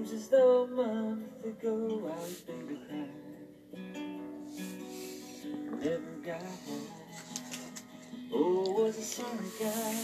Seems 0.04 0.22
as 0.22 0.28
though 0.28 0.64
a 0.64 0.66
month 0.66 1.44
ago 1.46 2.12
I 2.12 2.20
was 2.20 2.42
baby 2.42 2.78
crying. 2.86 3.08
Never 5.80 6.14
got 6.22 6.42
home. 6.42 6.88
Oh, 8.30 8.82
was 8.82 8.98
a 8.98 9.02
sorry 9.02 9.50
guy. 9.58 9.94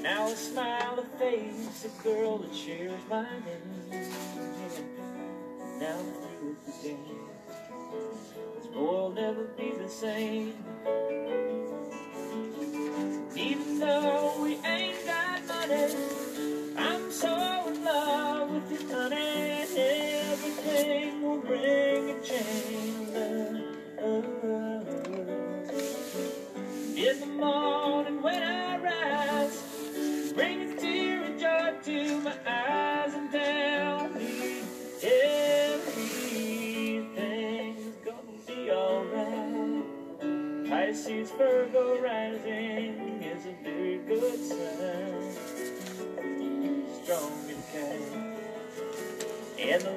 Now 0.00 0.26
I 0.26 0.34
smile 0.34 0.96
to 0.96 1.02
face 1.18 1.84
a 1.84 2.02
girl 2.02 2.38
that 2.38 2.54
shares 2.54 3.02
my 3.10 3.24
name. 3.24 4.10
Now 5.78 5.98
I'm 5.98 6.12
through 6.38 6.56
with 6.64 6.82
the 6.82 6.88
game. 6.88 7.28
This 8.56 8.66
boy 8.68 8.80
will 8.80 9.10
never 9.10 9.44
be 9.44 9.72
the 9.76 9.88
same. 9.90 10.54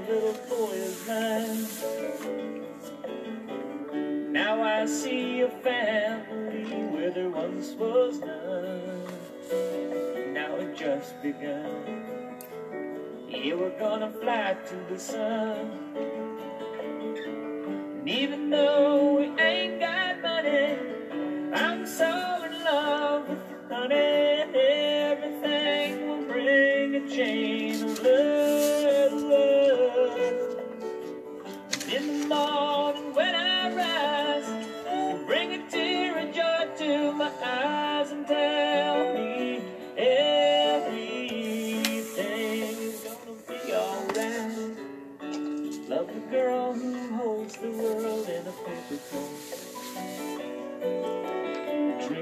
Little 0.10 0.34
boy 0.50 0.80
mine. 1.08 1.68
Now 4.32 4.64
I 4.64 4.86
see 4.88 5.42
a 5.42 5.50
family 5.50 6.64
where 6.92 7.12
there 7.12 7.30
once 7.30 7.74
was 7.74 8.20
none. 8.20 9.06
Now 10.34 10.56
it 10.56 10.76
just 10.76 11.22
begun. 11.22 12.06
Yeah, 13.30 13.54
we're 13.54 13.78
gonna 13.78 14.12
fly 14.12 14.58
to 14.70 14.76
the 14.92 15.00
sun. 15.00 15.80
And 18.00 18.10
even 18.10 18.50
though 18.50 19.18
we 19.18 19.26
ain't 19.40 19.80
got 19.80 20.22
money, 20.24 20.78
I'm 21.54 21.86
so 21.86 22.29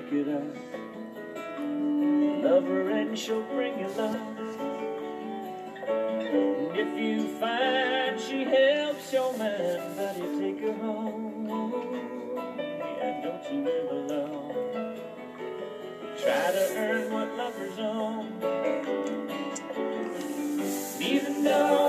Drink 0.10 0.28
it 0.28 0.34
up. 0.34 0.44
Love 2.44 2.66
her 2.66 2.90
and 2.92 3.18
she'll 3.18 3.42
bring 3.44 3.78
you 3.80 3.88
love. 3.90 4.16
And 5.88 6.78
if 6.78 6.98
you 6.98 7.28
find 7.40 8.20
she 8.20 8.44
helps 8.46 9.12
your 9.12 9.38
man, 9.38 9.96
buddy, 9.98 10.22
take 10.40 10.62
her 10.62 10.74
home. 10.74 11.50
Yeah, 12.68 13.22
don't 13.22 13.52
you 13.52 13.64
live 13.66 13.92
alone. 13.92 14.98
Try 16.18 16.52
to 16.52 16.74
earn 16.78 17.14
what 17.14 17.36
lovers 17.36 17.80
own. 17.80 18.26
Even 21.02 21.44
though 21.44 21.87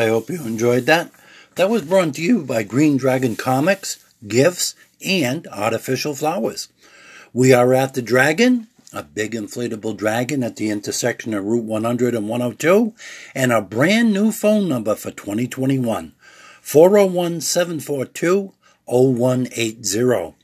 I 0.00 0.08
hope 0.08 0.30
you 0.30 0.42
enjoyed 0.46 0.86
that. 0.86 1.10
That 1.56 1.68
was 1.68 1.82
brought 1.82 2.14
to 2.14 2.22
you 2.22 2.42
by 2.42 2.62
Green 2.62 2.96
Dragon 2.96 3.36
Comics, 3.36 4.02
Gifts, 4.26 4.74
and 5.04 5.46
Artificial 5.48 6.14
Flowers. 6.14 6.68
We 7.34 7.52
are 7.52 7.74
at 7.74 7.92
the 7.92 8.00
Dragon, 8.00 8.68
a 8.94 9.02
big 9.02 9.32
inflatable 9.32 9.98
dragon 9.98 10.42
at 10.42 10.56
the 10.56 10.70
intersection 10.70 11.34
of 11.34 11.44
Route 11.44 11.64
100 11.64 12.14
and 12.14 12.30
102, 12.30 12.94
and 13.34 13.52
a 13.52 13.60
brand 13.60 14.14
new 14.14 14.32
phone 14.32 14.70
number 14.70 14.94
for 14.94 15.10
2021 15.10 16.14
401 16.62 17.42
742 17.42 18.54
0180. 18.86 20.34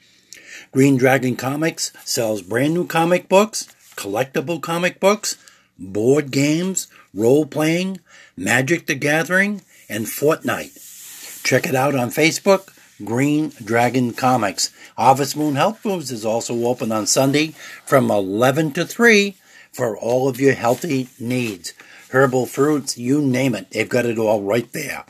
Green 0.70 0.98
Dragon 0.98 1.34
Comics 1.34 1.92
sells 2.04 2.42
brand 2.42 2.74
new 2.74 2.86
comic 2.86 3.26
books, 3.26 3.74
collectible 3.96 4.60
comic 4.60 5.00
books, 5.00 5.38
board 5.78 6.30
games, 6.30 6.88
role 7.14 7.46
playing, 7.46 8.00
Magic 8.38 8.86
the 8.86 8.94
Gathering, 8.94 9.62
and 9.88 10.04
Fortnite. 10.04 11.42
Check 11.42 11.66
it 11.66 11.74
out 11.74 11.94
on 11.94 12.10
Facebook, 12.10 12.68
Green 13.02 13.50
Dragon 13.64 14.12
Comics. 14.12 14.70
Harvest 14.98 15.38
Moon 15.38 15.54
Health 15.54 15.78
Foods 15.78 16.12
is 16.12 16.24
also 16.24 16.66
open 16.66 16.92
on 16.92 17.06
Sunday 17.06 17.54
from 17.86 18.10
11 18.10 18.72
to 18.72 18.84
3 18.84 19.36
for 19.72 19.96
all 19.96 20.28
of 20.28 20.38
your 20.38 20.52
healthy 20.52 21.08
needs. 21.18 21.72
Herbal 22.10 22.44
fruits, 22.44 22.98
you 22.98 23.22
name 23.22 23.54
it, 23.54 23.70
they've 23.70 23.88
got 23.88 24.04
it 24.04 24.18
all 24.18 24.42
right 24.42 24.70
there. 24.72 25.06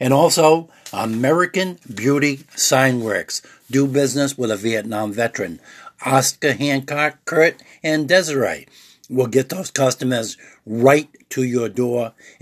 And 0.00 0.14
also, 0.14 0.70
American 0.94 1.78
Beauty 1.94 2.38
Signworks. 2.56 3.42
Do 3.70 3.86
business 3.86 4.38
with 4.38 4.50
a 4.50 4.56
Vietnam 4.56 5.12
veteran. 5.12 5.60
Oscar 6.06 6.54
Hancock, 6.54 7.18
Kurt, 7.26 7.62
and 7.82 8.08
Desiree 8.08 8.66
will 9.08 9.26
get 9.26 9.50
those 9.50 9.70
customers 9.70 10.36
right 10.64 11.08
to 11.30 11.42
your 11.42 11.68
door 11.68 12.12